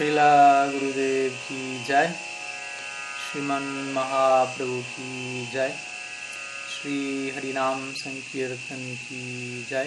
[0.00, 2.08] Srila Gurudev ki jai,
[3.20, 5.72] Sriman Mahaprabhu ki jai,
[6.72, 9.20] Shri Harinam Sankirtan ki
[9.68, 9.84] jai,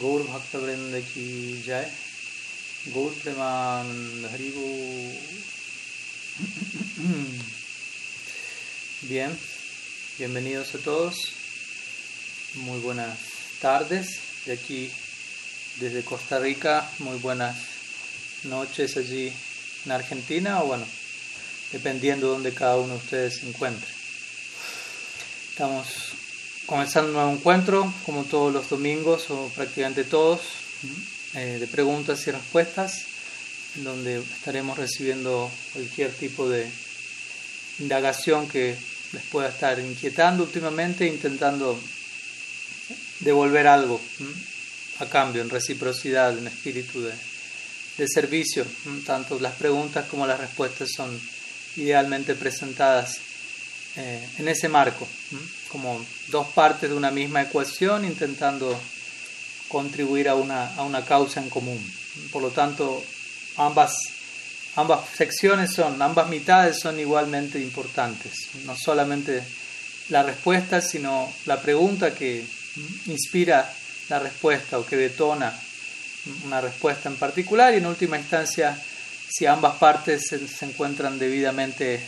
[0.00, 1.86] Gaur Bhaktavrinda ki jai,
[2.92, 4.66] Gaur Premanand Haribo.
[9.08, 9.38] Bien,
[10.18, 11.14] bienvenidos a todos,
[12.56, 13.16] muy buenas
[13.60, 14.90] tardes de aquí
[15.78, 17.73] desde Costa Rica, muy buenas
[18.44, 19.32] noches allí
[19.84, 20.86] en Argentina o bueno,
[21.72, 23.88] dependiendo de donde cada uno de ustedes se encuentre.
[25.50, 25.86] Estamos
[26.66, 30.40] comenzando un nuevo encuentro, como todos los domingos o prácticamente todos,
[31.34, 33.06] eh, de preguntas y respuestas,
[33.76, 36.68] en donde estaremos recibiendo cualquier tipo de
[37.78, 38.76] indagación que
[39.12, 41.78] les pueda estar inquietando últimamente, intentando
[43.20, 44.00] devolver algo
[45.00, 47.12] a cambio, en reciprocidad, en espíritu de,
[47.96, 48.66] de servicio.
[49.06, 51.18] Tanto las preguntas como las respuestas son
[51.76, 53.18] idealmente presentadas
[53.96, 55.06] eh, en ese marco,
[55.68, 58.78] como dos partes de una misma ecuación intentando
[59.68, 61.80] contribuir a una, a una causa en común.
[62.30, 63.02] Por lo tanto,
[63.56, 63.94] ambas,
[64.76, 68.32] ambas secciones son, ambas mitades son igualmente importantes.
[68.64, 69.42] No solamente
[70.08, 72.44] la respuesta, sino la pregunta que
[73.06, 73.72] inspira
[74.08, 75.52] la respuesta o que detona
[76.44, 78.76] una respuesta en particular y en última instancia
[79.28, 82.00] si ambas partes se, encuentran debidamente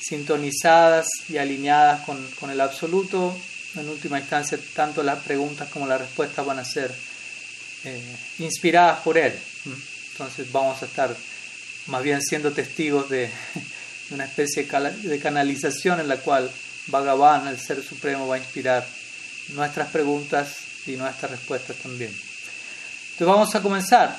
[0.00, 3.36] sintonizadas y alineadas con, con, el absoluto,
[3.76, 6.92] en última instancia tanto las preguntas como las respuestas van a ser
[7.84, 9.32] eh, inspiradas por él.
[10.12, 11.14] Entonces vamos a estar
[11.86, 13.30] más bien siendo testigos de,
[14.08, 16.50] de una especie de canalización en la cual
[16.88, 18.86] Bhagavan, el Ser Supremo, va a inspirar
[19.48, 22.12] nuestras preguntas y nuestras respuestas también.
[23.16, 24.14] Entonces vamos a comenzar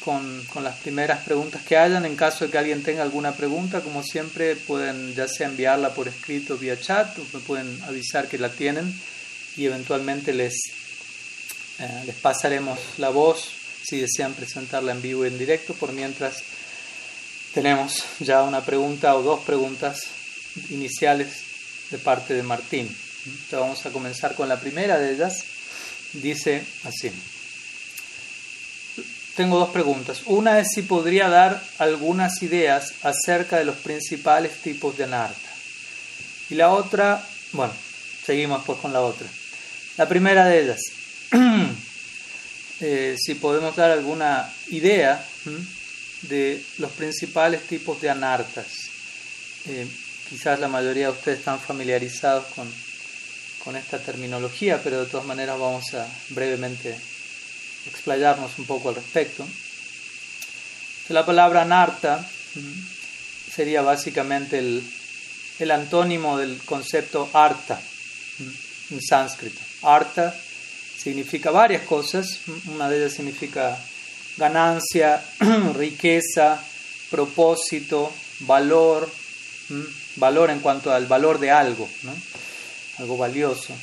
[0.00, 2.04] con, con, las primeras preguntas que hayan.
[2.04, 6.08] En caso de que alguien tenga alguna pregunta, como siempre, pueden ya sea enviarla por
[6.08, 8.92] escrito vía chat o me pueden avisar que la tienen
[9.56, 10.54] y eventualmente les,
[11.78, 13.48] eh, les pasaremos la voz
[13.84, 15.72] si desean presentarla en vivo y en directo.
[15.74, 16.42] Por mientras
[17.54, 20.00] tenemos ya una pregunta o dos preguntas
[20.70, 21.44] iniciales
[21.92, 22.88] de parte de Martín.
[23.24, 25.44] Entonces vamos a comenzar con la primera de ellas.
[26.14, 27.12] Dice así.
[29.36, 30.22] Tengo dos preguntas.
[30.26, 35.48] Una es si podría dar algunas ideas acerca de los principales tipos de anarta.
[36.50, 37.72] Y la otra, bueno,
[38.24, 39.26] seguimos pues con la otra.
[39.96, 40.80] La primera de ellas,
[42.80, 45.24] eh, si podemos dar alguna idea
[46.22, 48.66] de los principales tipos de anartas.
[49.66, 49.86] Eh,
[50.28, 52.70] quizás la mayoría de ustedes están familiarizados con,
[53.64, 56.96] con esta terminología, pero de todas maneras vamos a brevemente
[57.86, 59.46] explayarnos un poco al respecto.
[61.08, 62.26] La palabra anarta
[63.54, 64.82] sería básicamente el,
[65.58, 67.80] el antónimo del concepto arta
[68.90, 69.60] en sánscrito.
[69.82, 70.34] Arta
[70.96, 73.78] significa varias cosas, una de ellas significa
[74.36, 75.22] ganancia,
[75.74, 76.62] riqueza,
[77.10, 79.10] propósito, valor,
[80.16, 81.88] valor en cuanto al valor de algo,
[82.98, 83.74] algo valioso.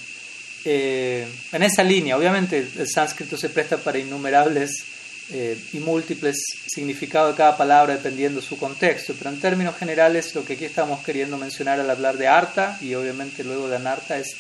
[0.66, 4.84] Eh, en esa línea, obviamente el sánscrito se presta para innumerables
[5.32, 6.38] eh, y múltiples
[6.68, 11.04] significados de cada palabra dependiendo su contexto, pero en términos generales lo que aquí estamos
[11.04, 14.36] queriendo mencionar al hablar de arta y obviamente luego de anarta es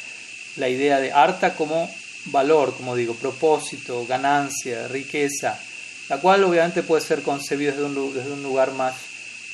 [0.57, 1.89] la idea de arta como
[2.25, 5.59] valor, como digo, propósito, ganancia, riqueza,
[6.09, 8.95] la cual obviamente puede ser concebida desde un, desde un lugar más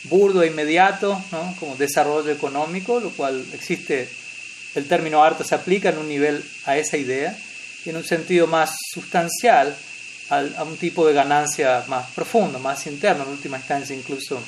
[0.05, 1.55] burdo e inmediato, ¿no?
[1.59, 4.07] como desarrollo económico, lo cual existe
[4.75, 7.35] el término harta se aplica en un nivel a esa idea
[7.85, 9.75] y en un sentido más sustancial
[10.29, 14.41] a, un tipo de ganancia más profundo, más interno, en última instancia incluso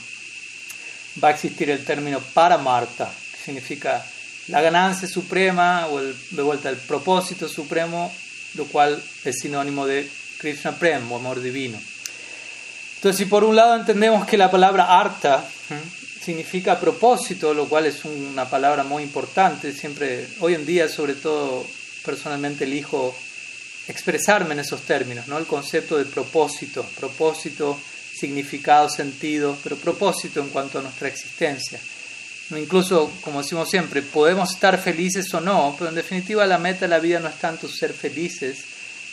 [1.23, 4.05] va a existir el término paramarta, que significa
[4.47, 8.13] la ganancia suprema o el, de vuelta el propósito supremo,
[8.55, 11.79] lo cual es sinónimo de Krishna Prem o amor divino.
[12.95, 15.43] Entonces, si por un lado entendemos que la palabra arta
[16.27, 19.71] significa propósito, lo cual es una palabra muy importante.
[19.71, 21.65] Siempre, hoy en día, sobre todo,
[22.03, 23.15] personalmente elijo
[23.87, 25.37] expresarme en esos términos, ¿no?
[25.37, 27.79] El concepto de propósito, propósito,
[28.13, 31.79] significado, sentido, pero propósito en cuanto a nuestra existencia.
[32.57, 36.89] Incluso, como decimos siempre, podemos estar felices o no, pero en definitiva la meta de
[36.89, 38.65] la vida no es tanto ser felices,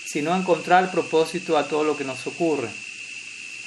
[0.05, 2.71] sino encontrar propósito a todo lo que nos ocurre.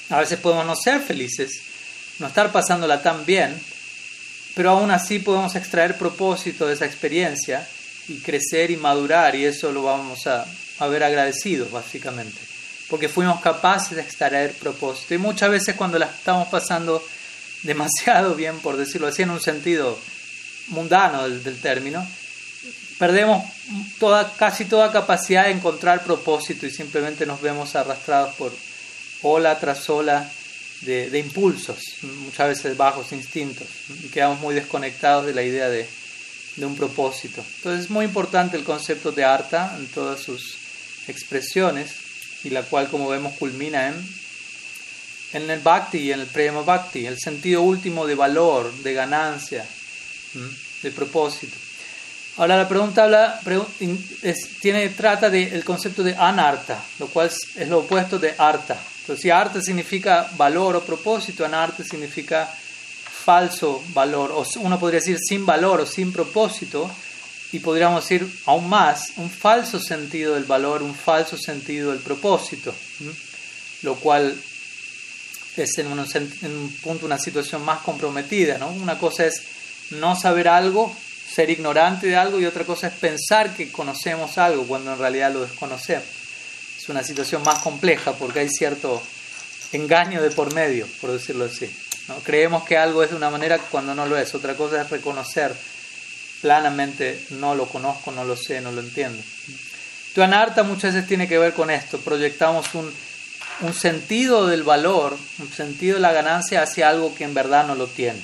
[0.10, 1.62] A veces podemos no ser felices,
[2.20, 3.60] no estar pasándola tan bien,
[4.56, 7.68] pero aún así podemos extraer propósito de esa experiencia
[8.08, 10.46] y crecer y madurar y eso lo vamos a,
[10.80, 12.40] a ver agradecidos básicamente.
[12.90, 15.14] porque fuimos capaces de extraer propósito.
[15.14, 17.04] Y muchas veces cuando la estamos pasando
[17.64, 20.00] demasiado bien, por decirlo así, en un sentido
[20.68, 22.06] mundano del, término,
[22.98, 23.44] perdemos
[24.00, 28.54] toda, casi toda capacidad de encontrar propósito y simplemente nos vemos arrastrados por
[29.22, 30.30] ola tras ola
[30.82, 33.68] de, impulsos, muchas veces bajos instintos,
[34.04, 35.88] y quedamos muy desconectados de la idea de,
[36.56, 37.44] de un propósito.
[37.58, 40.58] Entonces es muy importante el concepto de arta en todas sus
[41.08, 41.92] expresiones,
[42.44, 43.96] y la cual, como vemos, culmina en,
[45.34, 49.66] en el bhakti y en el prema bhakti, el sentido último de valor, de ganancia,
[50.84, 51.58] de propósito.
[52.38, 53.42] Ahora la pregunta
[54.62, 58.80] tiene, trata del concepto de anarta, lo cual es, lo opuesto de arta.
[59.08, 65.16] Entonces, si arta significa valor o propósito, anarta significa falso valor, o uno podría decir
[65.18, 66.92] sin valor o sin propósito,
[67.54, 72.76] y podríamos decir aún más, un falso sentido del valor, un falso sentido del propósito,
[73.84, 74.36] lo cual
[75.56, 78.58] es en un, en un, punto una situación más comprometida.
[78.58, 78.68] ¿no?
[78.72, 79.42] Una cosa es
[79.92, 80.94] no saber algo,
[81.34, 85.32] ser ignorante de algo, y otra cosa es pensar que conocemos algo cuando en realidad
[85.32, 86.17] lo desconocemos.
[86.88, 89.02] Una situación más compleja porque hay cierto
[89.74, 91.70] engaño de por medio, por decirlo así.
[92.08, 92.16] ¿no?
[92.20, 94.34] Creemos que algo es de una manera cuando no lo es.
[94.34, 95.54] Otra cosa es reconocer
[96.42, 99.22] planamente no lo conozco, no lo sé, no lo entiendo.
[100.14, 102.92] Tu anarta muchas veces tiene que ver con esto, proyectamos un,
[103.62, 107.76] un sentido del valor, un sentido de la ganancia hacia algo que en verdad no
[107.76, 108.22] lo tiene.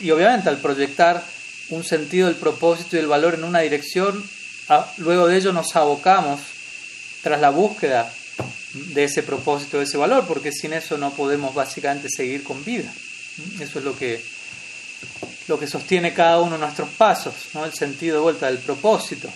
[0.00, 1.24] Y obviamente al proyectar
[1.70, 4.22] un sentido del propósito y del valor en una dirección,
[4.98, 6.40] luego de ello nos abocamos
[7.22, 8.12] tras la búsqueda
[8.72, 12.92] de ese propósito, de ese valor, porque sin eso no podemos básicamente seguir con vida.
[13.60, 14.22] Eso es lo que
[15.48, 17.64] lo que sostiene cada uno de nuestros pasos, ¿no?
[17.64, 19.28] el sentido de vuelta del propósito.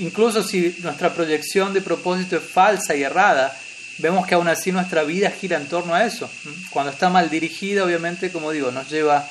[0.00, 3.56] incluso si nuestra proyección de propósito es falsa y errada,
[3.98, 6.28] vemos que aún así nuestra vida gira en torno a eso.
[6.70, 9.28] Cuando está mal dirigida, obviamente, como digo, nos lleva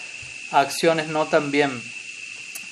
[0.52, 1.72] a acciones no tan bien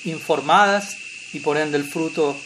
[0.04, 0.96] informadas
[1.34, 2.36] y por ende el fruto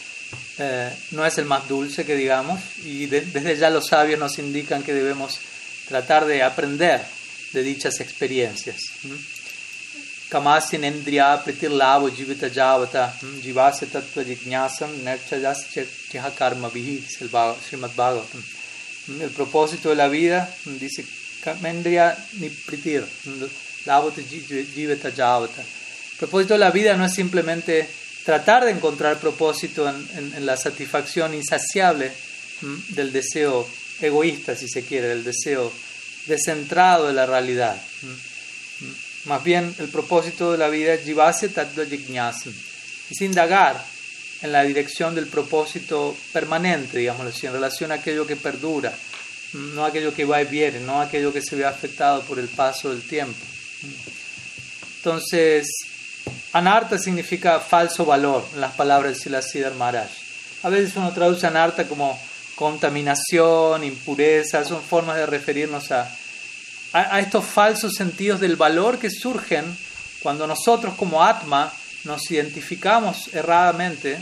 [0.57, 4.83] eh, no es el más dulce que digamos y desde ya los sabios nos indican
[4.83, 5.39] que debemos
[5.87, 7.01] tratar de aprender
[7.51, 8.77] de dichas experiencias.
[10.29, 15.67] Kamasya Nendriya Pritir Lavo Jivita Javata Jivasya Tattva Jignasam Nerchajas
[16.35, 18.43] Karma Vihi Srimad Bhagavatam.
[19.21, 21.05] El propósito de la vida, dice
[21.43, 23.05] Kamendriya ni Pritir
[24.73, 25.61] Jivita Javata.
[25.61, 27.87] El propósito de la vida no es simplemente
[28.25, 32.11] tratar de encontrar propósito en, la satisfacción insaciable
[32.89, 33.67] del deseo
[34.01, 35.71] egoísta, si se quiere, del deseo
[36.25, 37.79] descentrado de la realidad.
[39.25, 43.83] Más bien, el propósito de la vida es jivasya tattva Es indagar
[44.41, 48.91] en la dirección del propósito permanente, digamos así, en relación a aquello que perdura,
[49.53, 52.89] no aquello que va y viene, no aquello que se ve afectado por el paso
[52.89, 53.39] del tiempo.
[54.97, 55.67] Entonces,
[56.53, 60.09] anarta significa falso valor, en las palabras de Silasidhar Maharaj.
[60.63, 62.19] A veces uno traduce anarta como
[62.55, 66.09] contaminación, impureza, son formas de referirnos a
[66.95, 69.65] a, estos falsos sentidos del valor que surgen
[70.21, 71.71] cuando nosotros como Atma
[72.05, 74.17] nos identificamos erradamente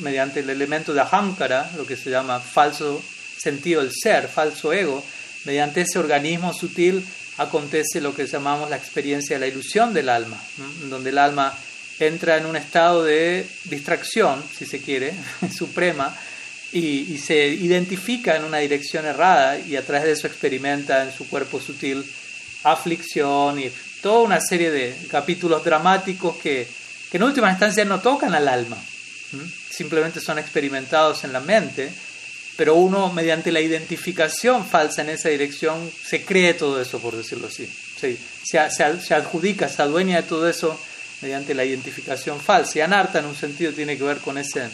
[0.00, 3.02] mediante el elemento de ahankara, lo que se llama falso
[3.36, 5.02] sentido del ser, falso ego,
[5.44, 7.04] mediante ese organismo sutil
[7.38, 10.40] acontece lo que llamamos la experiencia de la ilusión del alma,
[10.90, 11.56] donde el alma
[11.98, 15.14] entra en un estado de distracción, si se quiere,
[15.56, 16.14] suprema,
[16.72, 21.26] y, se identifica en una dirección errada y a través de eso experimenta en su
[21.28, 22.04] cuerpo sutil
[22.64, 23.70] aflicción y
[24.02, 26.68] toda una serie de capítulos dramáticos que,
[27.10, 28.76] que en última instancia no tocan al alma,
[29.70, 31.90] simplemente son experimentados en la mente,
[32.58, 37.46] pero uno mediante la identificación falsa en esa dirección se cree todo eso, por decirlo
[37.46, 37.70] así.
[38.42, 40.76] se, adjudica, se adueña de todo eso
[41.20, 42.78] mediante la identificación falsa.
[42.78, 44.68] Y Anarta en un sentido tiene que ver con ese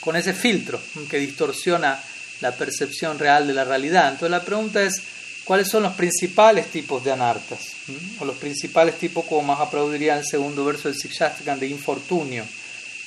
[0.00, 2.02] con ese filtro que distorsiona
[2.40, 4.08] la percepción real de la realidad.
[4.08, 5.00] Entonces la pregunta es,
[5.44, 7.60] ¿cuáles son los principales tipos de anartas?
[7.86, 8.22] ¿Mm?
[8.22, 12.44] O los principales tipos, como más aplaudiría el segundo verso del Sikshastakam, de infortunio.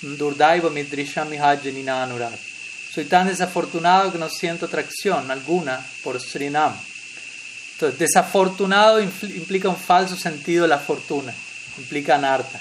[0.02, 0.16] ¿Mm?
[0.16, 0.70] Durdaiva
[2.96, 6.74] Soy tan desafortunado que no siento atracción alguna por Srinam.
[7.74, 11.34] Entonces, desafortunado implica un falso sentido de la fortuna,
[11.78, 12.58] implica anarta.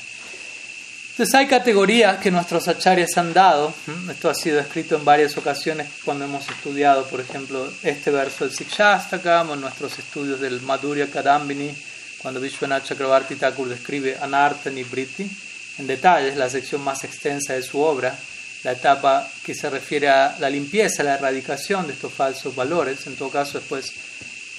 [1.10, 3.72] Entonces hay categorías que nuestros acharyas han dado.
[4.10, 8.52] Esto ha sido escrito en varias ocasiones cuando hemos estudiado, por ejemplo, este verso del
[8.52, 11.72] Sikshastakam o en nuestros estudios del Madhurya Kadambini,
[12.18, 15.30] cuando Vishwanath Chakravarti Thakur describe Anartha Nibriti
[15.78, 18.18] en detalle, es la sección más extensa de su obra.
[18.64, 23.06] La etapa que se refiere a la limpieza, la erradicación de estos falsos valores.
[23.06, 23.92] En todo caso, después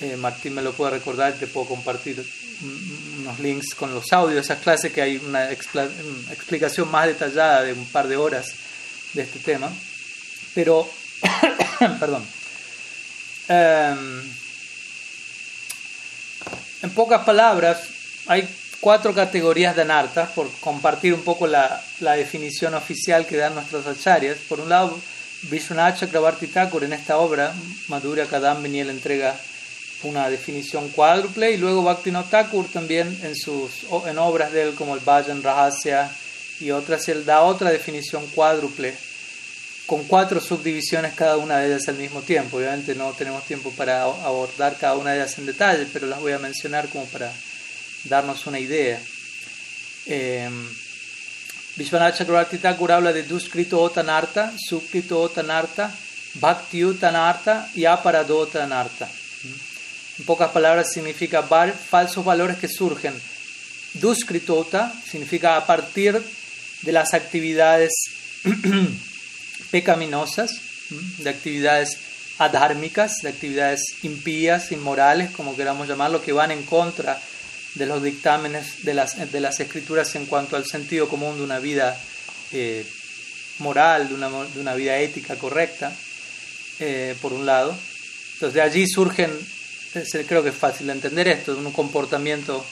[0.02, 2.24] eh, Martín me lo puede recordar te puedo compartir
[3.20, 7.74] unos links con los audios de esas clases que hay una, explicación más detallada de
[7.74, 8.54] un par de horas
[9.14, 9.72] de este tema.
[10.54, 10.90] Pero,
[12.00, 12.26] perdón.
[13.48, 14.22] Em,
[16.84, 17.80] en pocas palabras,
[18.28, 18.48] hay
[18.79, 24.38] cuatro categorías de anartas, por compartir un poco la, definición oficial que dan nuestros acharyas.
[24.50, 24.98] Por un lado,
[25.44, 26.00] Vishwanath
[26.53, 27.53] Thakur en esta obra,
[27.88, 29.36] Madhurya Kadam le entrega
[30.03, 33.72] una definición cuádruple y luego Bhaktivinoda Thakur también en sus
[34.05, 36.12] en obras de él como el Bhajan Rahasya
[36.60, 38.94] y otras él da otra definición cuádruple
[39.86, 42.58] con cuatro subdivisiones cada una de ellas al mismo tiempo.
[42.58, 46.32] Obviamente no tenemos tiempo para abordar cada una de ellas en detalle, pero las voy
[46.32, 47.32] a mencionar como para
[48.06, 49.02] darnos una idea.
[50.06, 50.50] Eh,
[51.76, 55.94] Vishwanath habla de Duskrito Otanarta, Sukrito Otanarta,
[56.36, 59.10] Bhakti Otanarta y Aparadotanarta.
[60.18, 63.14] En pocas palabras significa falsos valores que surgen.
[63.96, 66.22] Duskritota significa a partir
[66.82, 67.92] de las actividades
[69.72, 70.62] pecaminosas,
[71.18, 71.98] de actividades
[72.38, 77.35] adhármicas, de actividades impías, inmorales, como queramos llamarlo, que van en contra de
[77.75, 82.00] los dictámenes de las, de las escrituras en cuanto al sentido común de una vida
[82.51, 82.86] eh,
[83.60, 85.91] moral, de una, de una, vida ética correcta,
[86.79, 87.75] eh, por un lado.
[88.34, 89.32] Entonces de allí surgen
[90.27, 92.65] creo que es fácil de entender esto, un comportamiento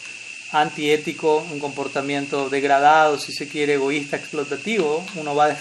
[0.52, 5.56] antiético, un comportamiento degradado, si se quiere, egoísta, explotativo, uno va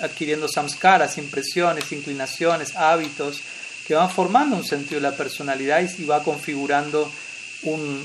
[0.00, 3.40] adquiriendo samskaras, impresiones, inclinaciones, hábitos,
[3.86, 7.10] que van formando un sentido de la personalidad y va configurando
[7.62, 8.02] un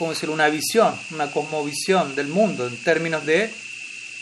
[0.00, 0.34] ¿cómo decirlo?
[0.34, 3.50] una visión, una cosmovisión del mundo en términos de,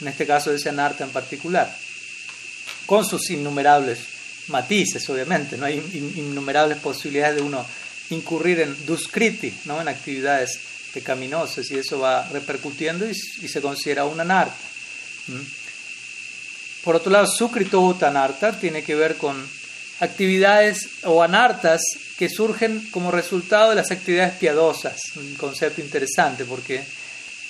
[0.00, 1.72] en este caso, de ese arte en particular,
[2.84, 4.00] con sus innumerables
[4.48, 5.76] matices, obviamente, no hay
[6.16, 7.64] innumerables posibilidades de uno
[8.10, 9.80] incurrir en duskriti, ¿no?
[9.80, 10.58] en actividades
[10.92, 14.56] pecaminosas, y eso va repercutiendo y, se considera una anarta.
[16.82, 17.96] Por otro lado, sukrito
[18.60, 19.48] tiene que ver con
[20.00, 21.82] actividades o anartas
[22.18, 26.82] que surgen como resultado de las actividades piadosas, un concepto interesante porque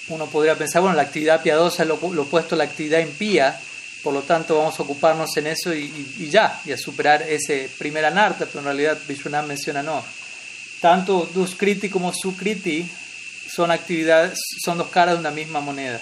[0.08, 3.58] uno podría pensar, bueno, la actividad piadosa es lo, opuesto a la actividad impía,
[4.02, 8.04] por lo tanto, vamos a ocuparnos en eso y, ya, y a superar ese primer
[8.04, 10.04] anarta, pero en realidad Vishwanath menciona no.
[10.80, 12.88] Tanto Duskriti como Sukriti
[13.50, 16.00] son actividades, son dos caras de una misma moneda.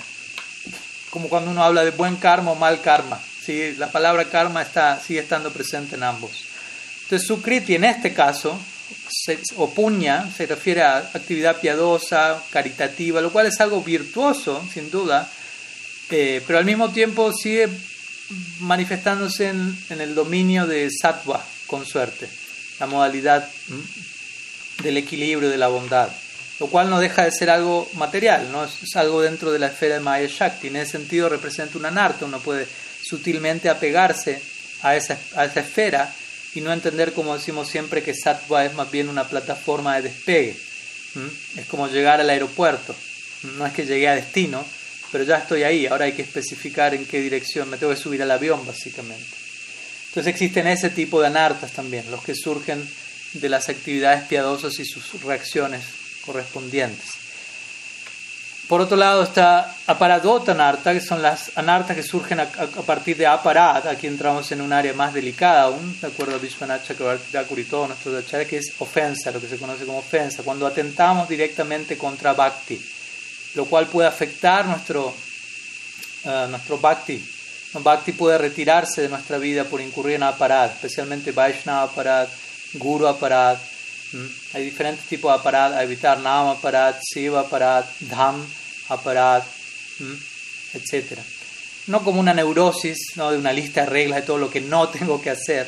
[1.10, 3.18] Como cuando uno habla de buen karma o mal karma.
[3.44, 3.74] ¿sí?
[3.78, 6.45] La palabra karma está, sigue estando presente en ambos.
[7.06, 8.58] Entonces, Sukriti en este caso,
[9.08, 14.90] se, o puña, se refiere a actividad piadosa, caritativa, lo cual es algo virtuoso, sin
[14.90, 15.30] duda,
[16.10, 17.68] eh, pero al mismo tiempo sigue
[18.58, 22.28] manifestándose en, el dominio de sattva, con suerte,
[22.80, 23.48] la modalidad
[24.82, 26.08] del equilibrio, de la bondad,
[26.58, 28.64] lo cual no deja de ser algo material, ¿no?
[28.64, 32.24] es, algo dentro de la esfera de Maya Shakti, en ese sentido representa una narta,
[32.24, 32.66] uno puede
[33.00, 34.42] sutilmente apegarse
[34.82, 36.12] a esa, a esa esfera
[36.56, 40.56] y no entender, como decimos siempre, que sattva es más bien una plataforma de despegue,
[41.56, 42.94] es como llegar al aeropuerto,
[43.58, 44.64] no es que llegue a destino,
[45.12, 48.22] pero ya estoy ahí, ahora hay que especificar en qué dirección me tengo que subir
[48.22, 49.36] al avión, básicamente.
[50.08, 52.86] Entonces existen ese tipo de anartas también, los que surgen
[53.34, 55.82] de las actividades piadosas y sus reacciones
[56.24, 57.25] correspondientes.
[58.68, 63.26] Por otro lado está aparadota anarta, que son las anartas que surgen a, partir de
[63.26, 63.86] aparad.
[63.86, 67.88] Aquí entramos en un área más delicada aún, de acuerdo a Vishwanath Chakravarti y todos
[67.88, 72.32] nuestros acharyas, que es ofensa, lo que se conoce como ofensa, cuando atentamos directamente contra
[72.32, 72.96] Bhakti
[73.56, 77.32] lo cual puede afectar nuestro, uh, nuestro bhakti.
[77.72, 82.28] Bhakti puede retirarse de nuestra vida por incurrir en aparad, especialmente Vaishnava aparad,
[82.74, 83.58] Guru aparad.
[84.54, 88.44] Hay diferentes tipos de aparad evitar, Nama aparad, Siva aparad, Dham
[88.88, 89.42] aparad,
[90.72, 91.18] etc.
[91.88, 93.30] No como una neurosis ¿no?
[93.30, 95.66] de una lista de reglas de todo lo que no tengo que hacer,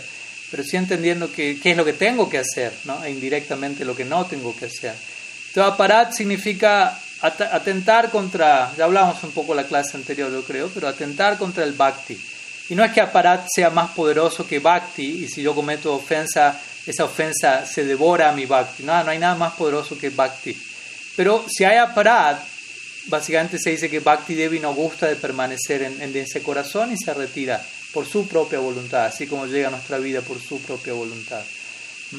[0.50, 3.04] pero sí entendiendo que, qué es lo que tengo que hacer, ¿no?
[3.04, 4.94] e indirectamente lo que no tengo que hacer.
[5.48, 10.88] Entonces, aparad significa atentar contra, ya hablamos un poco la clase anterior, yo creo, pero
[10.88, 12.18] atentar contra el bhakti.
[12.70, 16.60] Y no es que aparat sea más poderoso que bhakti, y si yo cometo ofensa,
[16.90, 18.82] esa ofensa se devora a mi bhakti.
[18.82, 20.56] No, no hay nada más poderoso que bhakti.
[21.16, 22.42] Pero si hay aparat,
[23.06, 26.96] básicamente se dice que bhakti devi no gusta de permanecer en, en ese corazón y
[26.96, 30.92] se retira por su propia voluntad, así como llega a nuestra vida por su propia
[30.92, 31.42] voluntad.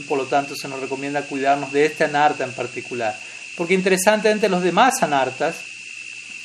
[0.08, 3.18] Por lo tanto, se nos recomienda cuidarnos de este anarta en particular.
[3.56, 5.56] Porque interesantemente los demás anartas,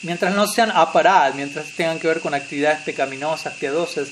[0.03, 4.09] mientras no sean aparad, mientras tengan que ver con actividades pecaminosas, piadosas,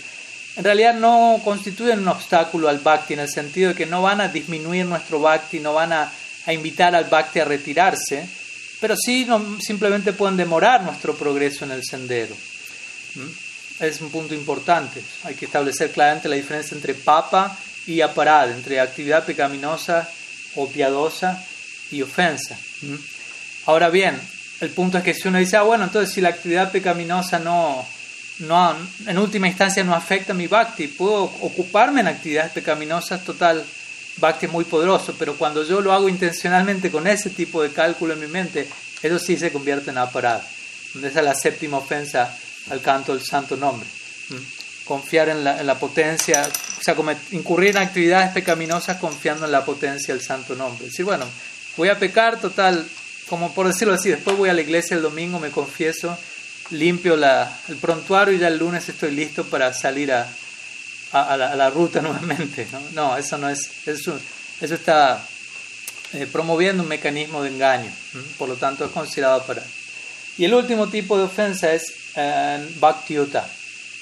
[0.56, 4.20] en realidad no constituyen un obstáculo al bhakti en el sentido de que no van
[4.20, 6.12] a disminuir nuestro bhakti, no van a,
[6.48, 8.26] invitar al bhakti a retirarse,
[8.80, 9.26] pero sí
[9.60, 12.34] simplemente pueden demorar nuestro progreso en el sendero.
[13.14, 13.84] ¿Mm?
[13.84, 15.02] Es un punto importante.
[15.24, 17.56] Hay que establecer claramente la diferencia entre papa
[17.86, 20.08] y aparad, entre actividad pecaminosa
[20.56, 21.42] o piadosa
[21.90, 22.58] y ofensa.
[22.82, 22.94] ¿Mm?
[23.66, 24.20] Ahora bien,
[24.60, 27.86] el punto es que si uno dice, ah, bueno, entonces si la actividad pecaminosa no,
[28.42, 33.64] no, en última instancia no afecta mi bhakti, puedo ocuparme en actividades pecaminosas, total,
[34.16, 38.14] bhakti es muy poderoso, pero cuando yo lo hago intencionalmente con ese tipo de cálculo
[38.14, 38.68] en mi mente,
[39.02, 40.40] eso sí se convierte en aparad.
[40.96, 42.36] Esa es la séptima ofensa
[42.70, 43.88] al canto del santo nombre.
[44.84, 46.46] Confiar en la, en la potencia,
[46.78, 46.96] o sea,
[47.30, 50.86] incurrir en actividades pecaminosas confiando en la potencia del santo nombre.
[50.86, 51.24] Decir, bueno,
[51.76, 52.84] voy a pecar, total,
[53.28, 56.18] como por decirlo así, después voy a la iglesia el domingo, me confieso,
[56.70, 60.28] limpio la, el prontuario y ya el lunes estoy listo para salir a,
[61.12, 62.66] a, la, ruta nuevamente.
[62.72, 62.80] ¿no?
[62.92, 64.18] no, eso no es, eso,
[64.60, 65.24] eso está
[66.14, 67.90] eh, promoviendo un mecanismo de engaño,
[68.38, 69.62] por lo tanto es considerado para...
[70.38, 73.46] Y el último tipo de ofensa es eh, bhaktiuta,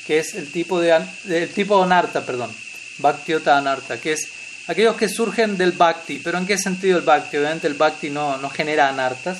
[0.06, 0.96] que es el tipo de,
[1.28, 2.50] el tipo anarta, perdón,
[2.98, 4.28] bhaktiuta anarta, que es
[4.66, 7.36] aquellos que surgen del bhakti, pero ¿en qué sentido el bhakti?
[7.36, 9.38] Obviamente el bhakti no, no genera anartas,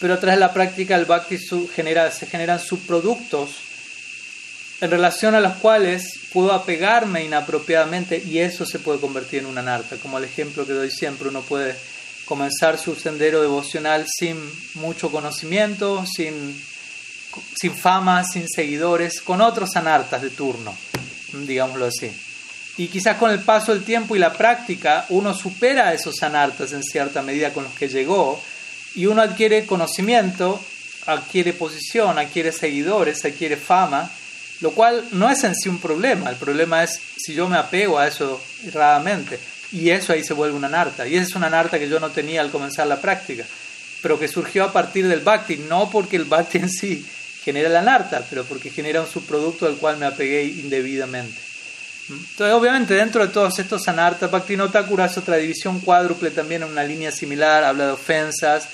[0.00, 1.38] pero tras la práctica del bhakti
[1.74, 3.50] genera, se generan subproductos
[4.80, 9.60] en relación a los cuales puedo apegarme inapropiadamente y eso se puede convertir en una
[9.60, 9.96] anarta.
[9.96, 11.74] Como el ejemplo que doy siempre, uno puede
[12.26, 14.38] comenzar su sendero devocional sin
[14.74, 16.62] mucho conocimiento, sin,
[17.56, 20.76] sin fama, sin seguidores, con otros anartas de turno,
[21.32, 22.12] digámoslo así.
[22.76, 26.84] Y quizás con el paso del tiempo y la práctica uno supera esos anartas en
[26.84, 28.40] cierta medida con los que llegó
[28.98, 30.60] y uno adquiere conocimiento,
[31.06, 34.10] adquiere posición, adquiere seguidores, adquiere fama,
[34.60, 37.96] lo cual no es en sí un problema, el problema es si yo me apego
[37.96, 39.38] a eso erradamente.
[39.70, 42.10] Y eso ahí se vuelve una narta y esa es una narta que yo no
[42.10, 43.44] tenía al comenzar la práctica,
[44.02, 47.06] pero que surgió a partir del bhakti, no porque el bhakti en sí
[47.44, 51.38] genera la narta, pero porque genera un subproducto al cual me apegué indebidamente.
[52.08, 56.70] Entonces, obviamente, dentro de todos estos anartas, no Thakura es otra división cuádruple también en
[56.70, 58.68] una línea similar, habla de ofensas,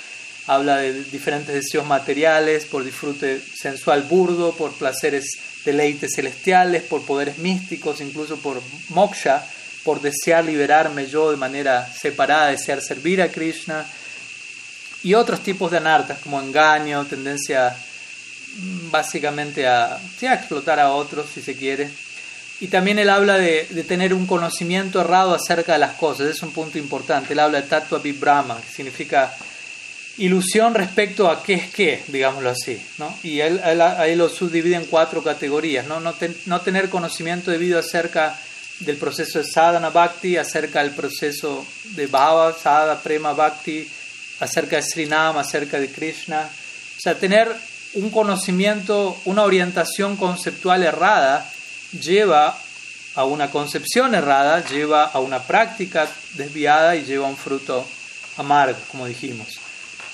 [0.47, 5.25] habla de diferentes deseos materiales, por disfrute sensual burdo, por placeres,
[5.63, 9.43] deleites celestiales, por poderes místicos, incluso por moksha,
[9.83, 13.85] por desear liberarme yo de manera separada, desear servir a Krishna,
[15.03, 17.75] y otros tipos de anartas, como engaño, tendencia
[18.57, 21.89] mm, básicamente a, explotar a otros, si se quiere,
[22.59, 26.51] y también él habla de, tener un conocimiento errado acerca de las cosas, es un
[26.51, 27.33] punto importante.
[27.33, 29.35] Él habla de tattva vibrama, que significa
[30.17, 32.81] ilusión respecto a qué es qué, digámoslo así.
[32.97, 33.17] ¿no?
[33.23, 35.85] Y él, él, lo subdivide en cuatro categorías.
[35.87, 36.13] No, no,
[36.45, 38.37] no, tener conocimiento debido acerca
[38.79, 43.87] del proceso de sadhana bhakti, acerca del proceso de bhava, sadhana, prema bhakti,
[44.39, 46.49] acerca de Srinam, acerca de Krishna.
[46.97, 47.53] O sea, tener
[47.93, 51.49] un conocimiento, una orientación conceptual errada
[51.99, 52.57] lleva
[53.15, 57.85] a una concepción errada, lleva a una práctica desviada y lleva a un fruto
[58.37, 59.64] amargo, como dijimos.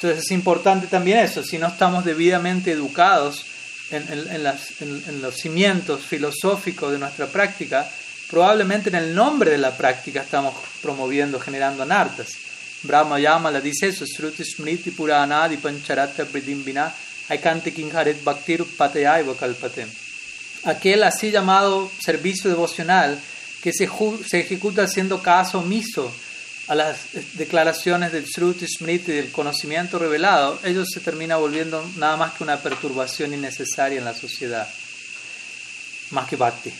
[0.02, 3.46] Entonces es importante también eso, si no estamos debidamente educados
[3.92, 7.88] en, en, los cimientos filosóficos de nuestra práctica,
[8.30, 12.30] probablemente en el nombre de la práctica estamos promoviendo, generando anartas.
[12.84, 16.92] Brahma Yama la dice eso, Sruti Smriti Puranadi Pancharata Pridimbina
[17.30, 19.88] Aikante Kinharet Bhaktir Patayaiva Kalpatem
[20.64, 23.20] aquel así llamado servicio devocional
[23.62, 23.90] que se,
[24.28, 26.12] se ejecuta haciendo caso omiso
[26.72, 27.00] a las
[27.34, 32.62] declaraciones del Sruti Smriti, del conocimiento revelado, ello se termina volviendo nada más que una
[32.62, 34.66] perturbación innecesaria en la sociedad,
[36.12, 36.72] más que bhakti.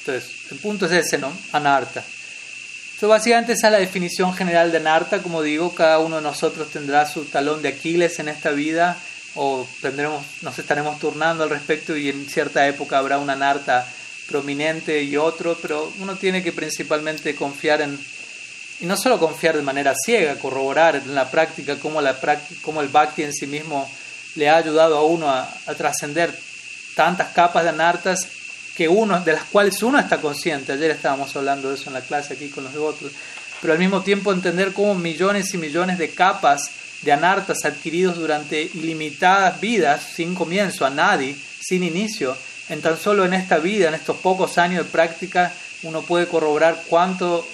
[0.00, 1.32] Entonces, el punto es ese, ¿no?
[1.52, 2.00] Anarta.
[2.00, 5.22] Entonces, básicamente esa es la definición general de anarta.
[5.22, 8.98] Como digo, cada uno de nosotros tendrá su talón de Aquiles en esta vida
[9.36, 13.86] o tendremos, nos estaremos turnando al respecto y en cierta época habrá una narta
[14.26, 17.96] prominente y otro, pero uno tiene que principalmente confiar en,
[18.80, 22.16] y no solo confiar de manera ciega, corroborar en la práctica cómo, la
[22.62, 23.88] cómo el bhakti en sí mismo
[24.34, 26.36] le ha ayudado a uno a, trascender
[26.94, 28.28] tantas capas de nartas
[28.74, 30.72] que uno, de las cuales uno está consciente.
[30.72, 33.12] Ayer estábamos hablando de eso en la clase aquí con los devotos,
[33.60, 36.70] pero al mismo tiempo entender cómo millones y millones de capas
[37.02, 42.36] de anartas adquiridos durante ilimitadas vidas, sin comienzo, a nadie, sin inicio,
[42.68, 46.82] en tan solo en esta vida, en estos pocos años de práctica, uno puede corroborar
[46.88, 47.46] cuánto,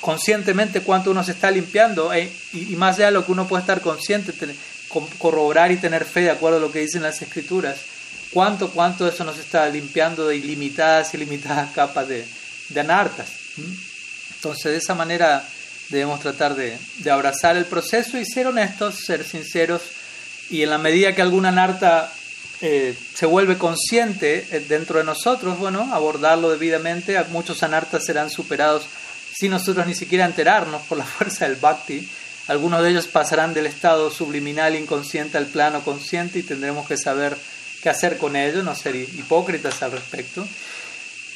[0.00, 3.62] conscientemente cuánto uno se está limpiando, eh, y, más allá de lo que uno puede
[3.62, 4.32] estar consciente,
[5.18, 7.78] corroborar y tener fe de acuerdo a lo que dicen las escrituras,
[8.30, 12.24] cuánto, cuánto eso nos está limpiando de ilimitadas, ilimitadas capas de,
[12.78, 13.28] anartas.
[14.36, 15.44] Entonces, de esa manera
[15.88, 19.82] debemos tratar de, de, abrazar el proceso y ser honestos, ser sinceros,
[20.50, 22.12] y en la medida que alguna anarta
[22.60, 28.86] eh, se vuelve consciente eh, dentro de nosotros, bueno, abordarlo debidamente, muchos anartas serán superados
[29.38, 32.08] sin nosotros ni siquiera enterarnos por la fuerza del bhakti.
[32.48, 37.36] Algunos de ellos pasarán del estado subliminal inconsciente al plano consciente y tendremos que saber
[37.82, 40.46] qué hacer con ello, no ser hipócritas al respecto.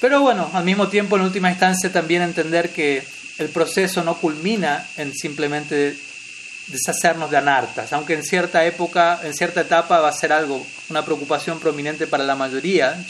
[0.01, 3.05] Pero bueno, al mismo tiempo, en última instancia, también entender que
[3.39, 5.97] el proceso no culmina en simplemente
[6.67, 11.05] deshacernos de anartas, aunque en cierta época, en cierta etapa va a ser algo, una
[11.05, 13.05] preocupación prominente para la mayoría,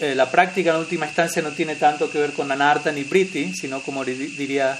[0.00, 3.52] eh, la práctica en última instancia no tiene tanto que ver con anarta ni briti,
[3.54, 4.78] sino como diría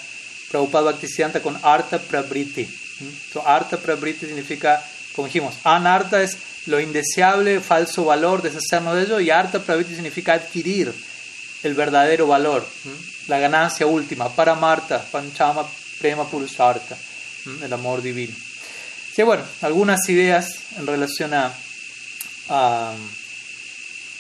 [0.51, 2.69] Prabhupada Bhaktisiddhanta con arta prabriti.
[3.01, 4.83] Entonces, arta prabriti significa,
[5.15, 10.35] como dijimos, anarta es lo indeseable, falso valor, deshacernos de ello, y arta prabriti significa
[10.35, 10.93] adquirir
[11.63, 12.67] el verdadero valor,
[13.29, 15.65] la ganancia última, para Marta, panchama
[15.99, 16.97] prema purusarta,
[17.63, 18.35] el amor divino.
[19.15, 21.53] Sí, bueno, algunas ideas en relación a,
[22.49, 22.95] a,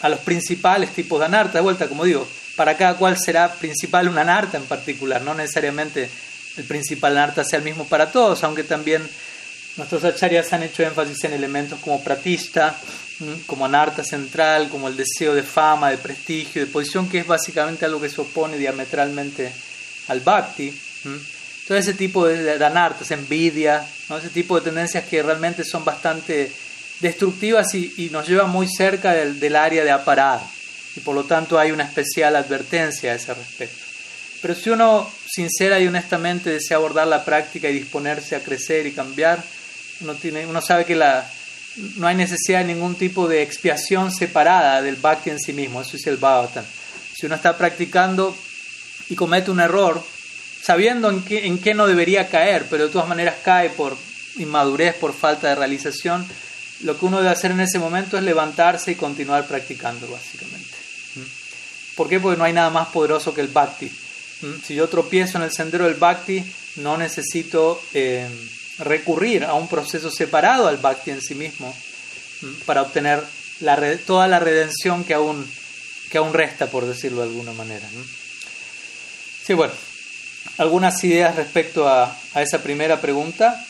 [0.00, 4.08] a los principales tipos de anarta, de vuelta, como digo, para cada cual será principal
[4.08, 6.08] una anarta en particular, no necesariamente
[6.56, 9.02] el principal anarta sea el mismo para todos, aunque también
[9.76, 12.76] nuestros acharyas han hecho énfasis en elementos como pratista,
[13.46, 17.84] como anarta central, como el deseo de fama, de prestigio, de posición, que es básicamente
[17.84, 19.52] algo que se opone diametralmente
[20.08, 20.72] al bhakti.
[21.68, 24.18] Todo ese tipo de, anartas, envidia, ¿no?
[24.18, 26.50] ese tipo de tendencias que realmente son bastante
[27.00, 30.40] destructivas y, nos llevan muy cerca del, del área de aparar
[30.96, 33.84] y por lo tanto hay una especial advertencia a ese respecto.
[34.42, 38.92] Pero si uno sincera y honestamente desea abordar la práctica y disponerse a crecer y
[38.92, 39.42] cambiar,
[40.00, 41.30] uno, tiene, uno sabe que la,
[41.96, 45.96] no hay necesidad de ningún tipo de expiación separada del bhakti en sí mismo, eso
[45.96, 46.64] es el bhavatan.
[47.14, 48.34] Si uno está practicando
[49.08, 50.02] y comete un error,
[50.62, 53.96] sabiendo en qué, en qué no debería caer, pero de todas maneras cae por
[54.38, 56.26] inmadurez, por falta de realización,
[56.82, 60.76] lo que uno debe hacer en ese momento es levantarse y continuar practicando, básicamente.
[61.96, 62.18] ¿Por qué?
[62.18, 63.90] Porque no hay nada más poderoso que el bhakti.
[64.42, 64.62] ¿Mm?
[64.64, 66.42] Si yo tropiezo en el sendero del bhakti,
[66.76, 68.26] no necesito eh,
[68.78, 71.74] recurrir a un proceso separado al bhakti en sí mismo
[72.40, 72.52] ¿Mm?
[72.64, 73.22] para obtener
[74.06, 75.46] toda la redención que aún,
[76.10, 77.86] que aún resta, por decirlo de alguna manera.
[79.44, 79.74] Sí, bueno,
[80.56, 83.62] algunas ideas respecto a, a esa primera pregunta.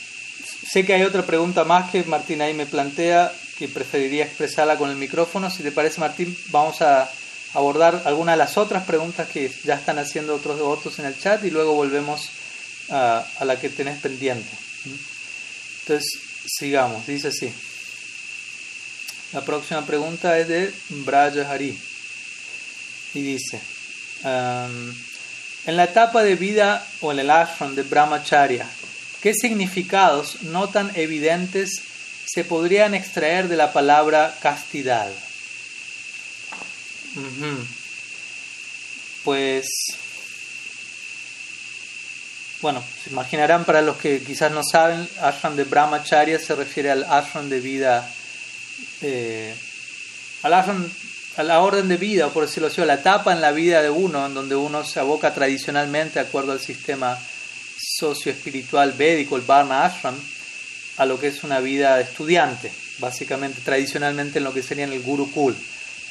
[0.71, 4.89] Sé que hay otra pregunta más que Martín ahí me plantea, que preferiría expresarla con
[4.89, 5.51] el micrófono.
[5.51, 7.11] Si te parece, Martín, vamos a
[7.55, 11.43] abordar algunas de las otras preguntas que ya están haciendo otros devotos en el chat
[11.45, 12.31] y luego volvemos
[12.89, 14.49] a, la que tenés pendiente.
[15.81, 16.07] Entonces,
[16.47, 17.05] sigamos.
[17.05, 17.53] Dice así.
[19.33, 21.77] La próxima pregunta es de Braja Hari
[23.15, 23.61] y dice,
[24.23, 28.69] en la etapa de vida o en el ashram de Brahmacharya,
[29.23, 31.83] ¿qué significados no tan evidentes
[32.27, 35.11] se podrían extraer de la palabra castidad?
[39.25, 39.67] Pues,
[42.63, 47.05] bueno, se imaginarán para los que quizás no saben, ashram de brahmacharya se refiere al
[47.05, 48.09] ashram de vida,
[49.03, 49.55] eh,
[50.43, 50.89] al ashram,
[51.37, 53.91] a la orden de vida, por decirlo así, a la etapa en la vida de
[53.91, 57.19] uno, en donde uno se aboca tradicionalmente, de acuerdo al sistema
[58.01, 60.17] socioespiritual védico, el Varna Ashram,
[60.97, 65.01] a lo que es una vida de estudiante, básicamente, tradicionalmente en lo que sería el
[65.01, 65.55] Gurukul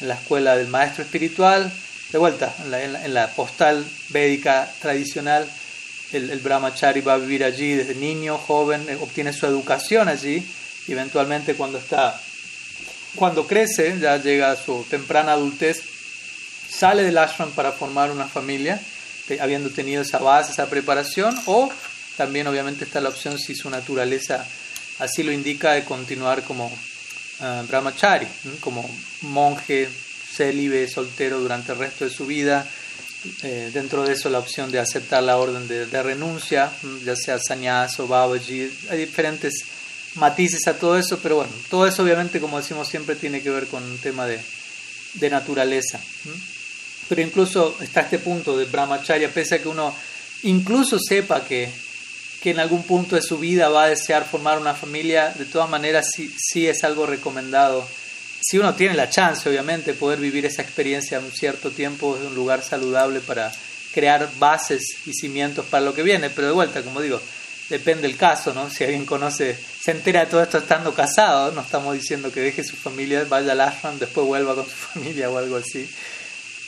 [0.02, 1.72] en la escuela del maestro espiritual,
[2.12, 5.48] de vuelta, en la, postal védica tradicional,
[6.14, 10.44] el, el, brahmachari va a vivir allí desde niño, joven, eh, obtiene su educación allí,
[10.88, 12.20] eventualmente cuando está,
[13.16, 15.84] cuando crece, ya llega a su temprana adultez,
[16.70, 18.80] sale del ashram para formar una familia,
[19.40, 21.70] habiendo tenido esa base, esa preparación, o
[22.18, 24.46] también obviamente está la opción si su naturaleza
[25.00, 28.28] así lo indica de continuar como uh, brahmachari,
[28.60, 28.90] como
[29.22, 29.88] monje
[30.36, 32.68] célibe, soltero durante el resto de su vida.
[33.44, 36.72] Eh, dentro de eso la opción de aceptar la orden de, renuncia,
[37.04, 39.66] ya sea sannyas o babaji, hay diferentes
[40.16, 43.68] matices a todo eso, pero bueno, todo eso obviamente como decimos siempre tiene que ver
[43.68, 44.40] con un tema de,
[45.16, 46.00] de naturaleza.
[47.10, 49.94] Pero incluso está este punto de brahmacharya, pese a que uno
[50.44, 51.70] incluso sepa que
[52.42, 55.70] que en algún punto de su vida va a desear formar una familia, de todas
[55.70, 57.86] maneras sí, sí es algo recomendado.
[58.42, 62.36] Si uno tiene la chance, obviamente, poder vivir esa experiencia un cierto tiempo en un
[62.36, 63.52] lugar saludable para
[63.94, 67.20] crear bases y cimientos para lo que viene, pero de vuelta, como digo,
[67.70, 68.70] depende del caso, ¿no?
[68.70, 72.64] Si alguien conoce, se entera de todo esto estando casado, no estamos diciendo que deje
[72.64, 75.90] su familia, vaya al ashram, después vuelva con su familia o algo así.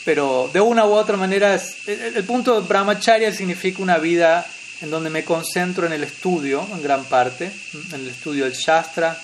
[0.04, 4.46] Pero de una u otra manera, el, punto de brahmacharya significa una vida
[4.82, 7.52] en donde me concentro en el estudio, en gran parte,
[7.94, 9.16] en el estudio del Shastra,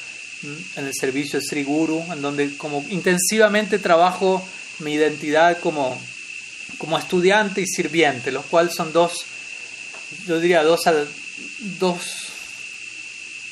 [0.75, 4.47] en el servicio del Sri Guru, en donde como intensivamente trabajo
[4.79, 5.99] mi identidad como,
[6.77, 9.25] como estudiante y sirviente, los cuales son dos,
[10.27, 10.81] yo diría, dos,
[11.79, 12.27] dos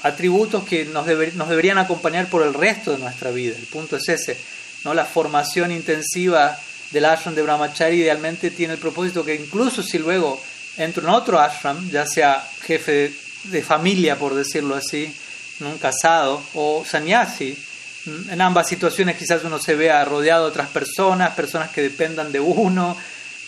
[0.03, 3.55] atributos que nos, nos deberían acompañar por el resto de nuestra vida.
[3.57, 4.37] El punto es ese,
[4.83, 4.93] ¿no?
[4.93, 6.55] la formación intensiva
[6.95, 10.41] del ashram de brahmachari idealmente tiene el propósito que incluso si luego
[10.77, 13.11] entro en otro ashram, ya sea jefe
[13.43, 15.13] de, familia, por decirlo así,
[15.59, 17.57] un casado o sannyasi,
[18.29, 22.39] en ambas situaciones quizás uno se vea rodeado de otras personas, personas que dependan de
[22.39, 22.95] uno,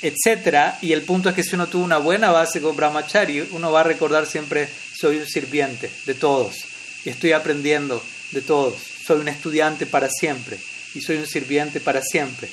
[0.02, 0.74] etc.
[0.82, 3.80] Y el punto es que si uno tuvo una buena base con brahmachari, uno va
[3.80, 6.66] a recordar siempre, soy un sirviente de todos
[7.06, 8.76] y estoy aprendiendo de todos.
[9.06, 10.58] Soy un estudiante para siempre
[10.96, 12.50] y soy un sirviente para siempre.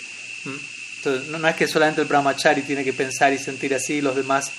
[1.07, 4.51] No, es que solamente el brahmachari tiene que pensar y sentir así, los demás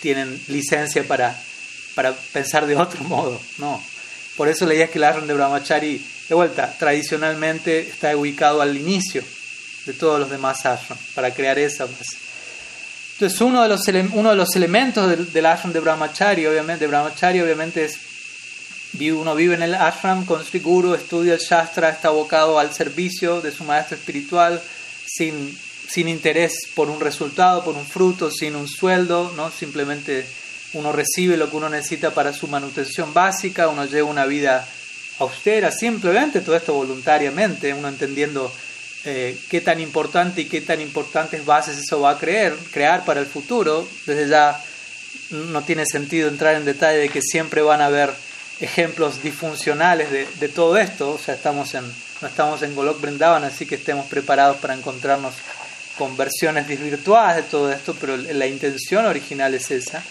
[0.00, 1.36] tienen licencia para,
[1.94, 3.40] para pensar de otro modo.
[3.58, 3.82] No.
[4.36, 8.60] Por eso la idea es que el ashram de brahmachari, de vuelta, tradicionalmente está ubicado
[8.60, 9.22] al inicio
[9.86, 12.18] de todos los demás ashrams, para crear esa base.
[13.14, 13.80] Entonces, uno de los,
[14.12, 17.98] uno de los elementos del, del, ashram de brahmachari, obviamente, de brahmachari, obviamente es
[18.98, 23.40] uno vive en el ashram con Sri Guru, estudia el Shastra, está abocado al servicio
[23.40, 24.60] de su maestro espiritual,
[25.06, 25.56] sin
[25.88, 29.50] sin interés por un resultado, por un fruto, sin un sueldo, ¿no?
[29.50, 30.26] simplemente
[30.72, 34.66] uno recibe lo que uno necesita para su manutención básica, uno lleva una vida
[35.18, 38.52] austera, simplemente todo esto voluntariamente, uno entendiendo
[39.04, 43.20] eh, qué tan importante y qué tan importantes bases eso va a creer, crear para
[43.20, 43.88] el futuro.
[44.04, 44.60] Desde ya
[45.30, 48.12] no tiene sentido entrar en detalle de que siempre van a haber
[48.60, 51.84] ejemplos disfuncionales de, todo esto, o sea, estamos en,
[52.20, 55.34] no estamos en Golok Brindavan, así que estemos preparados para encontrarnos
[55.96, 60.02] con versiones desvirtuadas de todo esto, pero la intención original es esa.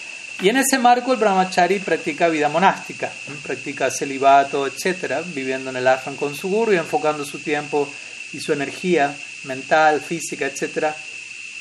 [0.42, 3.10] Y en ese marco el brahmachari practica vida monástica,
[3.44, 7.90] practica celibato, etc., viviendo en el ashram con su guru y enfocando su tiempo
[8.34, 10.88] y su energía mental, física, etc.,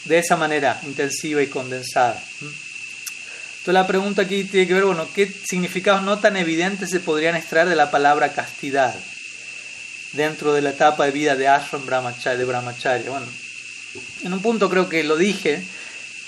[0.07, 2.21] de esa manera intensiva y condensada.
[2.41, 7.37] Entonces la pregunta aquí tiene que ver, bueno, ¿qué significados no tan evidentes se podrían
[7.37, 8.95] extraer de la palabra castidad
[10.13, 13.09] dentro de la etapa de vida de ashram brahmachari, de brahmacharya?
[13.09, 13.27] Bueno,
[14.23, 15.63] en un punto creo que lo dije,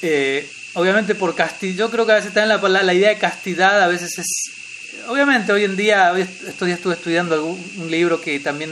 [0.03, 3.83] eh, obviamente por castidad, yo creo que a veces también la, la idea de castidad
[3.83, 8.71] a veces es, obviamente hoy en día, estos días estuve estudiando un libro que también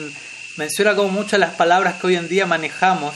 [0.56, 3.14] menciona como muchas de las palabras que hoy en día manejamos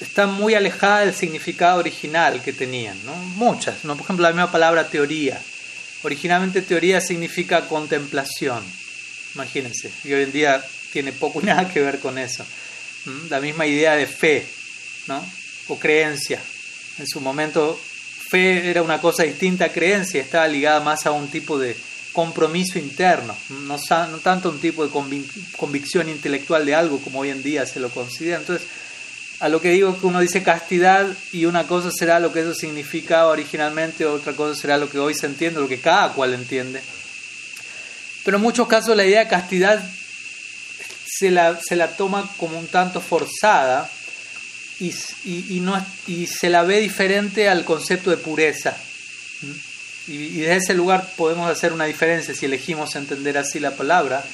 [0.00, 3.14] están muy alejadas del significado original que tenían, ¿no?
[3.14, 3.94] Muchas, ¿no?
[3.94, 5.40] Por ejemplo, la misma palabra teoría.
[6.02, 8.64] Originalmente teoría significa contemplación,
[9.34, 12.44] imagínense, y hoy en día tiene poco nada que ver con eso.
[13.30, 14.46] La misma idea de fe,
[15.68, 16.40] o creencia.
[16.98, 17.78] En su momento
[18.28, 21.76] fe era una cosa distinta a creencia, estaba ligada más a un tipo de
[22.12, 24.92] compromiso interno, no, no tanto un tipo de
[25.56, 28.38] convicción intelectual de algo como hoy en día se lo considera.
[28.38, 28.66] Entonces,
[29.40, 32.54] a lo que digo que uno dice castidad y una cosa será lo que eso
[32.54, 36.80] significaba originalmente, otra cosa será lo que hoy se entiende, lo que cada cual entiende.
[38.24, 39.82] Pero en muchos casos la idea de castidad
[41.06, 43.90] se la, se la toma como un tanto forzada
[44.82, 48.76] y, no, y se la ve diferente al concepto de pureza.
[50.08, 54.24] Y, desde ese lugar podemos hacer una diferencia si elegimos entender así la palabra.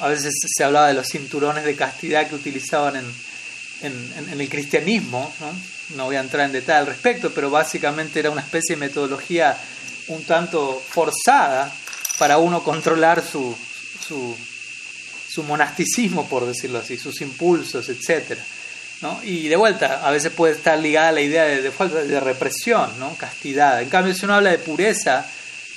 [0.00, 3.04] A veces se hablaba de los cinturones de castidad que utilizaban en,
[3.82, 5.32] en, el cristianismo.
[5.40, 5.96] ¿no?
[5.96, 6.04] ¿no?
[6.06, 9.56] voy a entrar en detalle al respecto, pero básicamente era una especie de metodología
[10.08, 11.72] un tanto forzada
[12.18, 13.56] para uno controlar su,
[14.06, 14.36] su,
[15.28, 18.44] su monasticismo, por decirlo así, sus impulsos, etcétera.
[19.22, 22.98] Y de vuelta, a veces puede estar ligada a la idea de, falta de represión,
[22.98, 23.14] ¿no?
[23.16, 23.80] castidad.
[23.80, 25.26] En cambio, si uno habla de pureza,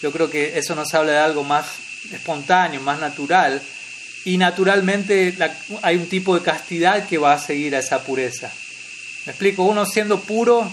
[0.01, 1.65] yo creo que eso nos habla de algo más
[2.12, 3.62] espontáneo, más natural.
[4.25, 5.36] Y naturalmente
[5.81, 8.51] hay un tipo de castidad que va a seguir a esa pureza.
[9.25, 10.69] Me explico, uno siendo puro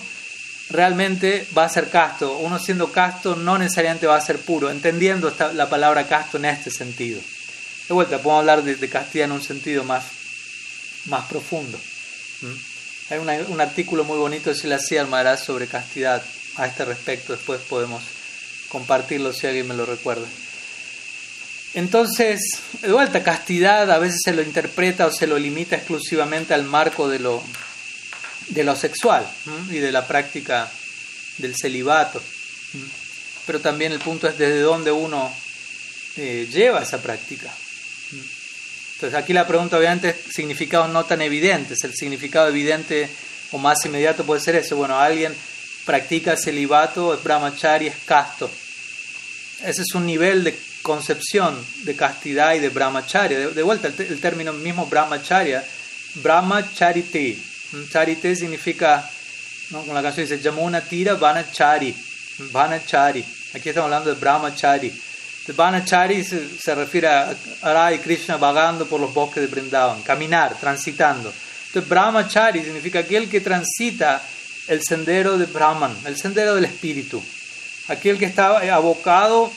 [0.70, 5.32] realmente va a ser casto, uno siendo casto no necesariamente va a ser puro, entendiendo
[5.54, 7.20] la palabra casto en este sentido.
[7.88, 10.04] De vuelta, podemos hablar de, de castidad en un sentido más
[11.28, 11.78] profundo.
[13.10, 16.22] Hay un artículo muy bonito de Silas Maharaj sobre castidad
[16.56, 17.32] a este respecto.
[17.32, 18.02] Después podemos
[18.68, 20.26] compartirlo si alguien me lo recuerda.
[21.74, 22.40] Entonces,
[22.82, 27.08] de vuelta, castidad a veces se lo interpreta o se lo limita exclusivamente al marco
[27.08, 27.42] de lo,
[28.48, 29.24] de lo sexual
[29.70, 30.70] y de la práctica
[31.38, 32.20] del celibato.
[33.46, 35.32] pero también el punto es desde dónde uno
[36.16, 37.52] eh, lleva esa práctica.
[39.00, 41.82] Entonces aquí la pregunta obviamente es significados no tan evidentes.
[41.84, 43.08] El significado evidente
[43.50, 44.76] o más inmediato puede ser eso.
[44.76, 45.34] Bueno, alguien
[45.86, 48.50] practica celibato, es brahmachari, es casto.
[49.64, 53.38] Ese es un nivel de concepción de castidad y de brahmacharya.
[53.48, 55.64] De, vuelta, el, término mismo brahmacharya,
[56.16, 57.38] brahmacharite.
[57.90, 59.08] Charite significa,
[59.70, 61.94] como la canción dice, Yamuna tira vanachari.
[62.52, 63.24] Vanachari.
[63.54, 64.92] Aquí estamos hablando de brahmachari.
[65.50, 71.32] De vanachari se, refiere a Arai Krishna vagando por los bosques de Brindavan, caminar, transitando.
[71.66, 74.22] Entonces, brahmachari significa aquel que transita
[74.68, 77.20] el sendero de Brahman, el sendero del espíritu.
[77.88, 79.50] Aquel que está abocado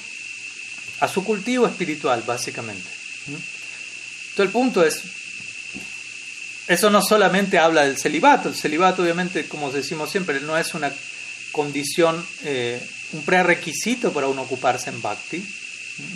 [0.99, 2.89] a su cultivo espiritual, básicamente.
[3.27, 5.03] Entonces el punto es,
[6.69, 10.91] eso no solamente habla del celibato, el celibato obviamente, como decimos siempre, no es una
[11.51, 15.45] condición, eh, un prerequisito para uno ocuparse en bhakti.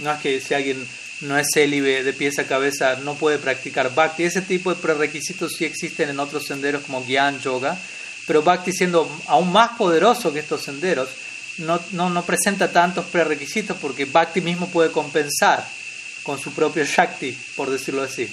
[0.01, 0.85] No es que si alguien
[1.21, 4.23] no es célibe de pies a cabeza no puede practicar bhakti.
[4.23, 7.77] Ese tipo de prerequisitos sí existen en otros senderos como Gyan Yoga,
[8.25, 11.09] pero bhakti siendo aún más poderoso que estos senderos,
[11.57, 15.67] no, no, no, presenta tantos prerequisitos porque Bhakti mismo puede compensar
[16.23, 18.31] con su propio Shakti, por decirlo así,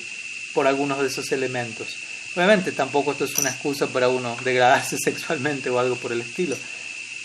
[0.52, 1.96] por algunos de esos elementos.
[2.36, 6.56] Obviamente tampoco esto es una excusa para uno degradarse sexualmente o algo por el estilo.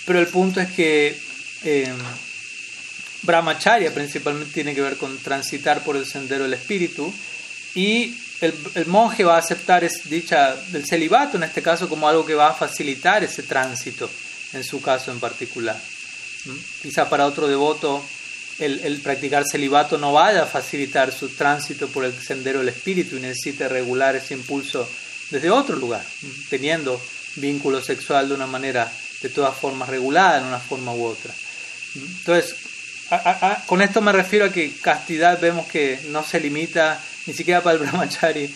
[0.06, 1.20] Pero el punto es que
[1.64, 1.94] eh,
[3.24, 7.14] Brahmacharya principalmente tiene que ver con transitar por el sendero del espíritu
[7.76, 12.36] y el, monje va a aceptar dicha del celibato en este caso como algo que
[12.36, 14.10] va a facilitar ese tránsito
[14.54, 15.80] en su caso en particular.
[16.46, 16.82] ¿Mm?
[16.82, 18.04] Quizá para otro devoto
[18.60, 23.22] el, practicar celibato no vaya a facilitar su tránsito por el sendero del espíritu y
[23.22, 24.88] necesite regular ese impulso
[25.30, 26.04] desde otro lugar,
[26.50, 27.00] teniendo
[27.36, 31.34] vínculo sexual de una manera de todas formas regulada en una forma u otra.
[31.96, 32.56] Entonces,
[33.66, 37.76] con esto me refiero a que castidad vemos que no se limita ni siquiera para
[37.76, 38.54] el brahmachari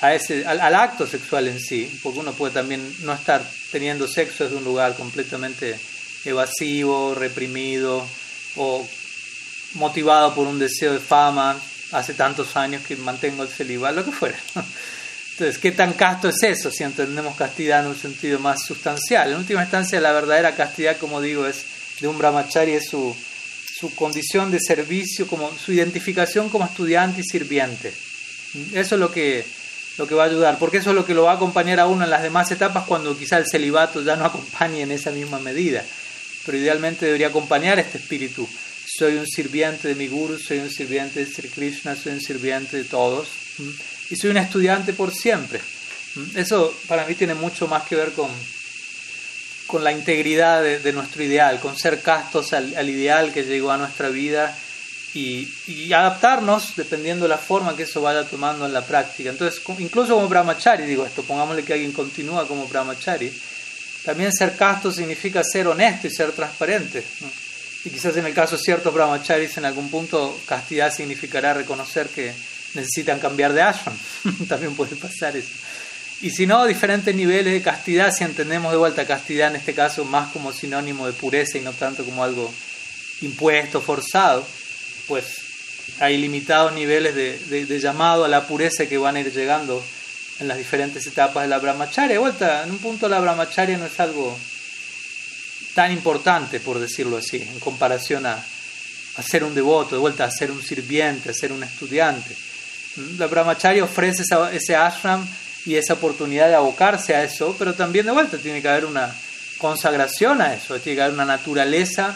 [0.00, 3.42] a ese, al, acto sexual en sí, porque uno puede también no estar
[3.72, 5.78] teniendo sexo desde un lugar completamente
[6.24, 8.06] evasivo, reprimido
[8.56, 8.86] o
[9.74, 11.56] motivado por un deseo de fama
[11.92, 14.38] hace tantos años que mantengo el celibato, lo que fuera.
[15.32, 19.30] Entonces, ¿qué tan casto es eso si entendemos castidad en un sentido más sustancial?
[19.30, 21.66] En última instancia, la verdadera castidad, como digo, es
[22.00, 23.14] de un brahmachari, es su,
[23.78, 27.92] su condición de servicio, como su identificación como estudiante y sirviente.
[28.72, 29.44] Eso es lo que
[29.98, 31.86] lo que va a ayudar, porque eso es lo que lo va a acompañar a
[31.86, 35.38] uno en las demás etapas cuando quizá el celibato ya no acompañe en esa misma
[35.38, 35.82] medida.
[36.44, 38.46] Pero idealmente debería acompañar este espíritu.
[38.86, 42.76] Soy un sirviente de mi guru, soy un sirviente de Sri Krishna, soy un sirviente
[42.76, 43.28] de todos.
[44.10, 45.60] Y soy un estudiante por siempre.
[46.34, 48.30] Eso para mí tiene mucho más que ver con,
[49.66, 54.08] con la integridad de, nuestro ideal, con ser castos al ideal que llegó a nuestra
[54.08, 54.56] vida
[55.16, 59.30] y, adaptarnos dependiendo de la forma que eso vaya tomando en la práctica.
[59.30, 63.32] Entonces, incluso como brahmachari, digo esto, pongámosle que alguien continúa como brahmachari,
[64.04, 67.02] también ser casto significa ser honesto y ser transparente.
[67.84, 72.32] Y quizás en el caso de ciertos brahmacharis, en algún punto, castidad significará reconocer que
[72.74, 73.96] necesitan cambiar de ashram.
[74.48, 75.50] también puede pasar eso.
[76.22, 80.04] Y si no, diferentes niveles de castidad, si entendemos de vuelta castidad en este caso
[80.04, 82.52] más como sinónimo de pureza y no tanto como algo
[83.20, 84.46] impuesto, forzado
[85.06, 85.24] pues
[86.00, 89.82] hay limitados niveles de, llamado a la pureza que van a ir llegando
[90.40, 92.14] en las diferentes etapas de la brahmacharya.
[92.14, 94.36] De vuelta, en un punto la brahmacharya no es algo
[95.74, 98.44] tan importante, por decirlo así, en comparación a,
[99.22, 102.36] ser un devoto, de vuelta a ser un sirviente, a ser un estudiante.
[103.18, 105.26] La brahmacharya ofrece ese ashram
[105.66, 109.14] y esa oportunidad de abocarse a eso, pero también de vuelta tiene que haber una
[109.58, 112.14] consagración a eso, tiene que haber una naturaleza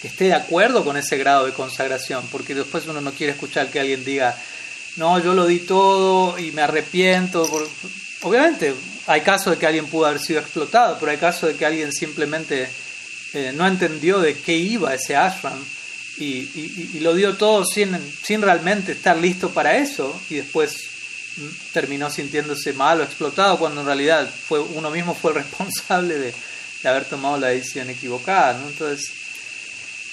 [0.00, 3.68] que esté de acuerdo con ese grado de consagración, porque después uno no quiere escuchar
[3.68, 4.36] que alguien diga,
[4.96, 7.48] no, yo lo di todo y me arrepiento.
[8.22, 8.74] Obviamente
[9.06, 11.92] hay casos de que alguien pudo haber sido explotado, pero hay casos de que alguien
[11.92, 12.68] simplemente
[13.32, 15.58] eh, no entendió de qué iba ese ashram
[16.18, 16.50] y,
[16.94, 20.97] y, lo dio todo sin, sin realmente estar listo para eso y después
[21.72, 26.34] terminó sintiéndose mal o explotado cuando en realidad fue uno mismo fue el responsable de,
[26.82, 28.60] de haber tomado la decisión equivocada.
[28.66, 29.12] Entonces,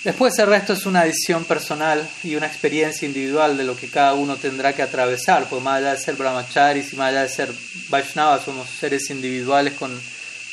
[0.05, 4.13] Después el resto es una decisión personal y una experiencia individual de lo que cada
[4.13, 7.51] uno tendrá que atravesar, pues más allá de ser brahmacharis y más allá de ser
[7.89, 9.99] Vaishnavas, somos seres individuales con,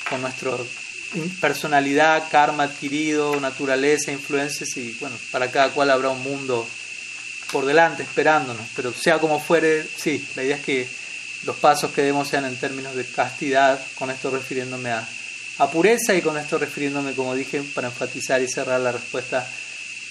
[0.08, 0.52] con nuestra
[1.38, 6.66] personalidad, karma adquirido, naturaleza, influencias y bueno, para cada cual habrá un mundo
[7.52, 10.88] por delante esperándonos, pero sea como fuere, sí, la idea es que
[11.44, 15.06] los pasos que demos sean en términos de castidad, con esto refiriéndome a,
[15.72, 19.46] pureza y con esto refiriéndome, como dije, para enfatizar y cerrar la respuesta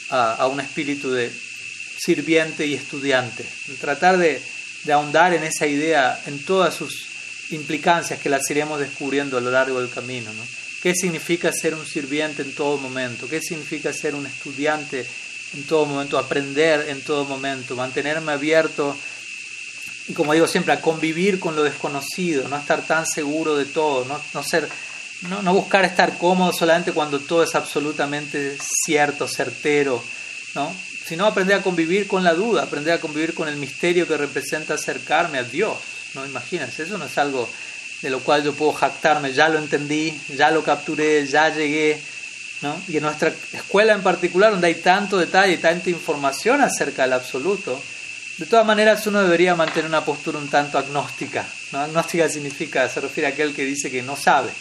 [0.09, 3.43] a, un espíritu de sirviente y estudiante.
[3.81, 4.41] Tratar de,
[4.93, 7.05] ahondar en esa idea, en todas sus
[7.49, 10.31] implicancias que las iremos descubriendo a lo largo del camino.
[10.31, 10.43] ¿no?
[10.81, 13.27] ¿Qué significa ser un sirviente en todo momento?
[13.27, 15.05] ¿Qué significa ser un estudiante
[15.53, 16.17] en todo momento?
[16.17, 18.95] Aprender en todo momento, mantenerme abierto
[20.07, 24.05] y como digo siempre, a convivir con lo desconocido, no estar tan seguro de todo,
[24.05, 24.67] no, no ser
[25.29, 30.03] no, no, buscar estar cómodo solamente cuando todo es absolutamente cierto, certero,
[30.55, 30.73] ¿no?
[31.05, 34.73] sino aprender a convivir con la duda, aprender a convivir con el misterio que representa
[34.73, 35.77] acercarme a Dios.
[36.15, 36.25] ¿no?
[36.25, 37.47] Imagínense, eso no es algo
[38.01, 42.01] de lo cual yo puedo jactarme, ya lo entendí, ya lo capturé, ya llegué.
[42.61, 42.81] ¿No?
[42.87, 47.13] Y en nuestra escuela en particular, donde hay tanto detalle y tanta información acerca del
[47.13, 47.81] absoluto,
[48.37, 51.45] de todas maneras uno debería mantener una postura un tanto agnóstica.
[51.71, 51.79] ¿no?
[51.79, 54.51] Agnóstica significa, se refiere a aquel que dice que no sabe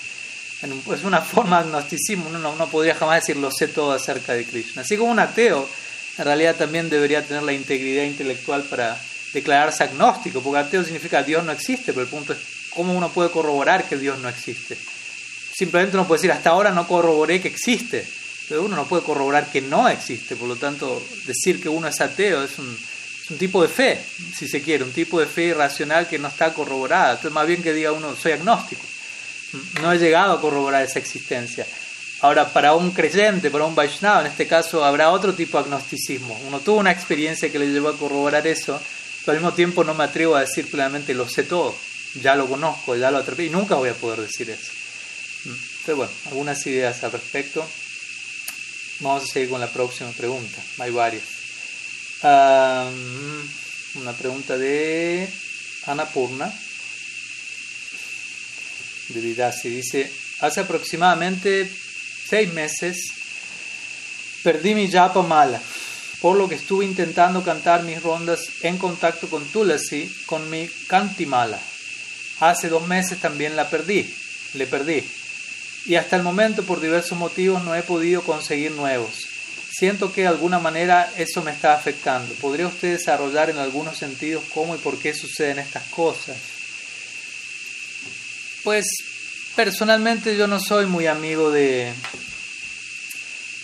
[0.63, 4.45] es una forma de agnosticismo, uno no, podría jamás decir lo sé todo acerca de
[4.45, 4.83] Krishna.
[4.83, 5.67] Así como un ateo,
[6.19, 9.01] en realidad también debería tener la integridad intelectual para
[9.33, 12.39] declararse agnóstico, porque ateo significa Dios no existe, pero el punto es
[12.71, 14.77] cómo uno puede corroborar que Dios no existe.
[15.61, 18.09] Simplemente uno puede decir, hasta ahora no corroboré que existe,
[18.49, 22.01] pero uno no puede corroborar que no existe, por lo tanto, decir que uno es
[22.01, 22.79] ateo es un,
[23.39, 24.03] tipo de fe,
[24.35, 27.11] si se quiere, un tipo de fe irracional que no está corroborada.
[27.11, 28.81] Entonces, más bien que diga uno, soy agnóstico
[29.83, 31.67] no he llegado a corroborar esa existencia.
[32.23, 36.41] Ahora, para un creyente, para un Vaishnava, en este caso, habrá otro tipo de agnosticismo.
[36.47, 38.81] Uno tuvo una experiencia que le llevó a corroborar eso,
[39.27, 41.77] pero al mismo tiempo no me atrevo a decir plenamente lo sé todo,
[42.23, 44.80] ya lo conozco, ya lo atrapé, y nunca voy a poder decir eso.
[45.91, 47.69] Entonces, bueno, algunas ideas al respecto.
[49.01, 50.63] Vamos a seguir con la próxima pregunta.
[50.79, 51.25] Hay varias.
[53.95, 55.29] una pregunta de
[55.87, 56.53] Ana Purna
[59.09, 59.69] de Vidasi.
[59.71, 61.69] Dice, hace aproximadamente
[62.29, 62.97] seis meses
[64.45, 65.61] perdí mi yapa mala,
[66.21, 71.59] por lo que estuve intentando cantar mis rondas en contacto con Tulasi con mi cantimala.
[72.39, 74.09] Hace dos meses también la perdí,
[74.55, 75.05] le perdí.
[75.87, 79.27] Y hasta el momento por diversos motivos no he podido conseguir nuevos.
[79.71, 82.35] Siento que de alguna manera eso me está afectando.
[82.35, 86.37] ¿Podría usted desarrollar en algunos sentidos cómo y por qué suceden estas cosas?
[88.63, 88.85] Pues
[89.57, 91.93] personalmente yo no soy muy amigo de,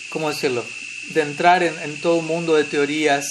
[0.09, 0.65] ¿cómo decirlo?
[1.09, 3.27] De entrar en, todo un mundo de teorías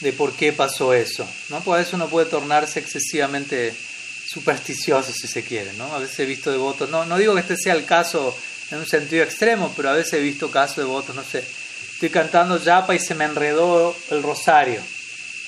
[0.00, 1.60] de por qué pasó eso, ¿no?
[1.60, 3.74] Pues eso uno puede tornarse excesivamente
[4.32, 5.92] supersticioso si se quiere, ¿no?
[5.94, 8.36] A veces he visto devotos, no, no digo que este sea el caso
[8.70, 11.44] en un sentido extremo, pero a veces he visto casos de devotos, no sé,
[11.92, 14.80] estoy cantando yapa y se me enredó el rosario,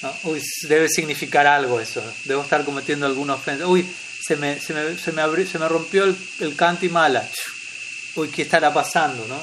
[0.03, 0.13] ¿no?
[0.25, 3.87] Uy, debe significar algo eso, debo estar cometiendo alguna ofensa, uy,
[4.23, 7.29] se me, se me, se me, se me rompió el, el canto y mala.
[8.15, 9.27] Uy, ¿qué estará pasando?
[9.27, 9.37] ¿no?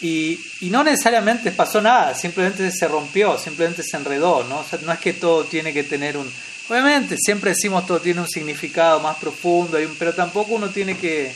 [0.00, 4.44] Y, y, no necesariamente pasó nada, simplemente se rompió, simplemente se enredó.
[4.44, 4.60] ¿no?
[4.60, 6.30] O sea, no es que todo tiene que tener un...
[6.68, 11.32] Obviamente, siempre decimos todo tiene un significado más profundo, pero tampoco uno tiene que,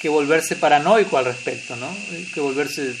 [0.00, 1.94] que volverse paranoico al respecto, ¿no?
[2.32, 2.94] Que volverse...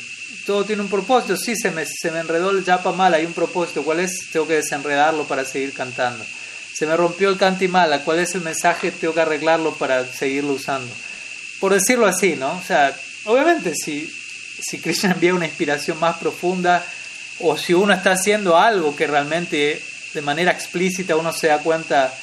[0.46, 3.32] Todo tiene un propósito, sí, se me, se me enredó el yapa mal, hay un
[3.32, 4.30] propósito, ¿cuál es?
[4.30, 6.24] Tengo que desenredarlo para seguir cantando
[6.74, 8.90] se me rompió el cantimala, ¿cuál es el mensaje?
[8.90, 10.92] Tengo que arreglarlo para seguirlo usando.
[11.60, 12.52] Por decirlo así, ¿no?
[12.58, 12.92] O sea,
[13.26, 14.12] obviamente si,
[14.60, 16.84] si Krishna envía una inspiración más profunda
[17.38, 19.80] o si uno está haciendo algo que realmente
[20.14, 22.14] de manera explícita uno se da cuenta,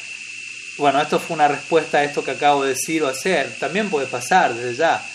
[0.77, 4.07] bueno, esto fue una respuesta a esto que acabo de decir o hacer, también puede
[4.07, 5.05] pasar desde ya.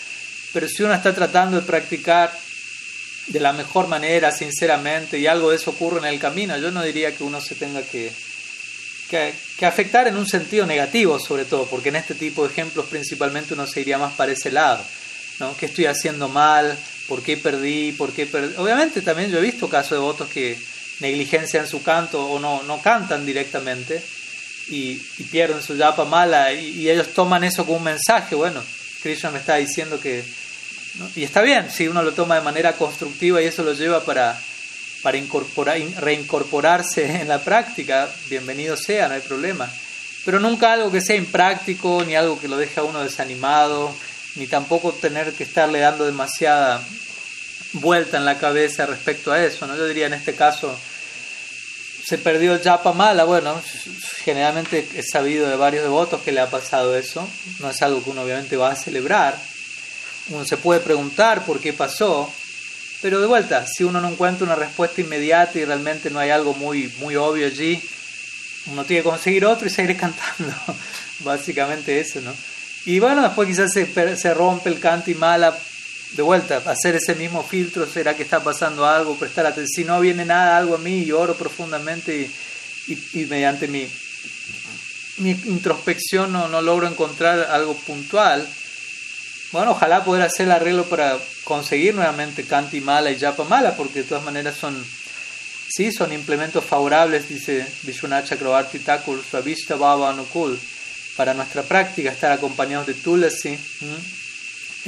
[0.53, 2.31] Pero si uno está tratando de practicar
[3.27, 6.83] de la mejor manera, sinceramente, y algo de eso ocurre en el camino, yo no
[6.83, 8.11] diría que uno se tenga que,
[9.09, 13.53] que, afectar en un sentido negativo, sobre todo, porque en este tipo de ejemplos principalmente
[13.53, 14.83] uno se iría más para ese lado.
[15.39, 15.55] ¿no?
[15.57, 16.77] ¿Qué estoy haciendo mal?
[17.07, 17.91] ¿Por qué perdí?
[17.91, 18.55] ¿Por qué perdí?
[18.57, 20.57] Obviamente también yo he visto casos de votos que
[20.99, 24.01] negligencian su canto o no, no cantan directamente
[24.69, 24.95] y,
[25.31, 28.35] pierden su yapa mala y, ellos toman eso como un mensaje.
[28.35, 28.63] Bueno,
[29.01, 30.23] Krishna me está diciendo que...
[31.15, 34.39] Y está bien, si uno lo toma de manera constructiva y eso lo lleva para,
[35.03, 39.71] para incorporar, reincorporarse en la práctica, bienvenido sea, no hay problema.
[40.25, 43.95] Pero nunca algo que sea impráctico, ni algo que lo deje a uno desanimado,
[44.35, 46.83] ni tampoco tener que estarle dando demasiada
[47.73, 49.67] vuelta en la cabeza respecto a eso.
[49.67, 49.75] ¿no?
[49.75, 50.77] Yo diría en este caso,
[52.07, 53.61] se perdió Yapa Mala, bueno,
[54.23, 57.27] generalmente he sabido de varios devotos que le ha pasado eso,
[57.59, 59.37] no es algo que uno obviamente va a celebrar.
[60.29, 62.31] Uno se puede preguntar por qué pasó,
[63.01, 66.53] pero de vuelta, si uno no encuentra una respuesta inmediata y realmente no hay algo
[66.53, 67.81] muy, muy obvio allí,
[68.67, 70.53] uno tiene que conseguir otro y seguir cantando.
[71.19, 72.33] Básicamente eso, ¿no?
[72.85, 75.57] Y bueno, después quizás se, se rompe el canto y mala,
[76.13, 79.17] de vuelta, hacer ese mismo filtro, ¿será que está pasando algo?
[79.17, 82.29] Prestar atención, si no viene nada, algo a mí, y oro profundamente
[82.87, 83.87] y, mediante mi,
[85.19, 88.47] introspección no, no logro encontrar algo puntual.
[89.51, 93.99] Bueno, ojalá poder hacer el arreglo para conseguir nuevamente Kanti Mala y Japa Mala, porque
[93.99, 94.85] de todas maneras son,
[95.69, 100.59] sí, son implementos favorables, dice Vishwanath Chakravarti Thakur, Svavishta Baba Anukul
[101.15, 103.57] para nuestra práctica, estar acompañados de Tulasi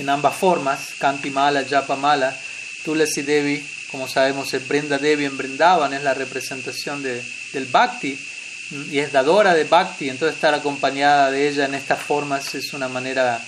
[0.02, 2.36] en ambas formas, Kanti Mala, Japa Mala.
[2.84, 7.22] Tulasi Devi, como sabemos, es Brenda Devi en Brindavan, es la representación de,
[7.54, 8.18] del Bhakti
[8.92, 12.88] y es dadora de Bhakti, entonces estar acompañada de ella en estas formas es una
[12.88, 13.42] manera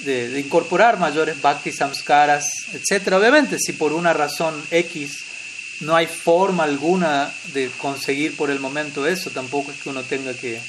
[0.00, 3.14] de, de incorporar mayores Bhakti samskaras, etc.
[3.14, 5.24] Obviamente, si por una razón X
[5.80, 10.34] no hay forma alguna de conseguir por el momento eso, tampoco es que uno tenga
[10.34, 10.60] que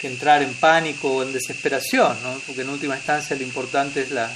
[0.00, 2.38] que entrar en pánico o en desesperación, ¿no?
[2.46, 4.30] porque en última instancia lo importante es la,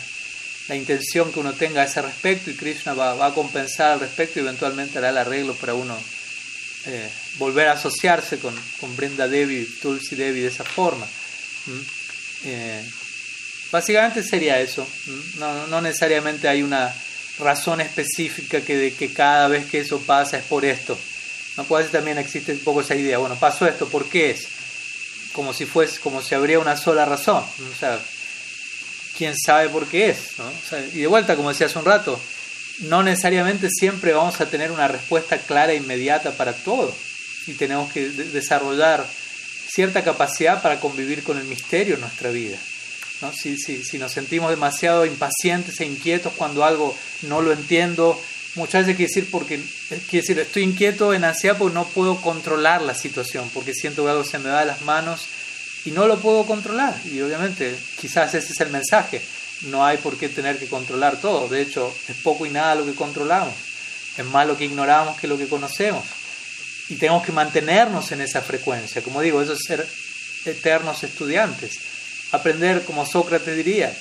[0.68, 4.00] la, intención que uno tenga a ese respecto y Krishna va, va, a compensar al
[4.00, 5.98] respecto y eventualmente hará el arreglo para uno
[6.86, 11.06] eh, volver a asociarse con, con Brenda Devi, Tulsi Devi de esa forma.
[12.44, 12.82] Eh,
[13.70, 14.86] básicamente sería eso,
[15.36, 16.94] no, no necesariamente hay una
[17.38, 20.98] razón específica que de que cada vez que eso pasa es por esto.
[21.56, 24.48] No puede ser también existe un poco esa idea, bueno, pasó esto, ¿por qué es?
[25.32, 27.42] Como si fuese, como si habría una sola razón.
[27.42, 27.98] O sea,
[29.16, 30.38] quién sabe por qué es.
[30.38, 30.50] ¿no?
[30.94, 32.20] y de vuelta, como decía hace un rato,
[32.80, 36.94] no necesariamente siempre vamos a tener una respuesta clara e inmediata para todo.
[37.46, 39.06] Y tenemos que desarrollar
[39.68, 42.58] cierta capacidad para convivir con el misterio en nuestra vida.
[43.20, 43.32] ¿no?
[43.32, 48.20] Si, si, si nos sentimos demasiado impacientes e inquietos cuando algo no lo entiendo,
[48.54, 49.60] muchas veces quiere decir porque
[50.08, 54.10] quiere decir estoy inquieto en ansiedad porque no puedo controlar la situación porque siento que
[54.10, 55.26] algo se me va de las manos
[55.84, 56.94] y no lo puedo controlar.
[57.04, 59.22] Y obviamente quizás ese es el mensaje.
[59.62, 61.48] No hay por qué tener que controlar todo.
[61.48, 63.54] De hecho es poco y nada lo que controlamos.
[64.16, 66.04] Es más lo que ignoramos que lo que conocemos.
[66.88, 69.02] Y tenemos que mantenernos en esa frecuencia.
[69.02, 69.86] Como digo eso es ser
[70.44, 71.78] eternos estudiantes.
[72.32, 73.92] Aprender como Sócrates diría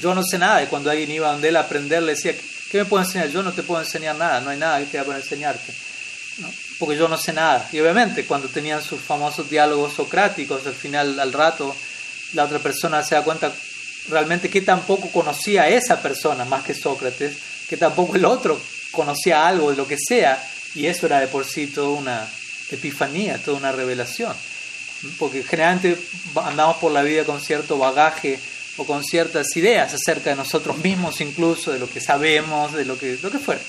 [0.00, 2.34] yo no sé nada y cuando alguien iba donde él a aprender le decía
[2.74, 3.28] ¿Qué me puedo enseñar?
[3.28, 5.72] Yo no te puedo enseñar nada, no hay nada que te para enseñarte.
[6.80, 7.68] Porque yo no sé nada.
[7.70, 11.72] Y obviamente, cuando tenían sus famosos diálogos socráticos, al final, al rato,
[12.32, 13.52] la otra persona se da cuenta
[14.08, 17.36] realmente que tampoco conocía a esa persona más que Sócrates,
[17.68, 18.60] que tampoco el otro
[18.90, 20.44] conocía algo de lo que sea,
[20.74, 22.28] y eso era de por sí toda una
[22.72, 24.34] epifanía, toda una revelación.
[25.20, 25.96] Porque generalmente
[26.42, 28.40] andamos por la vida con cierto bagaje
[28.76, 32.98] o con ciertas ideas acerca de nosotros mismos, incluso de lo que sabemos, de lo
[32.98, 33.60] que, lo que fuera.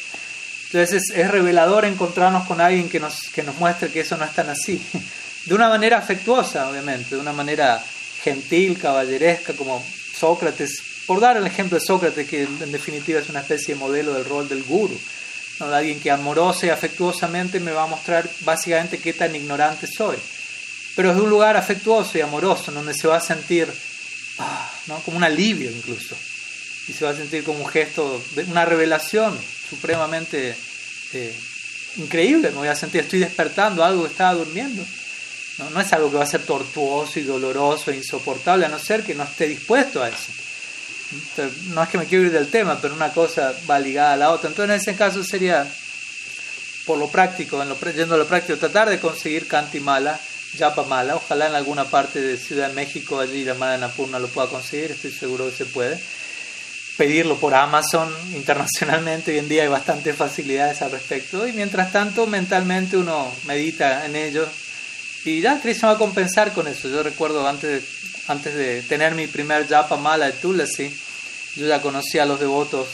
[0.65, 4.33] Entonces es, revelador encontrarnos con alguien que nos, que nos muestre que eso no es
[4.33, 4.81] tan así.
[5.45, 7.83] De una manera afectuosa, obviamente, de una manera
[8.23, 9.85] gentil, caballeresca, como
[10.17, 14.15] Sócrates, por dar el ejemplo de Sócrates, que en definitiva es una especie de modelo
[14.15, 14.99] del rol del guru.
[15.59, 15.67] ¿no?
[15.67, 20.17] De alguien que amorosa y afectuosamente me va a mostrar básicamente qué tan ignorante soy.
[20.95, 23.71] Pero es de un lugar afectuoso y amoroso, donde se va a sentir
[24.37, 24.99] Ah, ¿no?
[24.99, 26.15] como un alivio incluso.
[26.87, 29.37] Y se va a sentir como un gesto, una revelación
[29.69, 30.55] supremamente
[31.13, 31.35] eh,
[31.97, 32.51] increíble.
[32.51, 34.85] Me voy a sentir, estoy despertando algo que estaba durmiendo.
[35.57, 35.69] ¿no?
[35.71, 39.03] no es algo que va a ser tortuoso y doloroso e insoportable, a no ser
[39.03, 40.31] que no esté dispuesto a eso.
[41.69, 44.31] no es que me quiero ir del tema, pero una cosa va ligada a la
[44.31, 44.49] otra.
[44.49, 45.67] Entonces, en ese caso sería,
[46.85, 50.19] por lo práctico, en lo, yendo a lo práctico, tratar de conseguir Kantimala
[50.87, 54.91] Mala, Ojalá en alguna parte de Ciudad de México, allí llamada Napurna, lo pueda conseguir,
[54.91, 55.99] estoy seguro que se puede.
[56.97, 61.47] Pedirlo por Amazon internacionalmente, hoy en día hay bastantes facilidades al respecto.
[61.47, 64.47] Y mientras tanto, mentalmente uno medita en ello.
[65.25, 66.87] Y ya Krishna va a compensar con eso.
[66.87, 67.87] Yo recuerdo antes de,
[68.27, 70.95] antes de tener mi primer Japa Mala de Tulasi,
[71.55, 72.87] yo ya conocía a los devotos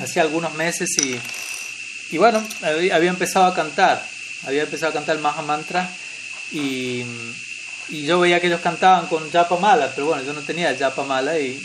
[0.00, 1.20] hacía algunos meses y,
[2.14, 4.04] y bueno, había empezado a cantar.
[4.46, 5.90] Había empezado a cantar el Maha Mantra
[6.52, 7.04] y,
[7.88, 11.36] yo veía que ellos cantaban con Japa Mala, pero bueno, yo no tenía Japa Mala
[11.38, 11.60] y,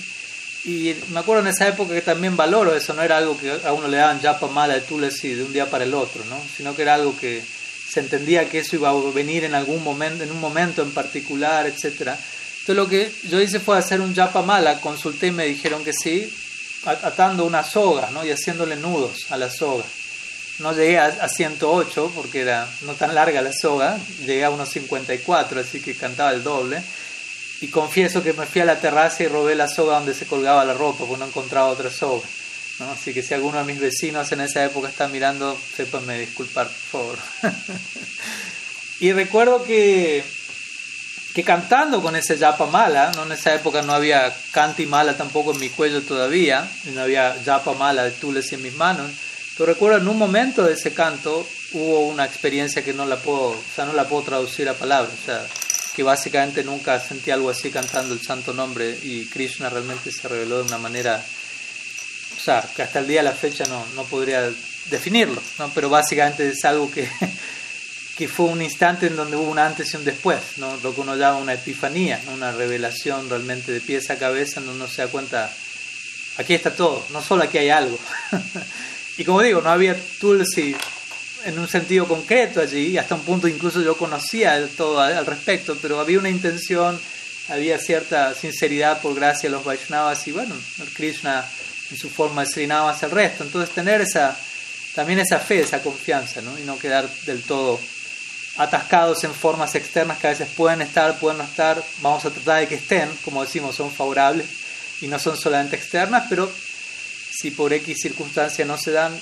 [0.66, 3.74] y me acuerdo en esa época que también valoro eso, no era algo que a
[3.74, 6.38] uno le daban Japa Mala de Tulesi de un día para el otro, ¿no?
[6.58, 7.44] sino que era algo que
[7.88, 11.68] se entendía que eso iba a venir en algún momento, en un momento en particular,
[11.68, 12.18] etcétera.
[12.62, 15.94] Entonces lo que yo hice fue hacer un Japa Mala, consulté y me dijeron que
[15.94, 16.34] sí,
[16.86, 18.26] atando una soga ¿no?
[18.26, 19.84] y haciéndole nudos a la soga.
[20.60, 25.60] No llegué a, 108 porque era no tan larga la soga, llegué a unos 54,
[25.60, 26.82] así que cantaba el doble.
[27.62, 30.64] Y confieso que me fui a la terraza y robé la soga donde se colgaba
[30.64, 32.26] la ropa, porque no encontraba otra soga.
[32.80, 32.91] ¿no?
[32.91, 37.18] Así que si alguno de mis vecinos en esa época está mirando, sépanme disculpar, por
[37.18, 37.18] favor.
[39.01, 40.24] y recuerdo que,
[41.34, 43.24] que cantando con ese yapa mala, ¿no?
[43.24, 47.74] en esa época no había canti mala tampoco en mi cuello todavía, no había yapa
[47.74, 49.12] mala de tules en mis manos,
[49.58, 53.49] pero recuerdo en un momento de ese canto hubo una experiencia que no la puedo,
[53.49, 55.45] o sea, no la puedo traducir a palabras, o sea,
[55.95, 60.58] que básicamente nunca sentí algo así cantando el santo nombre y Krishna realmente se reveló
[60.58, 61.24] de una manera,
[62.36, 64.49] o sea, que hasta el día de la fecha no, no podría
[64.89, 65.72] definirlo, ¿no?
[65.74, 67.10] pero básicamente es algo que
[68.16, 70.78] que fue un instante en donde hubo un antes y un después, ¿no?
[70.82, 74.88] lo que uno llama una epifanía, una revelación realmente de pies a cabeza, donde uno
[74.88, 75.51] se da cuenta,
[76.38, 77.99] aquí está todo, no solo aquí hay algo.
[79.18, 80.76] y como digo, no había Tulsi
[81.45, 85.99] en un sentido concreto allí, hasta un punto incluso yo conocía todo al respecto, pero
[85.99, 86.99] había una intención,
[87.49, 91.45] había cierta sinceridad por gracia de los Vaishnavas, y bueno, el Krishna
[91.91, 93.43] en su forma de Srinava hacia el resto.
[93.43, 94.36] Entonces tener esa,
[94.95, 96.57] también esa fe, esa confianza, ¿no?
[96.57, 97.80] y no quedar del todo
[98.57, 102.61] atascados en formas externas que a veces pueden estar, pueden no estar, vamos a tratar
[102.61, 104.47] de que estén, como decimos, son favorables
[105.01, 106.49] y no son solamente externas, pero
[107.36, 109.20] si por X circunstancias no se dan,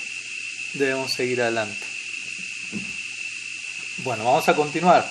[0.74, 1.84] debemos seguir adelante.
[3.98, 5.10] Bueno, vamos a continuar.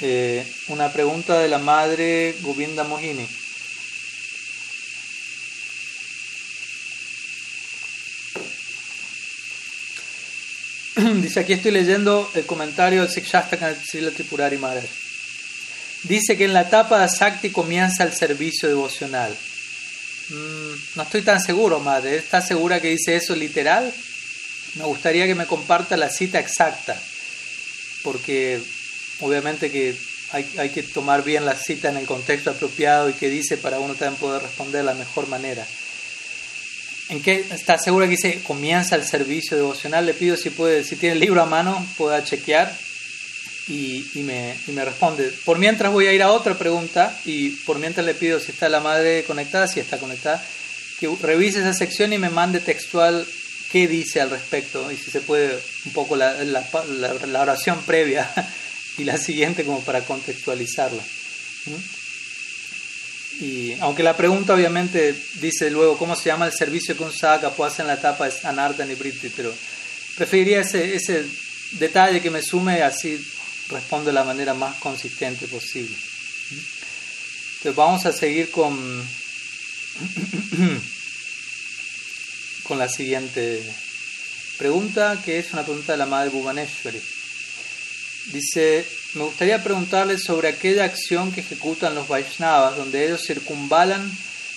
[0.00, 3.26] Eh, una pregunta de la madre Govinda Mohini.
[11.22, 14.84] Dice, aquí estoy leyendo el comentario del Sikshastaka Srila Tripurari Maharaj.
[16.04, 19.36] Dice que en la etapa de Sakti comienza el servicio devocional.
[20.32, 22.16] Mm, no estoy tan seguro, madre.
[22.16, 23.92] ¿Está segura que dice eso literal?
[24.74, 27.00] Me gustaría que me comparta la cita exacta,
[28.02, 28.60] porque
[29.20, 29.94] obviamente que
[30.32, 33.78] hay, hay, que tomar bien la cita en el contexto apropiado y que dice para
[33.78, 35.66] uno también poder responder de la mejor manera.
[37.10, 40.06] ¿En qué está segura que dice comienza el servicio devocional?
[40.06, 42.74] Le pido si puede, si tiene el libro a mano, pueda chequear
[43.68, 45.32] y, y, me, y, me, responde.
[45.44, 48.68] Por mientras voy a ir a otra pregunta y por mientras le pido si está
[48.68, 50.42] la madre conectada, si está conectada,
[50.98, 53.26] que revise esa sección y me mande textual
[53.70, 56.64] qué dice al respecto y si se puede un poco la, la,
[57.26, 58.30] la, oración previa
[58.98, 61.02] y la siguiente como para contextualizarla.
[61.66, 62.02] ¿Mm?
[63.44, 67.50] Y aunque la pregunta obviamente dice luego cómo se llama el servicio que un saca
[67.50, 69.54] puede hacer en la etapa es Anartan y Britti, pero
[70.16, 71.24] preferiría ese, ese
[71.72, 73.18] detalle que me sume, así
[73.72, 75.94] respondo de la manera más consistente posible.
[77.56, 78.76] Entonces vamos a seguir con,
[82.64, 83.62] con la siguiente
[84.58, 87.00] pregunta, que es una pregunta de la madre Bhuvaneshwari.
[88.32, 94.10] Dice, me gustaría preguntarles sobre aquella acción que ejecutan los Vaishnavas, donde ellos circunvalan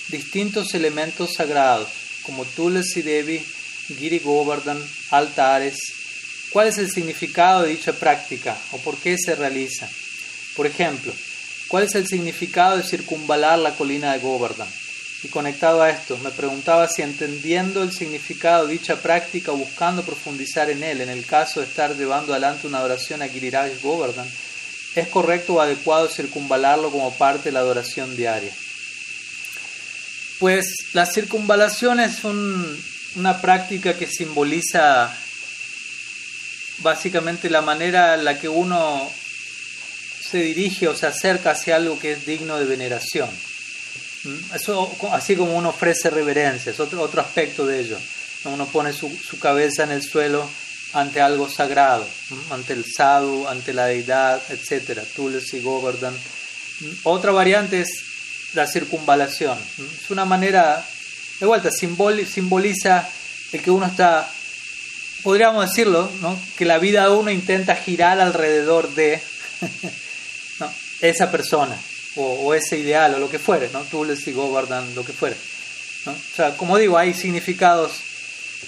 [0.08, 1.88] distintos elementos sagrados,
[2.22, 3.44] como Tulasi Devi,
[3.98, 5.76] Giri Govardhan, altares.
[6.56, 9.86] ¿Cuál es el significado de dicha práctica o por qué se realiza?
[10.56, 11.12] Por ejemplo,
[11.68, 14.66] ¿cuál es el significado de circunvalar la colina de Govardhan?
[15.22, 20.02] Y conectado a esto, me preguntaba si entendiendo el significado de dicha práctica o buscando
[20.02, 24.26] profundizar en él, en el caso de estar llevando adelante una adoración a Giriraj Govardhan,
[24.94, 28.52] es correcto o adecuado circunvalarlo como parte de la adoración diaria.
[30.38, 35.14] Pues la circunvalación es una práctica que simboliza
[36.78, 39.10] básicamente la manera en la que uno
[40.20, 43.28] se dirige o se acerca hacia algo que es digno de veneración.
[44.54, 47.98] Eso, así como uno ofrece reverencia, es otro, otro aspecto de ello.
[48.44, 50.48] Uno pone su, su cabeza en el suelo
[50.92, 52.06] ante algo sagrado,
[52.50, 55.00] ante el sadhu, ante la deidad, etc.
[55.14, 56.14] Tulsi, Govardhan.
[57.04, 57.88] Otra variante es
[58.54, 59.58] la circunvalación.
[60.02, 60.84] Es una manera,
[61.38, 63.08] de vuelta, simboliza
[63.52, 64.30] el que uno está,
[65.22, 66.38] podríamos decirlo, ¿no?
[66.56, 69.20] que la vida de uno intenta girar alrededor de
[71.00, 71.76] esa persona
[72.16, 73.82] o, ese ideal o lo que fuere, ¿no?
[73.82, 75.36] Tulsi, Govardhan, lo que fuere.
[76.06, 76.12] ¿no?
[76.12, 77.92] O sea, como digo, hay significados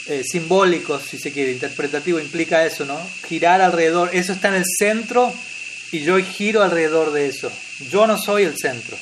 [0.06, 3.00] eh, simbólicos, si se quiere, interpretativo, implica eso, ¿no?
[3.26, 5.32] Girar alrededor, eso está en el centro
[5.92, 7.50] y yo giro alrededor de eso.
[7.90, 8.96] Yo no soy el centro,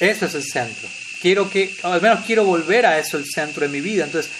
[0.00, 0.88] eso es el centro.
[1.20, 4.04] Quiero que, al menos quiero volver a eso el centro de mi vida.
[4.04, 4.30] Entonces,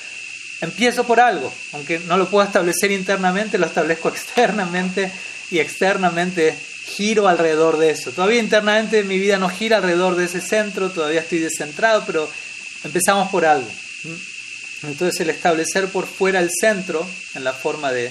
[0.63, 5.13] empiezo por algo, aunque no lo puedo establecer internamente, lo establezco externamente
[5.51, 6.57] y externamente
[6.87, 8.13] giro alrededor de eso.
[8.13, 12.31] Todavía internamente mi vida no gira alrededor de ese centro, todavía estoy descentrado, pero
[12.85, 13.69] empezamos por algo.
[14.85, 18.11] Entonces el establecer por fuera el centro, en la forma de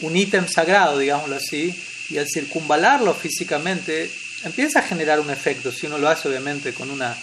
[0.00, 1.74] un ítem sagrado, digámoslo así,
[2.10, 4.10] y al circunvalarlo físicamente,
[4.44, 7.16] empieza a generar un efecto, si uno lo hace obviamente con una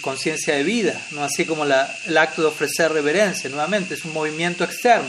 [0.00, 4.64] conciencia de vida, no así como el acto de ofrecer reverencia, nuevamente es un movimiento
[4.64, 5.08] externo,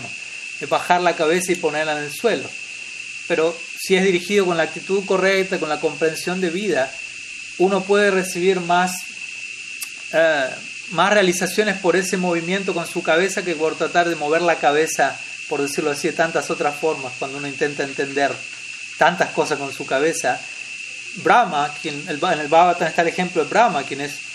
[0.60, 2.48] de bajar la cabeza y ponerla en el suelo.
[3.28, 6.92] Pero si es dirigido con la actitud correcta, con la comprensión de vida,
[7.58, 8.94] uno puede recibir más,
[10.14, 10.50] eh,
[10.92, 15.20] más realizaciones por ese movimiento con su cabeza que por tratar de mover la cabeza,
[15.50, 18.32] por decirlo así, de tantas otras formas, cuando uno intenta entender
[18.98, 20.40] tantas cosas con su cabeza.
[21.24, 24.31] Brahma, quien, en el Bhagavatam está el ejemplo de Brahma, quien es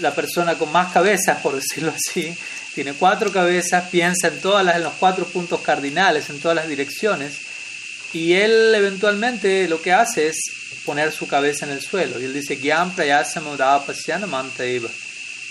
[0.00, 2.36] la persona con más cabezas, por decirlo así,
[2.74, 6.68] tiene cuatro cabezas, piensa en, todas las, en los cuatro puntos cardinales, en todas las
[6.68, 7.38] direcciones,
[8.12, 10.40] y él eventualmente lo que hace es
[10.84, 12.20] poner su cabeza en el suelo.
[12.20, 12.58] Y él dice,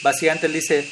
[0.01, 0.85] Básicamente él dice,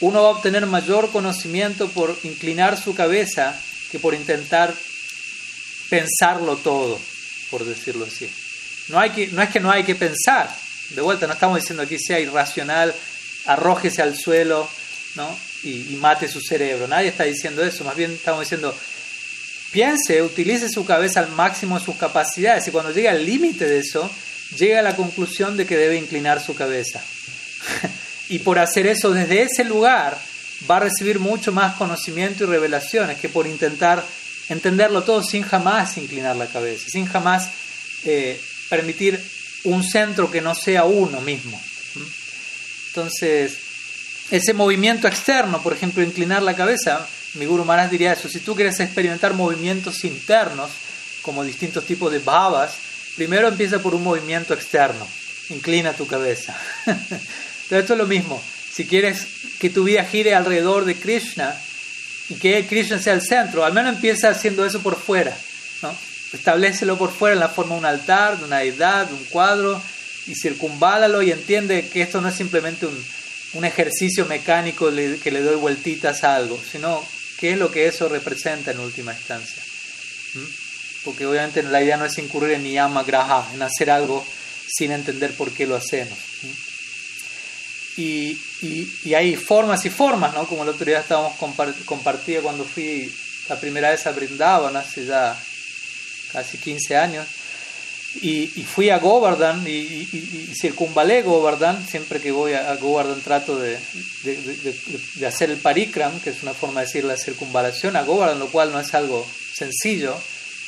[0.00, 3.60] uno va a obtener mayor conocimiento por inclinar su cabeza
[3.90, 4.74] que por intentar
[5.88, 6.98] pensarlo todo,
[7.50, 8.28] por decirlo así.
[8.88, 10.50] No, hay que, no es que no hay que pensar,
[10.94, 12.94] de vuelta, no estamos diciendo aquí sea irracional,
[13.46, 14.68] arrójese al suelo
[15.14, 15.36] ¿no?
[15.62, 16.88] y, mate su cerebro.
[16.88, 17.84] Nadie está diciendo eso.
[17.84, 18.74] Más bien estamos diciendo,
[19.70, 23.78] piense, utilice su cabeza al máximo de sus capacidades y cuando llegue al límite de
[23.78, 24.10] eso,
[24.56, 27.02] llega a la conclusión de que debe inclinar su cabeza.
[28.28, 30.18] y por hacer eso desde ese lugar,
[30.70, 34.04] va a recibir mucho más conocimiento y revelaciones que por intentar
[34.48, 37.50] entenderlo todo sin jamás inclinar la cabeza, sin jamás
[38.04, 39.22] eh, permitir
[39.64, 41.60] un centro que no sea uno mismo.
[42.88, 43.58] Entonces,
[44.30, 48.54] ese movimiento externo, por ejemplo, inclinar la cabeza, mi Guru Maharaj diría eso, si tú
[48.54, 50.70] quieres experimentar movimientos internos,
[51.22, 52.74] como distintos tipos de bhavas,
[53.16, 55.06] primero empieza por un movimiento externo,
[55.50, 56.56] inclina tu cabeza.
[56.86, 57.20] Entonces,
[57.70, 58.42] esto es lo mismo,
[58.72, 59.26] si quieres
[59.58, 61.54] que tu vida gire alrededor de Krishna
[62.28, 65.36] y que Krishna sea el centro, al menos empieza haciendo eso por fuera,
[65.82, 65.94] ¿no?
[66.32, 69.80] Establecelo por fuera en la forma de un altar, de una deidad, de un cuadro,
[70.26, 73.04] y circunválalo y entiende que esto no es simplemente un,
[73.54, 77.04] un ejercicio mecánico que le doy vueltitas a algo, sino
[77.38, 79.62] qué es lo que eso representa en última instancia.
[80.34, 80.46] ¿Mm?
[81.04, 84.24] Porque obviamente la idea no es incurrir en niyama graha, en hacer algo
[84.68, 86.16] sin entender por qué lo hacemos.
[86.42, 88.00] ¿Mm?
[88.00, 88.40] Y,
[89.04, 90.46] y, hay formas y formas, ¿no?
[90.46, 91.36] Como el otro día estábamos
[91.84, 93.12] compartiendo cuando fui
[93.50, 95.04] la primera vez a Brindavan, hace
[96.32, 97.26] casi 15 años,
[98.20, 100.06] y, fui a Govardhan y,
[100.54, 103.78] circunvalé Govardhan, siempre que voy a, Govardhan trato de,
[104.22, 108.48] de, hacer el parikram, que es una forma de decir la circunvalación a Govardhan, lo
[108.48, 110.14] cual no es algo sencillo,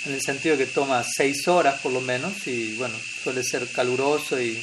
[0.06, 4.40] en el sentido que toma seis horas por lo menos, y bueno, suele ser caluroso
[4.40, 4.58] y,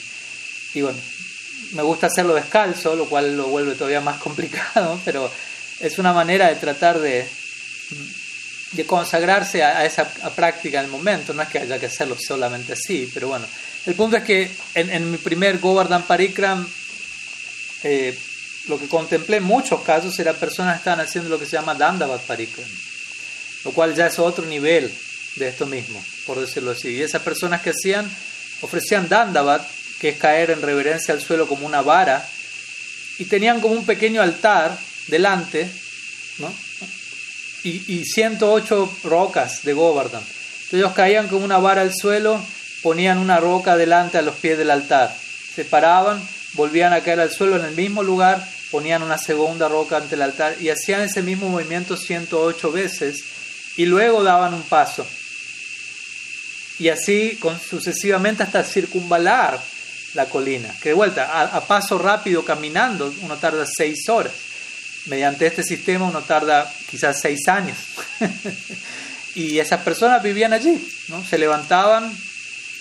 [0.73, 0.99] y bueno,
[1.73, 5.31] me gusta hacerlo descalzo, lo cual lo vuelve todavía más complicado, pero
[5.79, 7.27] es una manera de tratar de
[8.71, 12.73] de consagrarse a, esa práctica en el momento, no es que haya que hacerlo solamente
[12.73, 13.45] así, pero bueno,
[13.85, 16.67] el punto es que en, mi primer Govardhan Parikram,
[17.83, 18.17] eh,
[18.67, 21.75] lo que contemplé en muchos casos era personas que estaban haciendo lo que se llama
[21.75, 22.69] Dandavat Parikram,
[23.65, 24.91] lo cual ya es otro nivel
[25.35, 26.89] de esto mismo, por decirlo así.
[26.89, 28.09] Y esas personas que hacían,
[28.61, 29.67] ofrecían Dandavat,
[29.99, 32.27] que es caer en reverencia al suelo como una vara,
[33.17, 35.69] y tenían como un pequeño altar delante,
[36.37, 36.53] ¿no?
[37.63, 40.21] Y, 108 rocas de Govardhan.
[40.21, 42.41] Entonces ellos caían con una vara al suelo,
[42.81, 45.15] ponían una roca delante a los pies del altar,
[45.53, 46.21] se paraban,
[46.53, 50.21] volvían a caer al suelo en el mismo lugar, ponían una segunda roca ante el
[50.21, 53.23] altar y hacían ese mismo movimiento 108 veces
[53.77, 55.05] y luego daban un paso.
[56.79, 57.37] Y así
[57.69, 59.59] sucesivamente hasta circunvalar
[60.15, 60.73] la colina.
[60.81, 64.33] Que de vuelta, a, a paso rápido caminando, uno tarda seis horas
[65.05, 67.77] mediante este sistema uno tarda quizás seis años.
[69.35, 70.77] y esas personas vivían allí,
[71.07, 71.23] ¿no?
[71.23, 72.11] se levantaban,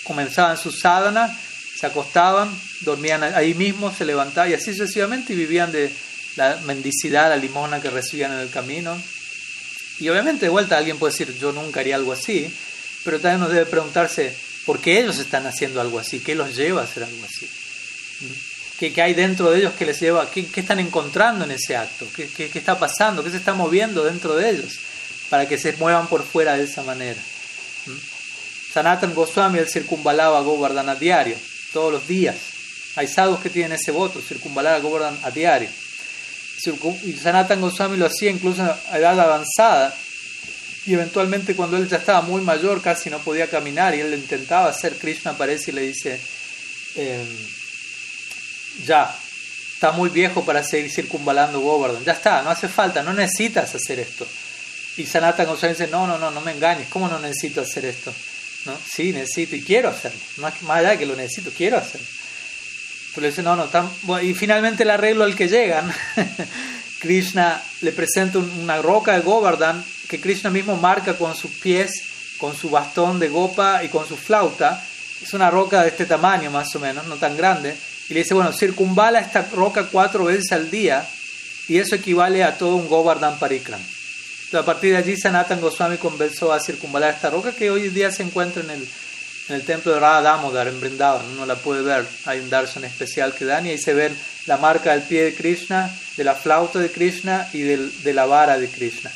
[0.03, 1.35] comenzaban su sadhana,
[1.77, 2.49] se acostaban,
[2.81, 5.91] dormían ahí mismo, se levantaban y así sucesivamente y vivían de
[6.35, 9.01] la mendicidad, la limosna que recibían en el camino.
[9.99, 12.51] Y obviamente de vuelta alguien puede decir, yo nunca haría algo así,
[13.03, 16.19] pero también uno debe preguntarse, ¿por qué ellos están haciendo algo así?
[16.19, 17.49] ¿Qué los lleva a hacer algo así?
[18.89, 20.27] ¿Qué, hay dentro de ellos que les lleva?
[20.31, 22.07] ¿Qué, qué están encontrando en ese acto?
[22.15, 23.23] ¿Qué, ¿Qué, qué, está pasando?
[23.23, 24.79] ¿Qué se está moviendo dentro de ellos?
[25.29, 27.21] Para que se muevan por fuera de esa manera.
[27.85, 27.91] ¿Mm?
[28.73, 31.35] Sanatan Goswami él circunvalaba a Govardhan a diario,
[31.73, 32.35] todos los días.
[32.95, 35.69] Hay sadhus que tienen ese voto, circunvalar a Govardhan a diario.
[37.03, 39.95] Y Sanatan Goswami lo hacía incluso a edad avanzada.
[40.87, 44.69] Y eventualmente cuando él ya estaba muy mayor, casi no podía caminar, y él intentaba
[44.69, 46.19] hacer, Krishna aparece y le dice,
[46.95, 47.23] eh,
[48.85, 49.15] ya,
[49.73, 53.99] está muy viejo para seguir circunvalando Govardhan, ya está, no hace falta, no necesitas hacer
[53.99, 54.27] esto.
[54.97, 58.13] Y Sanatan Goswami dice, no, no, no, no me engañes, ¿cómo no necesito hacer esto?
[58.65, 58.77] ¿No?
[58.85, 62.07] Sí, necesito y quiero hacerlo, más, más allá de que lo necesito, quiero hacerlo.
[63.15, 65.91] Pero dice, no, no, y finalmente el arreglo al que llegan,
[66.99, 72.11] Krishna le presenta una roca de Govardhan que Krishna mismo marca con sus pies
[72.41, 74.83] con su bastón de gopa y con su flauta,
[75.21, 77.77] es una roca de este tamaño más o menos, no tan grande,
[78.11, 81.07] y le dice, bueno, circunvala esta roca cuatro veces al día,
[81.69, 83.79] y eso equivale a todo un Govardhan Parikram.
[83.79, 87.93] Entonces, a partir de allí, Sanatan Goswami comenzó a circunvalar esta roca que hoy en
[87.93, 88.85] día se encuentra en el,
[89.47, 91.25] en el templo de Radha Damodar, en Brindavan.
[91.25, 94.13] Uno la puede ver, hay un darshan especial que dan, y ahí se ven
[94.45, 98.25] la marca del pie de Krishna, de la flauta de Krishna y del, de la
[98.25, 99.09] vara de Krishna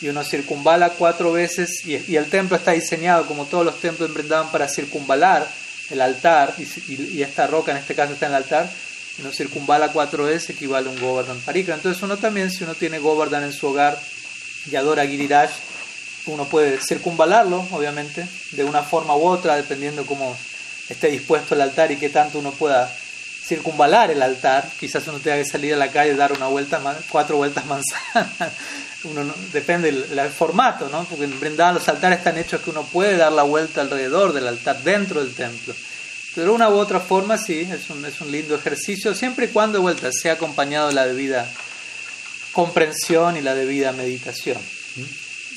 [0.00, 4.14] y uno circunvala cuatro veces y, el templo está diseñado como todos los templos en
[4.14, 5.44] Brindavan para circunvalar
[5.90, 8.70] el altar y, esta roca en este caso está en el altar
[9.18, 11.74] y uno circunvala cuatro veces equivale a un Govardhan Parikra.
[11.74, 13.98] Entonces uno también si uno tiene Govardhan en su hogar
[14.70, 15.50] y adora Giriraj
[16.26, 20.36] uno puede circunvalarlo obviamente de una forma u otra dependiendo cómo
[20.88, 22.90] esté dispuesto el altar y qué tanto uno pueda
[23.48, 24.68] circunvalar el altar.
[24.78, 28.52] Quizás uno tenga que salir a la calle y dar una vuelta cuatro vueltas manzanas
[29.04, 31.04] uno depende del, formato, ¿no?
[31.04, 34.48] Porque en Brindavan los altares están hechos que uno puede dar la vuelta alrededor del
[34.48, 35.74] altar, dentro del templo.
[36.34, 39.48] Pero de una u otra forma, sí, es un, es un lindo ejercicio, siempre y
[39.48, 41.48] cuando, de vuelta, sea acompañado de la debida
[42.52, 44.58] comprensión y la debida meditación.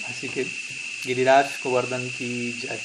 [0.07, 0.45] Así que,
[1.03, 2.79] Giriraj Govardhan Ki Jai.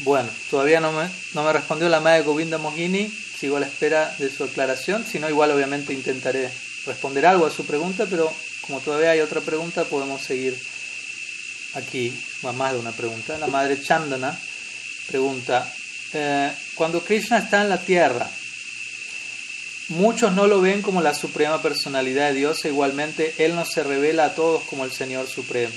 [0.00, 4.14] Bueno, todavía no me, no me respondió la madre Govinda Mohini, sigo a la espera
[4.18, 6.50] de su aclaración, si no, igual obviamente intentaré
[6.84, 8.32] responder algo a su pregunta, pero
[8.66, 10.56] como todavía hay otra pregunta, podemos seguir
[11.74, 12.12] aquí,
[12.42, 13.38] más de una pregunta.
[13.38, 14.36] La madre Chandana
[15.08, 15.72] pregunta,
[16.12, 18.28] eh, cuando Krishna está en la tierra,
[19.88, 23.84] muchos no lo ven como la suprema personalidad de Dios e igualmente Él no se
[23.84, 25.74] revela a todos como el Señor Supremo.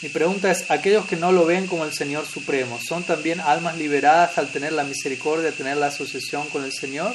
[0.00, 3.76] Mi pregunta es, aquellos que no lo ven como el Señor Supremo, ¿son también almas
[3.76, 7.12] liberadas al tener la misericordia, tener la asociación con el Señor?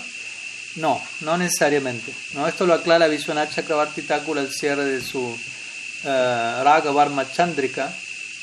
[0.76, 2.12] No, no necesariamente.
[2.34, 2.48] ¿no?
[2.48, 5.38] Esto lo aclara Vishwanath Chakrabarti Thakur al cierre de su uh,
[6.04, 7.94] Raga Varma Chandrika,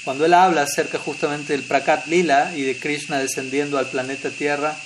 [0.05, 4.76] cuando él habla acerca justamente del Prakat Lila y de Krishna descendiendo al planeta Tierra,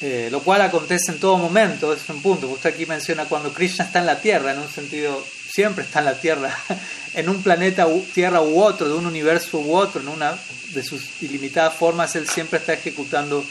[0.00, 2.48] eh, lo cual acontece en todo momento, es un punto.
[2.48, 6.04] Usted aquí menciona cuando Krishna está en la Tierra, en un sentido, siempre está en
[6.04, 6.56] la Tierra,
[7.14, 10.38] en un planeta Tierra u otro, de un universo u otro, en una
[10.68, 13.44] de sus ilimitadas formas, él siempre está ejecutando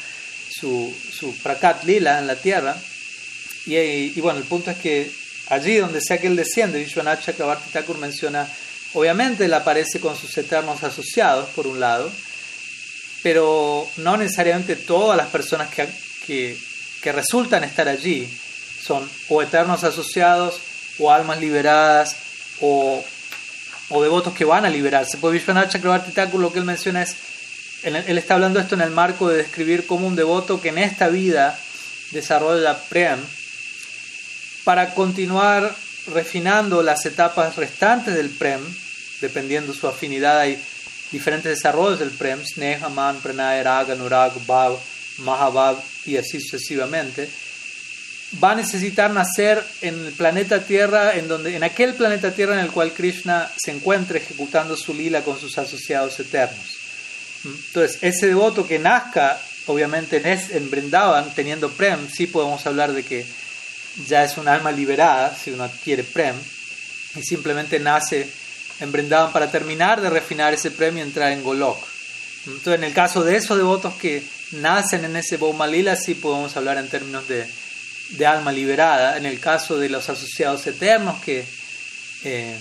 [0.50, 2.78] su, su Prakat Lila en la Tierra.
[3.68, 5.12] Y, bueno, el punto es que
[5.50, 8.48] allí donde sea que él desciende, Vishwanath Chakrabarti Thakur menciona,
[8.94, 12.10] obviamente él aparece con sus eternos asociados, por un lado,
[13.24, 15.88] pero no necesariamente todas las personas que,
[16.26, 18.28] que, resultan estar allí
[18.84, 20.60] son o eternos asociados,
[21.00, 22.16] o almas liberadas,
[22.60, 23.04] o,
[23.90, 25.18] o devotos que van a liberarse.
[25.18, 27.16] Pues Vishwanath Chakrabarti Thakur lo que él menciona es,
[27.84, 31.10] él, está hablando esto en el marco de describir como un devoto que en esta
[31.10, 31.58] vida
[32.12, 33.20] desarrolla Prem,
[34.68, 35.74] para continuar
[36.08, 38.60] refinando las etapas restantes del Prem,
[39.22, 40.62] dependiendo su afinidad, hay
[41.10, 44.78] diferentes desarrollos del Prem, Sneha, Man, Pranay, Raga, Nurag, Bhav,
[45.20, 47.30] Mahabhav y así sucesivamente,
[48.44, 52.66] va a necesitar nacer en el planeta Tierra, en, donde, en aquel planeta Tierra en
[52.66, 56.76] el cual Krishna se encuentra ejecutando su lila con sus asociados eternos.
[57.46, 60.26] Entonces, ese devoto que nazca, obviamente en,
[60.58, 63.47] en Brindavan, teniendo Prem, sí podemos hablar de que
[64.06, 66.36] ya es un alma liberada, si uno adquiere Prem,
[67.16, 68.28] y simplemente nace
[68.80, 71.84] en Brindavan para terminar de refinar ese premio y entrar en Golok.
[72.46, 76.78] Entonces, en el caso de esos devotos que nacen en ese Baumalila, sí podemos hablar
[76.78, 77.46] en términos de,
[78.12, 79.18] de, alma liberada.
[79.18, 81.44] En el caso de los asociados eternos que,
[82.24, 82.58] eh,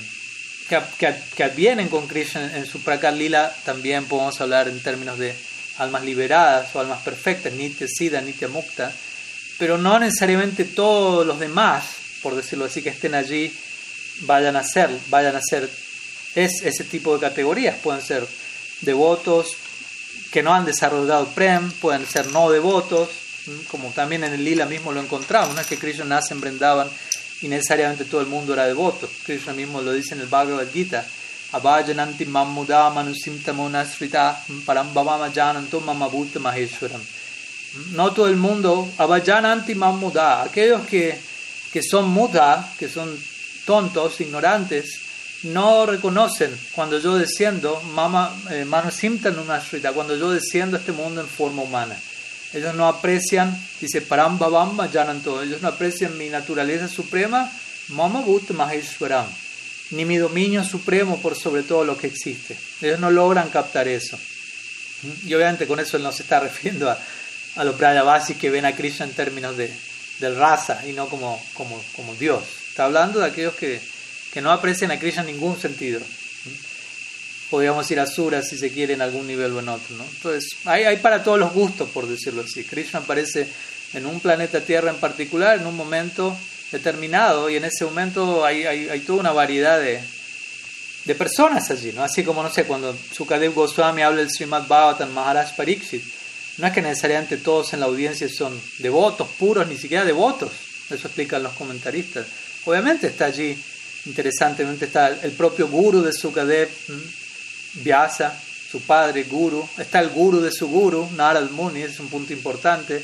[0.69, 5.35] que, que, advienen con Krishna en, su Prakat Lila, también podemos hablar en términos de
[5.79, 8.93] almas liberadas o almas perfectas, Nitya Siddha, Nitya Mukta
[9.59, 11.85] pero no necesariamente todos los demás,
[12.23, 13.53] por decirlo así, que estén allí
[14.23, 15.69] vayan a ser, vayan a ser
[16.37, 17.77] es ese tipo de categorías.
[17.83, 18.27] Pueden ser
[18.83, 19.57] devotos
[20.31, 23.09] que no han desarrollado Prem, pueden ser no devotos,
[23.71, 26.89] como también en el Lila mismo lo encontramos, que Krishna nace en Brindavan
[27.41, 29.09] y necesariamente todo el mundo era devoto.
[29.25, 31.05] Krishna mismo lo dice en el Bhagavad Gita.
[31.53, 34.93] Abhajananti mamuda manusimta monasrita param
[35.33, 37.01] jananto mamabhuta maheshwaram
[37.93, 41.19] no todo el mundo, anti muda, aquellos que,
[41.73, 43.17] que son muda, que son
[43.65, 45.01] tontos, ignorantes,
[45.43, 48.67] no reconocen cuando yo desciendo, mama, eh,
[49.95, 51.97] cuando yo desciendo a este mundo en forma humana.
[52.53, 54.89] Ellos no aprecian, dice Paramba Bamba
[55.23, 57.51] todo ellos no aprecian mi naturaleza suprema,
[57.89, 58.51] Mama Bhut
[59.91, 62.57] ni mi dominio supremo por sobre todo lo que existe.
[62.81, 64.19] Ellos no logran captar eso.
[65.25, 66.99] Y obviamente con eso él no se está refiriendo a,
[67.57, 69.71] a los Brajavasis que ven a Krishna en términos de,
[70.35, 72.43] raza y no como, como, como, Dios.
[72.69, 73.81] Está hablando de aquellos que,
[74.33, 76.01] que no aprecian a Krishna en ningún sentido.
[77.51, 79.97] podríamos ir a Sura si se quiere en algún nivel o en otro.
[79.97, 80.05] ¿no?
[80.05, 82.65] Entonces, hay, hay para todos los gustos, por decirlo así.
[82.65, 83.47] Krishna aparece
[83.93, 86.37] en un planeta Tierra en particular, en un momento
[86.73, 90.01] determinado, y en ese momento hay, hay, hay toda una variedad de,
[91.05, 92.03] de personas allí, ¿no?
[92.03, 96.03] Así como, no sé, cuando Sukadev Goswami habla del Srimad Bhavatan Maharaj Pariksit,
[96.59, 100.53] no es que necesariamente todos en la audiencia son devotos, puros, ni siquiera devotos,
[100.91, 102.27] eso explican los comentaristas.
[102.65, 103.57] Obviamente está allí,
[104.07, 106.69] interesantemente está el propio guru de Sukadev,
[107.75, 108.39] Vyasa,
[108.71, 113.03] su padre, guru, está el guru de su guru, Narad Muni, es un punto importante,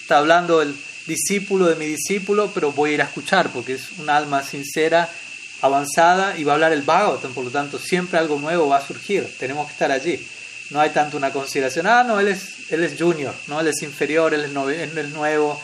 [0.00, 0.74] está hablando el
[1.06, 5.08] discípulo de mi discípulo, pero voy a ir a escuchar porque es un alma sincera,
[5.62, 8.86] avanzada y va a hablar el Bhagavatam, por lo tanto siempre algo nuevo va a
[8.86, 10.26] surgir, tenemos que estar allí.
[10.70, 13.82] No hay tanto una consideración, ah, no, él es, él es junior, no, él es
[13.82, 15.60] inferior, él es, nuevo,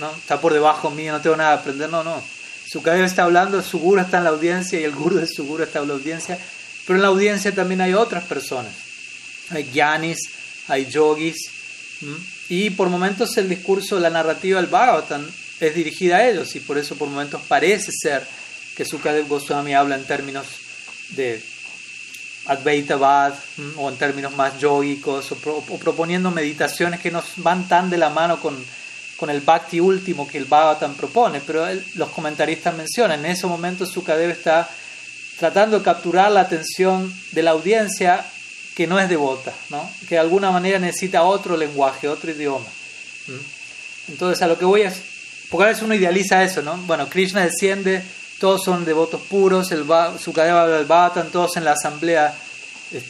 [0.00, 2.22] no, está por debajo mío, no tengo nada que aprender, no, no.
[2.66, 5.46] Su cabeza está hablando, su guru está en la audiencia y el guru de su
[5.46, 6.38] guru está en la audiencia,
[6.86, 8.72] pero en la audiencia también hay otras personas.
[9.50, 10.18] Hay gyanis,
[10.66, 11.36] hay yogis,
[12.48, 15.26] y por momentos el discurso, la narrativa del Bhagavatam
[15.60, 18.26] es dirigida a ellos y por eso por momentos parece ser
[18.76, 20.46] que Sukadev Goswami habla en términos
[21.10, 21.42] de
[22.48, 23.34] Advaitavad
[23.76, 25.36] o en términos más yogicos o,
[25.78, 28.56] proponiendo meditaciones que nos van tan de la mano con,
[29.16, 33.86] con el bhakti último que el Bhagavatam propone, pero los comentaristas mencionan, en ese momento
[33.86, 34.68] Sukadev está
[35.38, 38.24] tratando de capturar la atención de la audiencia
[38.74, 39.90] que no es devota, ¿no?
[40.08, 42.66] que de alguna manera necesita otro lenguaje, otro idioma.
[44.08, 45.00] Entonces, a lo que voy es,
[45.50, 46.76] porque a veces uno idealiza eso, ¿no?
[46.86, 48.02] Bueno, Krishna desciende,
[48.38, 49.84] todos son devotos puros, el
[50.18, 52.34] Sukadeva Bhatan, todos en la asamblea
[52.92, 53.02] eh,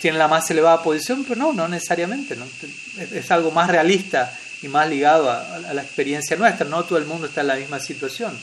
[0.00, 2.36] tienen la más elevada posición, pero no, no necesariamente.
[2.98, 7.26] Es, algo más realista y más ligado a, la experiencia nuestra, no todo el mundo
[7.26, 8.36] está en la misma situación.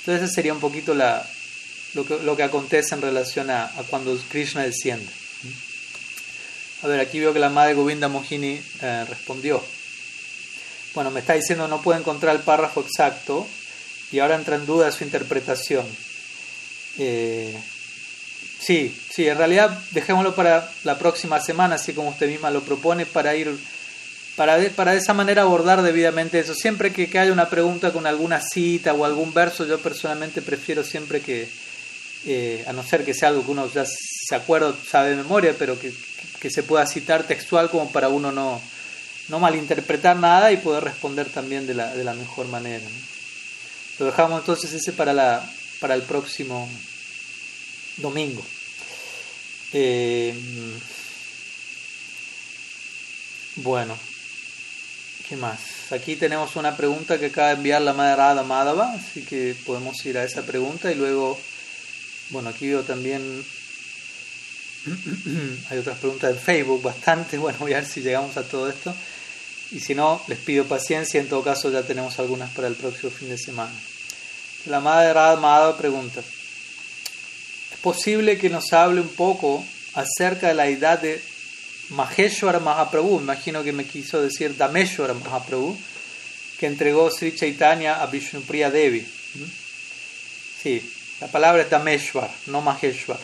[0.00, 1.24] Entonces, esa sería un poquito la,
[1.94, 5.10] lo, que, lo que acontece en relación a cuando Krishna desciende.
[6.82, 9.62] A ver, aquí veo que la madre Govinda Mohini eh, respondió.
[10.94, 13.46] Bueno, me está diciendo no puedo encontrar el párrafo exacto
[14.12, 15.86] y ahora entra en duda su interpretación.
[16.98, 17.54] Eh,
[18.58, 23.06] sí, sí, en realidad dejémoslo para la próxima semana, así como usted misma lo propone,
[23.06, 23.56] para ir,
[24.36, 26.54] para de, para de esa manera abordar debidamente eso.
[26.54, 30.84] Siempre que, que haya una pregunta con alguna cita o algún verso, yo personalmente prefiero
[30.84, 31.48] siempre que,
[32.24, 35.54] eh, a no ser que sea algo que uno ya se acuerda, sabe de memoria,
[35.58, 35.92] pero que,
[36.40, 38.60] que se pueda citar textual como para uno no,
[39.28, 42.84] no malinterpretar nada y poder responder también de la, de la mejor manera.
[43.98, 45.48] Lo dejamos entonces ese para, la,
[45.80, 46.68] para el próximo
[47.96, 48.44] domingo.
[49.72, 50.34] Eh,
[53.56, 53.96] bueno,
[55.28, 55.92] ¿qué más?
[55.92, 60.04] Aquí tenemos una pregunta que acaba de enviar la madre Radha Madhava, así que podemos
[60.04, 61.38] ir a esa pregunta y luego
[62.30, 63.44] bueno, aquí veo también,
[65.70, 68.94] hay otras preguntas en Facebook, bastante, bueno, voy a ver si llegamos a todo esto.
[69.72, 73.10] Y si no, les pido paciencia, en todo caso ya tenemos algunas para el próximo
[73.10, 73.72] fin de semana.
[74.66, 79.64] La madre Radha pregunta, ¿es posible que nos hable un poco
[79.94, 81.22] acerca de la edad de
[81.90, 83.20] Maheshwara Mahaprabhu?
[83.20, 85.76] Imagino que me quiso decir Dameshwara Mahaprabhu,
[86.58, 89.00] que entregó Sri Chaitanya a Vishnupriya Devi.
[89.00, 89.44] ¿Mm?
[90.62, 93.20] Sí, la palabra es Dameshwar, no Maheshwar.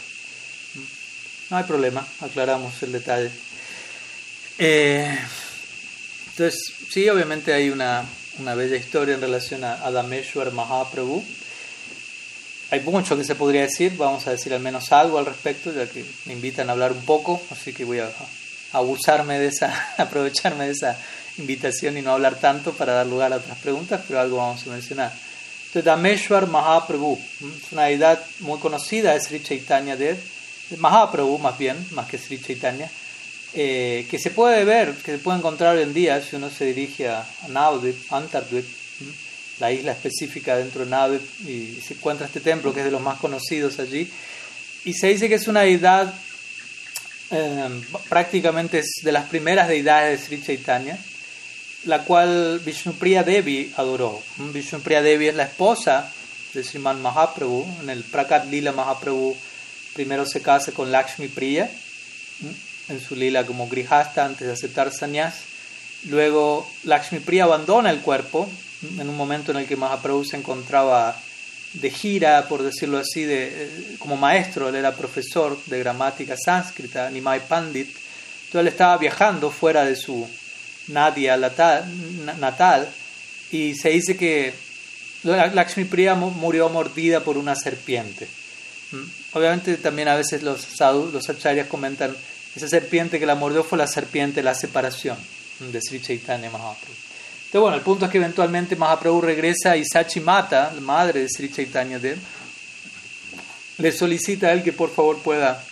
[1.51, 3.31] No hay problema, aclaramos el detalle.
[4.59, 5.19] Eh,
[6.33, 8.07] entonces, sí, obviamente hay una,
[8.39, 11.23] una, bella historia en relación a, Dameshwar Mahaprabhu.
[12.71, 15.87] Hay mucho que se podría decir, vamos a decir al menos algo al respecto, ya
[15.87, 18.11] que me invitan a hablar un poco, así que voy a,
[18.73, 20.97] abusarme de esa, aprovecharme de esa
[21.37, 24.71] invitación y no hablar tanto para dar lugar a otras preguntas, pero algo vamos a
[24.71, 25.13] mencionar.
[25.67, 30.17] Entonces, Dameshwar Mahaprabhu, es una deidad muy conocida de Sri Chaitanya Dev,
[30.79, 32.91] Mahaprabhu más bien, más que Sri Chaitanya,
[33.55, 36.67] eh, que se puede ver, que se puede encontrar hoy en día si uno se
[36.67, 38.65] dirige a Navadvip, Antardvip,
[39.61, 43.03] la isla específica dentro de Navadvip, y se encuentra este templo que es de los
[43.03, 44.11] más conocidos allí.
[44.85, 46.13] Y se dice que es una deidad,
[47.31, 47.69] eh,
[48.09, 50.99] prácticamente es de las primeras deidades de Sri Chaitanya
[51.85, 54.23] la cual Vishnupriya Devi adoró.
[54.37, 56.13] Vishnupriya Devi es la esposa
[56.55, 57.67] de Sriman Mahaprabhu.
[57.83, 59.37] En el Prakat Lila Mahaprabhu
[59.95, 61.69] primero se casa con Lakshmi Priya
[62.89, 65.35] en su lila como grihasta antes de aceptar sannyas.
[66.09, 68.49] Luego Lakshmi Priya abandona el cuerpo
[68.83, 71.17] en un momento en el que Mahaprabhu se encontraba
[71.75, 77.09] de gira, por decirlo así, de, eh, como maestro, él era profesor de gramática sánscrita,
[77.11, 77.89] Nimai Pandit.
[77.89, 80.29] Entonces él estaba viajando fuera de su,
[80.89, 82.89] Nadia natal,
[83.51, 84.53] y se dice que
[85.23, 88.29] Lakshmi Priya murió mordida por una serpiente.
[89.33, 92.15] Obviamente también a veces los los acharyas comentan,
[92.55, 95.17] esa serpiente que la mordió fue la serpiente de la separación
[95.61, 96.95] de Sri Chaitanya Mahaprabhu.
[97.53, 101.29] Entonces bueno, el punto es que eventualmente Mahaprabhu regresa y Sachi Mata, la madre de
[101.29, 102.19] Sri Chaitanya Dev,
[103.79, 105.63] le solicita a él que por favor pueda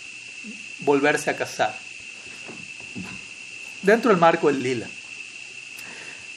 [0.79, 1.75] volverse a casar.
[3.81, 4.87] Dentro del marco del lila.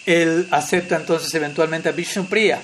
[0.06, 2.60] Él acepta entonces eventualmente a Vishnupriya,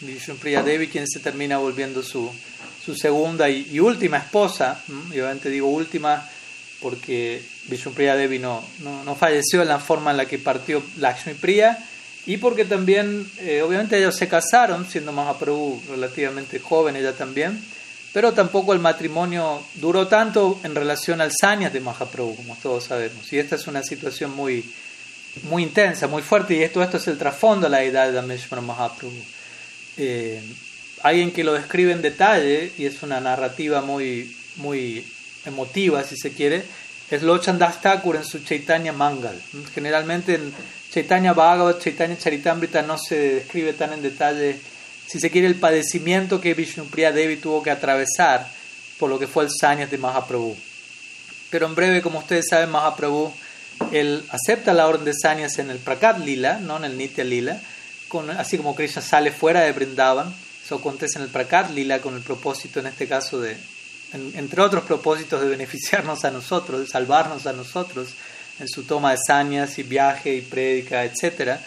[0.00, 2.32] Vishnupriya Devi, quien se termina volviendo su,
[2.84, 4.82] su segunda y, última esposa.
[5.10, 6.28] Y obviamente digo última
[6.80, 11.78] porque Vishnupriya Devi no, no, falleció en la forma en la que partió Lakshmi Priya
[12.26, 17.62] y porque también, eh, obviamente ellos se casaron, siendo Mahaprabhu relativamente joven, ella también,
[18.12, 23.32] pero tampoco el matrimonio duró tanto en relación al sanyas de Mahaprabhu, como todos sabemos.
[23.32, 24.64] Y esta es una situación muy,
[25.44, 28.62] muy intensa, muy fuerte, y esto, esto es el trasfondo de la edad de Dameshwara
[28.62, 29.12] Mahaprabhu.
[29.96, 30.42] Eh,
[31.02, 35.04] alguien que lo describe en detalle, y es una narrativa muy, muy
[35.46, 36.64] emotiva, si se quiere,
[37.10, 39.40] es Lochan Das Thakur en su Chaitanya Mangal.
[39.74, 40.52] Generalmente en
[40.90, 44.58] Chaitanya Bhagavat, Chaitanya Charitamrita no se describe tan en detalle,
[45.06, 48.48] si se quiere, el padecimiento que Vishnupriya Devi tuvo que atravesar
[48.98, 50.56] por lo que fue el Sanyas de Mahaprabhu.
[51.50, 53.32] Pero en breve, como ustedes saben, Mahaprabhu
[53.92, 57.60] él acepta la orden de Sanyas en el Prakat Lila, no en el Nitya Lila,
[58.08, 60.34] con, así como Krishna sale fuera de Brindavan,
[60.64, 63.56] eso acontece en el Prakat Lila con el propósito, en este caso, de,
[64.16, 68.08] entre otros propósitos, de beneficiarnos a nosotros, de salvarnos a nosotros
[68.58, 71.58] en su toma de sañas y viaje y prédica, etc.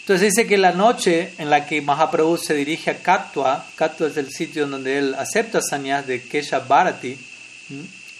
[0.00, 4.16] Entonces dice que la noche en la que Mahaprabhu se dirige a Katwa, Katwa es
[4.16, 7.18] el sitio en donde él acepta sañas de Kesha Bharati,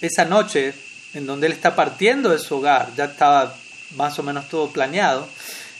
[0.01, 0.73] esa noche
[1.13, 3.55] en donde él está partiendo de su hogar, ya estaba
[3.95, 5.27] más o menos todo planeado,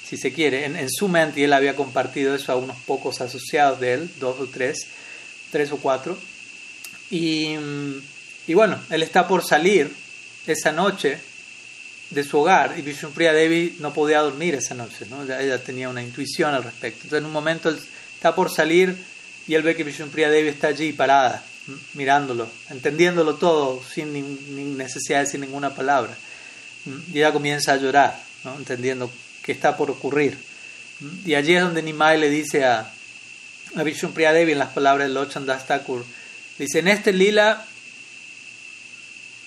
[0.08, 3.82] si se quiere, en, su mente, y él había compartido eso a unos pocos asociados
[3.82, 4.88] de él, dos o tres,
[5.52, 6.18] tres o cuatro,
[7.10, 7.56] y,
[8.48, 9.94] y bueno, él está por salir
[10.46, 11.20] esa noche
[12.10, 15.24] de su hogar y Vishnupriya Devi no podía dormir esa noche, ¿no?
[15.24, 17.02] ella, tenía una intuición al respecto.
[17.04, 17.78] Entonces en un momento él
[18.14, 18.96] está por salir
[19.48, 21.44] y él ve que Vishnupriya Devi está allí parada,
[21.94, 26.16] mirándolo, entendiéndolo todo sin necesidad de decir ninguna palabra.
[27.14, 28.56] Y ella comienza a llorar, ¿no?
[28.56, 29.12] entendiendo
[29.44, 30.38] que está por ocurrir.
[31.26, 32.90] Y allí es donde Nimai le dice a,
[33.76, 36.06] a Vishnupriya Devi en las palabras de Lochan Das Thakur,
[36.58, 37.66] dice, en este lila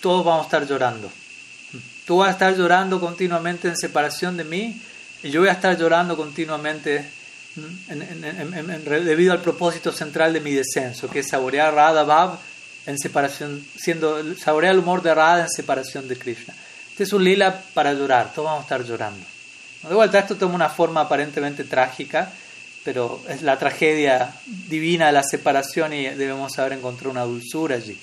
[0.01, 1.11] todos vamos a estar llorando
[2.11, 4.81] Tú vas a estar llorando continuamente en separación de mí
[5.23, 7.09] y yo voy a estar llorando continuamente
[9.05, 12.37] debido al propósito central de mi descenso, que es saborear Radha Bhav
[12.87, 16.53] en separación, siendo, saborear el humor de Radha en separación de Krishna.
[16.91, 19.25] Este es un lila para llorar, todos vamos a estar llorando.
[19.89, 22.33] De vuelta, esto toma una forma aparentemente trágica,
[22.85, 27.97] pero es la tragedia divina de la separación y debemos saber encontrar una dulzura allí.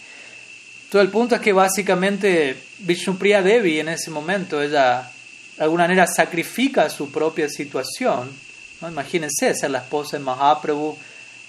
[0.89, 5.09] Todo el punto es que básicamente Vishnupriya Devi en ese momento, ella
[5.57, 8.30] de alguna manera sacrifica su propia situación.
[8.82, 8.89] ¿no?
[8.89, 10.97] Imagínense ser la esposa de Mahaprabhu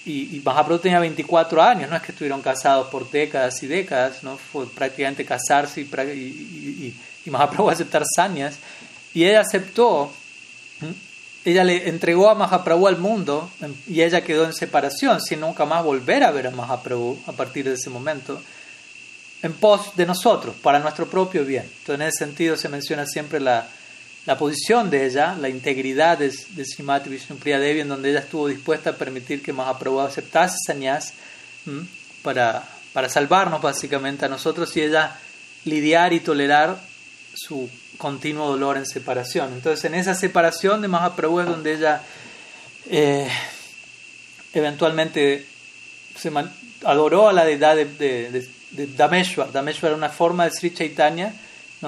[0.05, 4.37] y, Mahaprabhu tenía 24 años, no es que estuvieron casados por décadas y décadas, ¿no?
[4.37, 8.55] fue prácticamente casarse y, y, y Mahaprabhu aceptar sanyas.
[9.13, 10.11] Y ella aceptó,
[11.45, 13.49] ella le entregó a Mahaprabhu al mundo
[13.87, 17.65] y ella quedó en separación sin nunca más volver a ver a Mahaprabhu a partir
[17.65, 18.41] de ese momento
[19.41, 21.63] en pos de nosotros, para nuestro propio bien.
[21.63, 23.67] Entonces, en ese sentido se menciona siempre la,
[24.25, 28.47] la posición de ella, la integridad de, de Srimati Vishnupriya Devi, en donde ella estuvo
[28.47, 31.13] dispuesta a permitir que Mahaprabhu aceptase sañas
[32.21, 35.15] para, para salvarnos básicamente a nosotros y ella
[35.65, 36.79] lidiar y tolerar
[37.33, 39.53] su continuo dolor en separación.
[39.53, 42.01] Entonces, en esa separación de Mahaprabhu es donde ella
[42.89, 43.29] eh,
[44.53, 45.45] eventualmente
[46.15, 46.31] se
[46.83, 49.51] adoró a la deidad de de Dameshwar.
[49.51, 51.33] Dameshwar era una forma de Sri Chaitanya,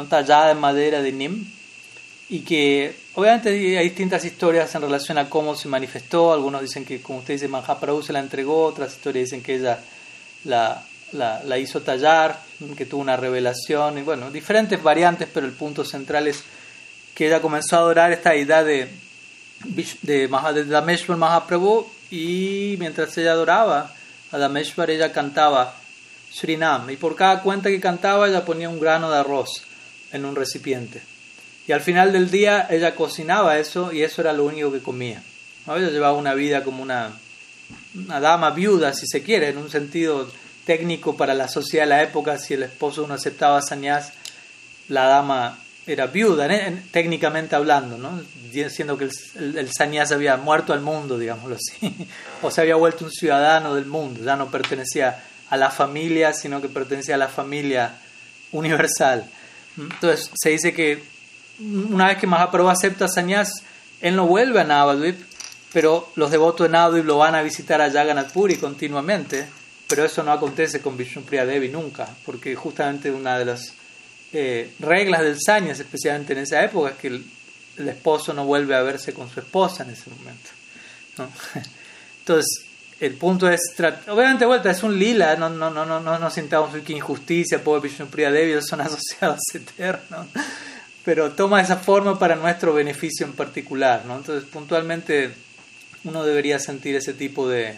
[0.09, 1.45] tallada en madera de Nim,
[2.29, 6.33] y que obviamente hay distintas historias en relación a cómo se manifestó.
[6.33, 9.79] Algunos dicen que, como usted dice, Mahaprabhu se la entregó, otras historias dicen que ella
[10.45, 10.83] la,
[11.13, 12.39] la, hizo tallar,
[12.77, 16.43] que tuvo una revelación, y bueno, diferentes variantes, pero el punto central es
[17.15, 18.89] que ella comenzó a adorar esta idea de,
[19.63, 23.93] de, de Dameshwar Mahaprabhu, y mientras ella adoraba
[24.31, 25.75] a Dameshwar, ella cantaba
[26.31, 26.89] Srinam.
[26.89, 29.63] Y por cada cuenta que cantaba, ella ponía un grano de arroz
[30.11, 31.01] en un recipiente.
[31.67, 35.21] Y al final del día, ella cocinaba eso y eso era lo único que comía.
[35.67, 37.11] Ella llevaba una vida como una,
[37.95, 40.29] una dama viuda, si se quiere, en un sentido
[40.71, 42.37] técnico para la sociedad de la época.
[42.37, 44.13] Si el esposo no aceptaba sañás,
[44.87, 46.47] la dama era viuda,
[46.91, 48.21] técnicamente hablando, ¿no?
[48.69, 51.93] siendo que el, el, había muerto al mundo, digámoslo así,
[52.41, 56.61] o se había vuelto un ciudadano del mundo, ya no pertenecía a la familia, sino
[56.61, 57.95] que pertenece a la familia
[58.53, 59.29] universal.
[59.77, 61.03] Entonces se dice que
[61.59, 63.51] una vez que Mahaprabhu acepta Sanyas,
[63.99, 65.19] él no vuelve a Navadvip,
[65.73, 69.47] pero los devotos de Navadvip lo van a visitar a Jagannath Puri continuamente,
[69.91, 73.73] pero eso no acontece con Vishnupriya Devi nunca, porque justamente una de las
[74.31, 77.25] eh, reglas del Sanyas, especialmente en esa época, es que el,
[77.77, 80.49] esposo no vuelve a verse con su esposa en ese momento.
[82.19, 82.65] Entonces,
[82.99, 83.59] el punto es,
[84.07, 87.89] obviamente, vuelta, es un lila, no, no, no, no, no, no sintamos que injusticia, pobre
[87.89, 90.27] Vishnupriya Devi, son asociados eternos
[91.03, 94.05] pero toma esa forma para nuestro beneficio en particular.
[94.05, 94.17] ¿no?
[94.17, 95.31] Entonces, puntualmente,
[96.03, 97.77] uno debería sentir ese tipo de...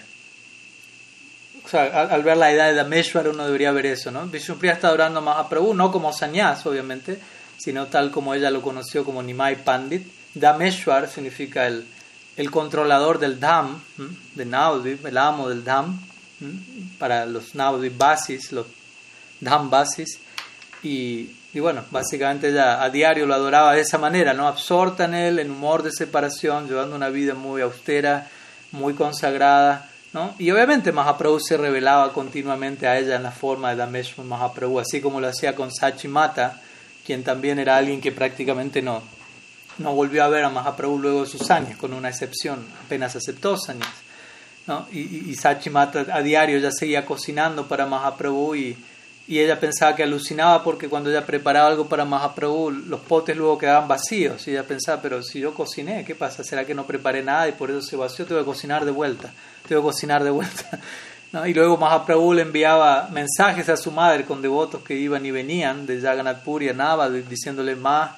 [1.74, 4.12] Al, ver la edad de Dameshwar, uno debería ver eso.
[4.12, 4.26] ¿no?
[4.28, 7.20] Vishnupriya está adorando más a Prabhu, no como Sanyas, obviamente,
[7.58, 10.08] sino tal como ella lo conoció como Nimai Pandit.
[10.34, 11.86] Dameshwar significa el,
[12.38, 13.82] el controlador del Dham,
[14.36, 16.00] de Navadvip, el amo del Dham,
[16.98, 18.68] para los Navadvip Basis, los
[19.40, 20.20] Dham Basis.
[20.84, 24.48] Y y bueno, básicamente ella a diario lo adoraba de esa manera, ¿no?
[24.48, 28.28] Absorta en él, en humor de separación, llevando una vida muy austera,
[28.72, 29.88] muy consagrada,
[30.38, 35.02] Y obviamente Mahaprabhu se revelaba continuamente a ella en la forma de Dameshwar Mahaprabhu, así
[35.02, 36.62] como lo hacía con Sachi Mata,
[37.04, 39.02] quien también era alguien que prácticamente no,
[39.80, 43.58] no volvió a ver a Mahaprabhu luego de sus años, con una excepción, apenas aceptó
[43.68, 43.88] años.
[44.68, 44.88] ¿no?
[44.92, 48.78] Y, y Sachi Mata a diario ya seguía cocinando para Mahaprabhu y
[49.26, 53.58] y ella pensaba que alucinaba porque cuando ella preparaba algo para Mahaprabhu, los potes luego
[53.58, 54.46] quedaban vacíos.
[54.48, 56.44] Y ella pensaba, pero si yo cociné, ¿qué pasa?
[56.44, 58.26] ¿Será que no preparé nada y por eso se vació?
[58.26, 59.32] Tengo que cocinar de vuelta,
[59.68, 60.80] tengo que cocinar de vuelta.
[61.48, 65.88] Y luego Mahaprabhu le enviaba mensajes a su madre con devotos que iban y venían
[65.88, 68.12] de Jagannath Puri a Nava, diciéndole más,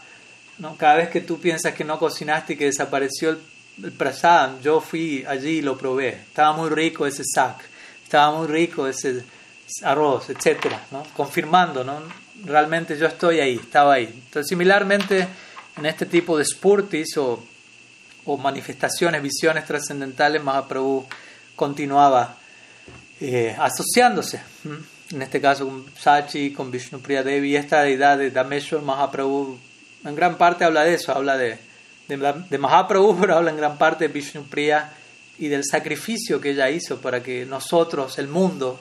[0.58, 0.76] ¿no?
[0.76, 3.40] cada vez que tú piensas que no cocinaste y que desapareció el,
[3.82, 6.10] el prasadam, yo fui allí y lo probé.
[6.10, 7.64] Estaba muy rico ese sac,
[8.04, 9.24] estaba muy rico ese
[9.84, 11.04] arroz, etcétera, ¿no?
[11.16, 12.02] confirmando, ¿no?
[12.44, 14.06] realmente yo estoy ahí, estaba ahí.
[14.06, 15.28] Entonces, similarmente,
[15.78, 17.44] en este tipo de spurtis o,
[18.38, 21.06] manifestaciones, visiones trascendentales, Mahaprabhu
[21.56, 22.38] continuaba
[23.22, 24.42] eh, asociándose,
[25.12, 29.60] en este caso con Sachi, con Vishnupriya Devi, esta deidad de Dameshwar Mahaprabhu,
[30.04, 31.60] en gran parte habla de eso, habla de,
[32.08, 34.92] de, de Mahaprabhu, pero habla en gran parte de Vishnupriya
[35.38, 38.80] y del sacrificio que ella hizo para que nosotros, el mundo,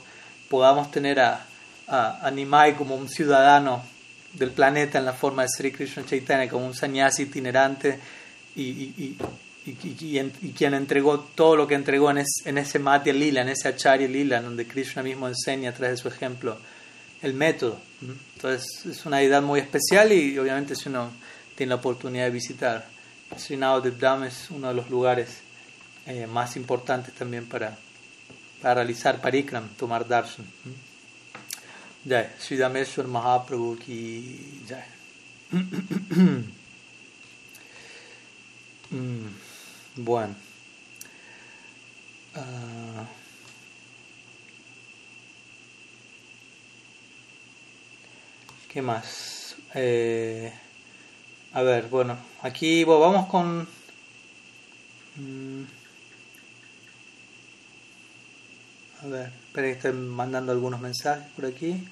[0.55, 1.45] podamos tener a,
[1.89, 3.83] a, Nimai como un ciudadano
[4.35, 7.99] del planeta en la forma de Sri Krishna Chaitanya, como un sannyasi itinerante
[8.55, 9.19] y, y,
[9.67, 13.67] y, y, quien entregó todo lo que entregó en, en ese Matya Lila, en ese
[13.67, 16.57] Acharya Lila, donde Krishna mismo enseña a través de su ejemplo
[17.21, 17.81] el método.
[18.37, 21.11] Entonces es una deidad muy especial y obviamente si uno
[21.57, 22.87] tiene la oportunidad de visitar,
[23.37, 25.31] Sri Dham es uno de los lugares
[26.07, 27.77] eh, más importantes también para,
[28.65, 30.47] para realizar parikram, tomar darshan.
[32.09, 34.85] Jai, Sri Dameshwar Mahaprabhu ki jai.
[38.91, 39.29] mm,
[39.97, 40.35] bueno.
[42.35, 43.05] Uh,
[48.71, 49.57] ¿Qué más?
[49.75, 50.51] Eh,
[51.53, 53.69] a ver, bueno, aquí bueno, vamos con...
[55.17, 55.84] Mm,
[59.05, 61.87] A ver, espera que estén mandando algunos mensajes por aquí.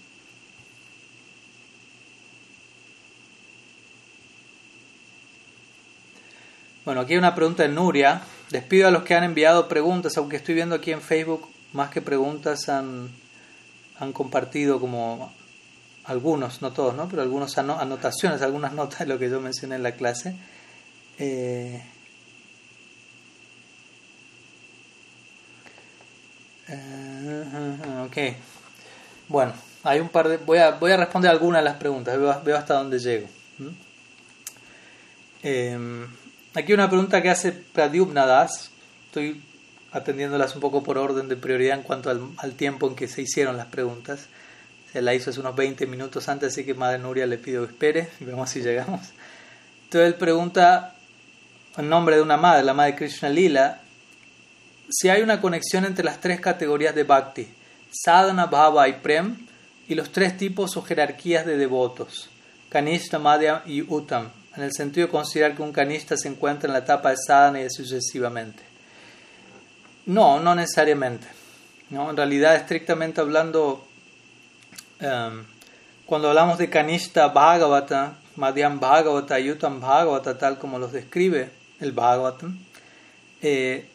[6.86, 8.22] Bueno, aquí hay una pregunta de Nuria.
[8.48, 12.00] Despido a los que han enviado preguntas, aunque estoy viendo aquí en Facebook, más que
[12.00, 13.10] preguntas han,
[13.98, 15.30] han compartido como
[16.04, 17.10] algunos, no todos, ¿no?
[17.10, 20.34] pero algunas anotaciones, algunas notas de lo que yo mencioné en la clase.
[21.18, 21.82] Eh,
[28.06, 28.16] ok.
[29.28, 30.36] Bueno, hay un par de.
[30.38, 33.28] Voy a, voy a responder algunas de las preguntas, veo, hasta dónde llego.
[33.58, 33.68] ¿Mm?
[35.42, 36.06] Eh,
[36.54, 38.70] aquí una pregunta que hace Pradyumna Das.
[39.06, 39.42] Estoy
[39.92, 43.56] atendiéndolas un poco por orden de prioridad en cuanto al, tiempo en que se hicieron
[43.56, 44.28] las preguntas.
[44.92, 47.72] Se la hizo hace unos 20 minutos antes, así que Madre Nuria le pido que
[47.72, 49.00] espere y vemos si llegamos.
[49.84, 50.94] Entonces él pregunta
[51.76, 53.80] en nombre de una madre, la madre Krishna Lila,
[54.92, 57.48] si hay una conexión entre las tres categorías de bhakti,
[57.90, 59.46] sadhana, bhava y prem,
[59.88, 62.30] y los tres tipos o jerarquías de devotos,
[62.68, 66.74] kanishta, madhya y uttam, en el sentido de considerar que un kanishta se encuentra en
[66.74, 68.62] la etapa de sadhana y sucesivamente.
[70.06, 71.26] No, no necesariamente.
[71.90, 72.10] ¿no?
[72.10, 73.86] En realidad, estrictamente hablando,
[75.00, 75.44] em,
[76.04, 81.50] cuando hablamos de kanishta bhagavata, madhyam bhagavata y uttam bhagavata, tal como los describe
[81.80, 82.58] el bhagavatam,
[83.40, 83.88] eh,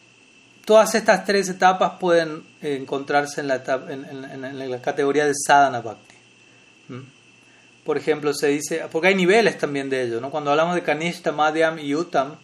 [0.68, 6.14] todas estas tres etapas pueden encontrarse en la, en, la categoría de sadhana bhakti.
[7.84, 10.30] Por ejemplo, se dice, porque hay niveles también de ello, ¿no?
[10.30, 12.36] Cuando hablamos de kanishta, madhyam y uttam,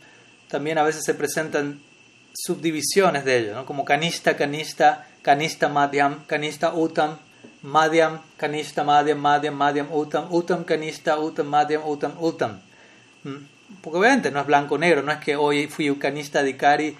[0.49, 1.83] también a veces se presentan
[2.33, 3.67] subdivisiones de ello, ¿no?
[3.67, 7.19] como kanishta, kanishta, kanishta, madhyam, kanishta, uttam,
[7.61, 12.61] madhyam, kanishta, madhyam, madhyam, madhyam, uttam, uttam, kanishta, uttam, madhyam, uttam, uttam.
[13.83, 16.97] Porque obviamente no es blanco-negro, no es que hoy fui un kanishta Kari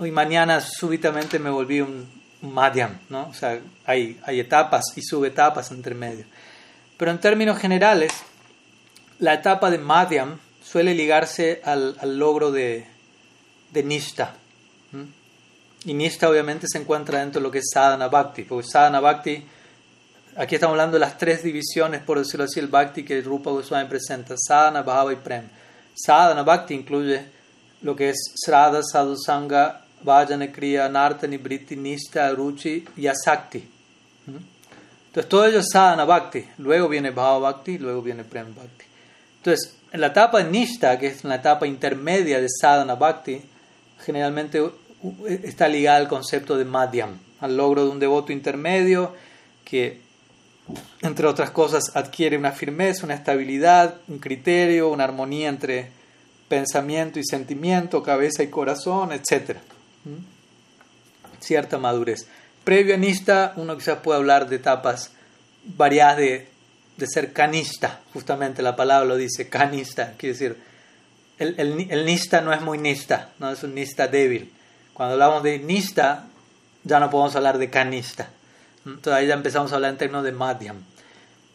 [0.00, 2.06] y mañana súbitamente me volví un,
[2.42, 3.28] madhyam, ¿no?
[3.28, 6.24] O sea, hay, hay etapas y subetapas entre medio.
[6.96, 8.12] Pero en términos generales,
[9.18, 12.86] la etapa de madhyam suele ligarse al, al logro de,
[13.72, 14.34] de nishta.
[15.84, 19.44] Y nishta obviamente se encuentra dentro de lo que es sadhana bhakti, porque sadhana bhakti,
[20.36, 23.88] aquí estamos hablando de las tres divisiones, por decirlo así, el bhakti que Rupa Goswami
[23.88, 25.44] presenta, sadhana, bhava y prem.
[25.94, 27.26] Sadhana bhakti incluye
[27.82, 33.68] lo que es srada, sadhusanga, vajana kriya, nartani, briti, nishta, ruchi y asakti.
[34.26, 38.84] Entonces todo ello es sadhana bhakti, luego viene bhava bhakti, luego viene prem bhakti.
[39.38, 43.40] Entonces, en la etapa nishta, que es la etapa intermedia de sadhana bhakti,
[44.04, 44.62] generalmente
[45.42, 49.14] está ligada al concepto de madhyam, al logro de un devoto intermedio
[49.64, 50.00] que,
[51.02, 55.90] entre otras cosas, adquiere una firmeza, una estabilidad, un criterio, una armonía entre
[56.48, 59.56] pensamiento y sentimiento, cabeza y corazón, etc.
[61.40, 62.26] Cierta madurez.
[62.64, 65.12] Previo a Nista, uno quizás puede hablar de etapas
[65.64, 66.48] variadas de,
[66.96, 70.56] de ser canista, justamente la palabra lo dice, canista, quiere decir,
[71.38, 74.52] el, el, Nista no es muy Nista, no es un Nista débil
[74.98, 76.24] cuando hablamos de nista,
[76.82, 78.30] ya no podemos hablar de canista.
[78.84, 80.82] Entonces ahí ya empezamos a hablar en términos de madhyam.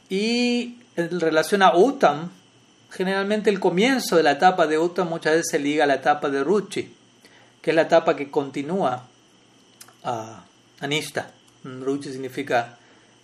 [0.10, 2.30] Y en relación a uttam,
[2.90, 6.30] generalmente el comienzo de la etapa de uttam muchas veces se liga a la etapa
[6.30, 6.96] de ruchi,
[7.64, 9.02] que es la etapa que continúa
[10.04, 10.44] a,
[10.86, 11.32] nista.
[11.64, 12.78] Ruchi significa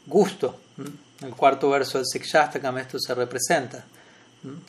[0.06, 0.62] gusto.
[1.22, 3.84] El cuarto verso del Sikshastakam esto se representa.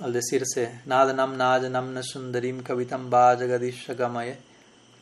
[0.01, 4.35] Al decirse Nadanam Najanam Nasundarim Kavitam Vajagadishagamaya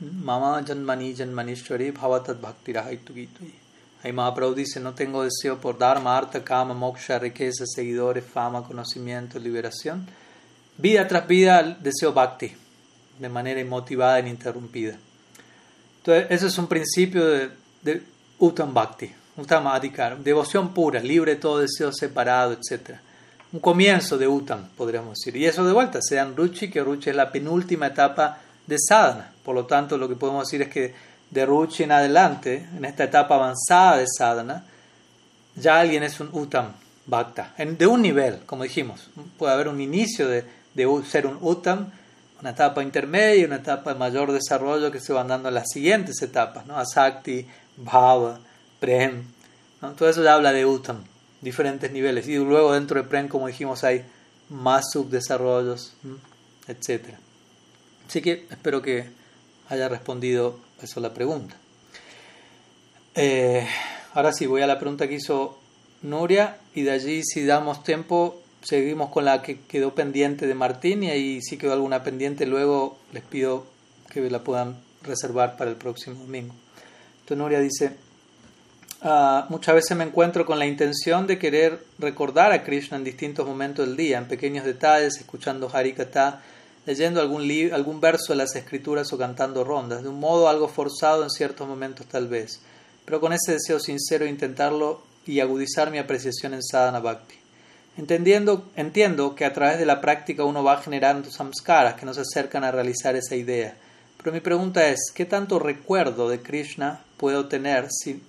[0.01, 3.15] Mama Janmani Janmanishwari Bhavatad Bhakti Rahaitu
[4.05, 9.39] Ahí Mahaprabhu dice, no tengo deseo por dar Arta, Kama, Moksha, riqueza, seguidores, fama, conocimiento,
[9.39, 10.07] liberación.
[10.77, 12.55] Vida tras vida deseo Bhakti,
[13.19, 14.97] de manera inmotivada e ininterrumpida.
[15.99, 17.51] Entonces, ese es un principio de,
[17.83, 18.03] de
[18.39, 22.97] Uttam Bhakti, Uttam Adhikar, devoción pura, libre de todo deseo separado, etc.
[23.53, 25.37] Un comienzo de Uttam, podríamos decir.
[25.37, 29.33] Y eso de vuelta, se Ruchi, que Ruchi es la penúltima etapa de sadhana.
[29.45, 30.95] Por lo tanto, lo que podemos decir es que
[31.31, 34.65] de Ruchi en adelante, en esta etapa avanzada de sadhana,
[35.57, 36.73] ya alguien es un uttam
[37.07, 39.11] bhakta, de un nivel, como dijimos.
[39.39, 41.91] Puede haber un inicio de, de ser un uttam,
[42.41, 46.21] una etapa intermedia, una etapa de mayor desarrollo que se van dando en las siguientes
[46.23, 46.77] etapas, ¿no?
[46.77, 47.47] Asakti,
[47.77, 48.41] Bhava,
[48.79, 49.25] Prem.
[49.97, 51.05] Todo eso ya habla de uttam,
[51.41, 52.29] diferentes niveles.
[52.29, 54.05] Y luego dentro de Prem, como dijimos, hay
[54.49, 55.95] más subdesarrollos,
[56.67, 57.15] etc.
[58.09, 59.09] Así que espero que
[59.69, 61.57] haya respondido eso la pregunta.
[63.15, 63.67] Eh,
[64.15, 65.59] ahora sí, voy a la pregunta que hizo
[66.03, 71.03] Nuria y de allí si damos tiempo seguimos con la que quedó pendiente de Martín
[71.03, 73.67] y ahí si quedó alguna pendiente luego les pido
[74.11, 76.55] que la puedan reservar para el próximo domingo.
[77.21, 77.97] Entonces dice,
[79.03, 83.47] ah, muchas veces me encuentro con la intención de querer recordar a Krishna en distintos
[83.47, 86.43] momentos del día, en pequeños detalles, escuchando Harikata
[86.89, 87.43] leyendo algún,
[87.75, 91.69] algún verso de las escrituras o cantando rondas, de un modo algo forzado en ciertos
[91.69, 92.63] momentos tal vez,
[93.05, 97.38] pero con ese deseo sincero de intentarlo y agudizar mi apreciación en sadhana bhakti.
[97.99, 102.63] Entendiendo, entiendo que a través de la práctica uno va generando samskaras que nos acercan
[102.63, 103.75] a realizar esa idea.
[104.17, 108.23] Pero mi pregunta es, ¿qué tanto recuerdo de Krishna puedo tener, si,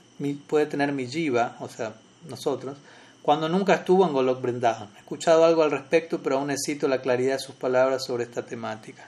[0.48, 1.94] puede tener mi jiva, o sea,
[2.28, 2.78] nosotros,
[3.22, 4.90] cuando nunca estuvo en Golok Vrindavan.
[4.96, 8.44] He escuchado algo al respecto, pero aún necesito la claridad de sus palabras sobre esta
[8.44, 9.06] temática.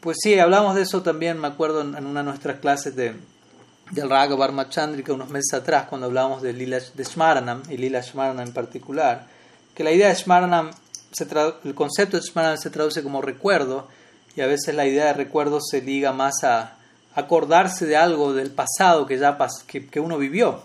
[0.00, 3.14] Pues sí, hablamos de eso también, me acuerdo, en una de nuestras clases de,
[3.92, 8.48] del Raga Barmachandrika unos meses atrás, cuando hablábamos de, Lila, de Shmaranam, y Lila Shmaranam
[8.48, 9.28] en particular,
[9.74, 10.70] que la idea de Shmaranam,
[11.12, 11.26] se
[11.64, 13.88] el concepto de Shmaranam se traduce como recuerdo,
[14.36, 16.76] y a veces la idea de recuerdo se liga más a
[17.14, 19.36] acordarse de algo del pasado que, ya
[19.66, 20.64] que, que uno vivió,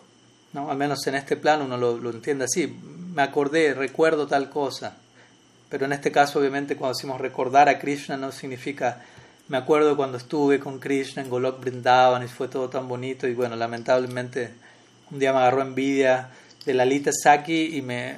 [0.54, 0.72] ¿no?
[0.72, 2.68] Al menos en este plano uno lo, lo, entiende así.
[3.14, 4.96] Me acordé, recuerdo tal cosa.
[5.70, 9.04] Pero en este caso, obviamente, cuando decimos recordar a Krishna, no significa
[9.50, 13.28] me acuerdo cuando estuve con Krishna en Golok Brindavan y fue todo tan bonito.
[13.28, 14.52] Y bueno, lamentablemente,
[15.10, 16.30] un día me agarró envidia
[16.66, 18.18] de Lalita Saki y me,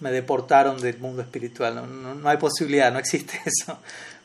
[0.00, 1.74] me deportaron del mundo espiritual.
[1.74, 3.78] No, no, no hay posibilidad, no existe eso.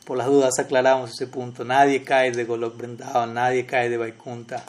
[0.04, 1.64] por las dudas aclaramos ese punto.
[1.64, 4.64] Nadie cae de Golok Vrindavan, nadie cae de Vaikunta,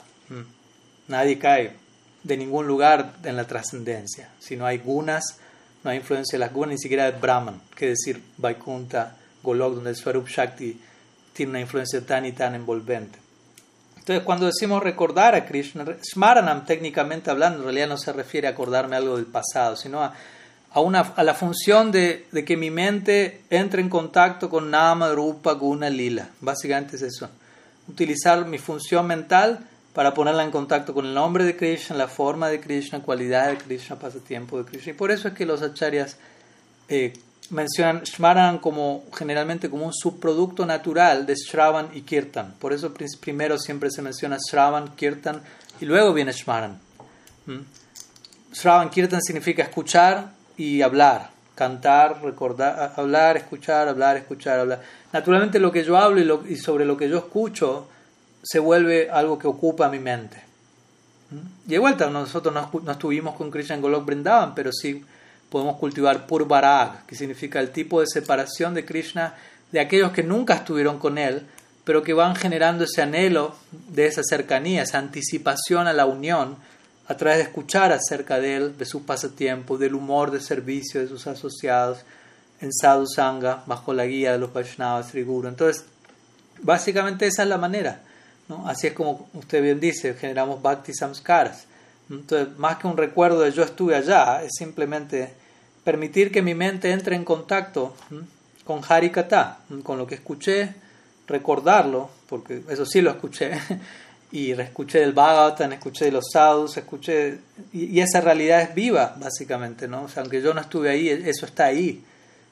[1.08, 1.76] nadie cae
[2.22, 4.30] de ningún lugar en la trascendencia.
[4.38, 5.38] Si no hay gunas,
[5.82, 9.90] no hay influencia de las gunas, ni siquiera de Brahman, que decir Vaikunta, Golok, donde
[9.90, 10.80] el Swarup Shakti
[11.34, 13.18] tiene una influencia tan y tan envolvente.
[13.98, 18.50] Entonces, cuando decimos recordar a Krishna, Smaranam, técnicamente hablando, en realidad no se refiere a
[18.50, 20.14] acordarme algo del pasado, sino a,
[20.74, 25.88] a, la función de, de, que mi mente entre en contacto con Nama, Rupa, Guna,
[25.88, 26.28] Lila.
[26.40, 27.30] Básicamente es eso.
[27.88, 32.48] Utilizar mi función mental para ponerla en contacto con el nombre de Krishna, la forma
[32.48, 34.90] de Krishna, cualidad de Krishna, pasatiempo de Krishna.
[34.90, 36.16] Y por eso es que los acharyas
[36.88, 37.12] eh,
[37.50, 42.54] mencionan Shmaran como generalmente como un subproducto natural de Shravan y Kirtan.
[42.58, 45.40] Por eso primero siempre se menciona Shravan, Kirtan
[45.80, 46.80] y luego viene Shmaran.
[47.46, 47.60] ¿Mm?
[48.52, 54.82] Shravan, Kirtan significa escuchar y hablar, cantar, recordar, hablar, escuchar, hablar, escuchar, hablar.
[55.12, 57.88] Naturalmente lo que yo hablo y, y sobre lo que yo escucho
[58.42, 60.36] se vuelve algo que ocupa mi mente.
[61.30, 61.68] ¿Mm?
[61.68, 65.02] Y de vuelta, nosotros no, estuvimos con Krishna Golok Brindavan, pero sí
[65.48, 69.34] podemos cultivar Purvarag, que significa el tipo de separación de Krishna
[69.72, 71.42] de aquellos que nunca estuvieron con él,
[71.84, 73.54] pero que van generando ese anhelo
[73.88, 76.56] de esa cercanía, esa anticipación a la unión,
[77.06, 81.08] a través de escuchar acerca de él, de sus pasatiempos, del humor de servicio de
[81.08, 81.98] sus asociados,
[82.60, 85.48] en sadhu sangha, bajo la guía de los Vaishnavas Sri Guru.
[85.48, 85.84] Entonces,
[86.62, 88.00] básicamente esa es la manera.
[88.66, 91.66] Así es como usted bien dice, generamos bhakti samskaras.
[92.10, 95.32] Entonces, más que un recuerdo de yo estuve allá, es simplemente
[95.82, 97.94] permitir que mi mente entre en contacto
[98.64, 100.74] con Harikata, con lo que escuché,
[101.26, 103.52] recordarlo, porque eso sí lo escuché,
[104.34, 107.38] y escuché del Bhagavatam, escuché de los sadhus, escuché,
[107.72, 110.02] y, esa realidad es viva, básicamente, ¿no?
[110.02, 112.02] O sea, aunque yo no estuve ahí, eso está ahí,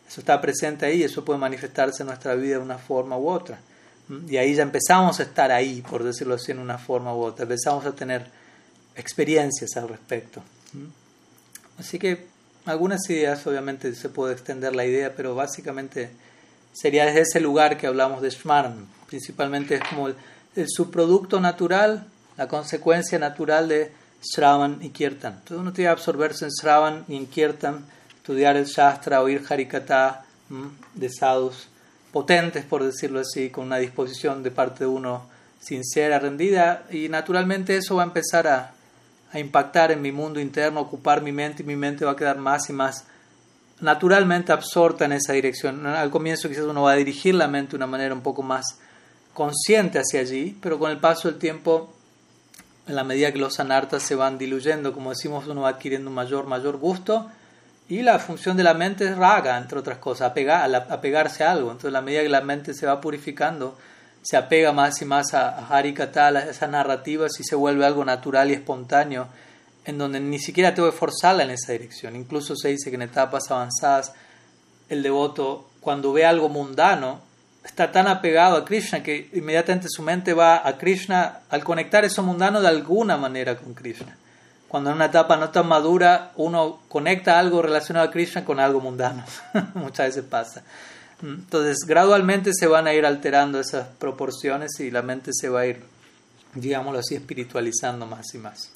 [0.06, 3.58] eso está presente ahí, eso puede manifestarse en nuestra vida de una forma u otra.
[4.28, 7.42] Y ahí ya empezamos a estar ahí, por decirlo así, en una forma u otra.
[7.42, 8.26] Empezamos a tener
[8.94, 10.40] experiencias al respecto.
[11.80, 12.26] Así que
[12.64, 16.10] algunas ideas, obviamente se puede extender la idea, pero básicamente
[16.72, 18.86] sería desde ese lugar que hablamos de Shmaran.
[19.08, 20.10] Principalmente es como
[20.66, 22.06] subproducto natural,
[22.36, 23.92] la consecuencia natural de
[24.22, 25.34] Shravan y Kirtan.
[25.34, 27.84] Entonces uno tiene que absorberse en Shravan y en Kirtan,
[28.16, 30.24] estudiar el Shastra, oír Harikata
[30.94, 31.68] de sadhus
[32.12, 35.26] potentes, por decirlo así, con una disposición de parte de uno
[35.58, 38.72] sincera, rendida, y naturalmente eso va a empezar a,
[39.32, 42.36] a impactar en mi mundo interno, ocupar mi mente, y mi mente va a quedar
[42.36, 43.06] más y más
[43.80, 45.86] naturalmente absorta en esa dirección.
[45.86, 48.78] Al comienzo quizás uno va a dirigir la mente de una manera un poco más
[49.34, 51.92] consciente hacia allí, pero con el paso del tiempo,
[52.86, 56.14] en la medida que los anartas se van diluyendo, como decimos, uno va adquiriendo un
[56.14, 57.30] mayor, mayor gusto,
[57.88, 61.70] y la función de la mente es raga, entre otras cosas, apegar, apegarse a algo.
[61.70, 63.76] Entonces, a medida que la mente se va purificando,
[64.22, 68.50] se apega más y más a, Harikata, a esas narrativas, y se vuelve algo natural
[68.50, 69.28] y espontáneo,
[69.84, 72.16] en donde ni siquiera tengo que forzarla en esa dirección.
[72.16, 74.14] Incluso se dice que en etapas avanzadas,
[74.88, 77.20] el devoto, cuando ve algo mundano,
[77.64, 82.22] está tan apegado a Krishna que inmediatamente su mente va a Krishna al conectar eso
[82.22, 84.16] mundano de alguna manera con Krishna
[84.72, 88.80] cuando en una etapa no tan madura uno conecta algo relacionado a Krishna con algo
[88.80, 89.22] mundano.
[89.74, 90.62] Muchas veces pasa.
[91.22, 95.66] Entonces, gradualmente se van a ir alterando esas proporciones y la mente se va a
[95.66, 95.82] ir,
[96.54, 98.70] digámoslo así, espiritualizando más y más.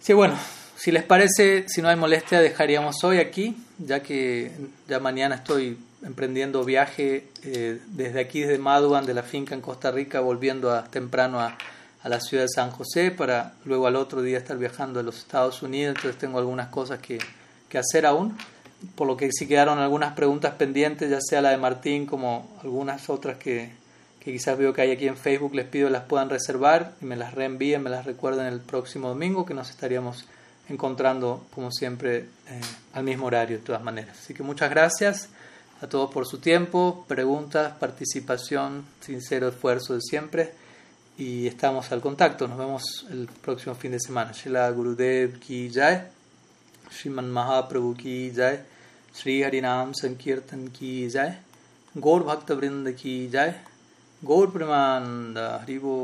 [0.00, 0.36] Sí, bueno,
[0.74, 4.50] si les parece, si no hay molestia, dejaríamos hoy aquí, ya que
[4.88, 9.90] ya mañana estoy emprendiendo viaje eh, desde aquí, desde Maduan, de la finca en Costa
[9.90, 11.56] Rica, volviendo a, temprano a
[12.02, 15.18] a la ciudad de San José para luego al otro día estar viajando a los
[15.18, 17.18] Estados Unidos, entonces tengo algunas cosas que,
[17.68, 18.36] que hacer aún,
[18.96, 23.08] por lo que si quedaron algunas preguntas pendientes, ya sea la de Martín como algunas
[23.08, 23.70] otras que,
[24.18, 27.14] que quizás veo que hay aquí en Facebook, les pido las puedan reservar y me
[27.14, 30.24] las reenvíen, me las recuerden el próximo domingo, que nos estaríamos
[30.68, 32.60] encontrando como siempre eh,
[32.94, 34.18] al mismo horario de todas maneras.
[34.18, 35.28] Así que muchas gracias
[35.82, 40.52] a todos por su tiempo, preguntas, participación, sincero esfuerzo de siempre
[41.18, 42.46] y estamos al contacto.
[42.46, 44.30] Nos vemos el próximo fin de semana.
[44.30, 46.04] Shila Gurudev ki jai,
[46.88, 48.60] Sriman Mahaprabhu ki jai,
[49.12, 51.36] Sri Harinam Sankirtan ki jai,
[51.96, 53.52] Gaur Bhakta Vrinda ki jai,
[54.22, 55.96] Gaur Pramanda Haribo.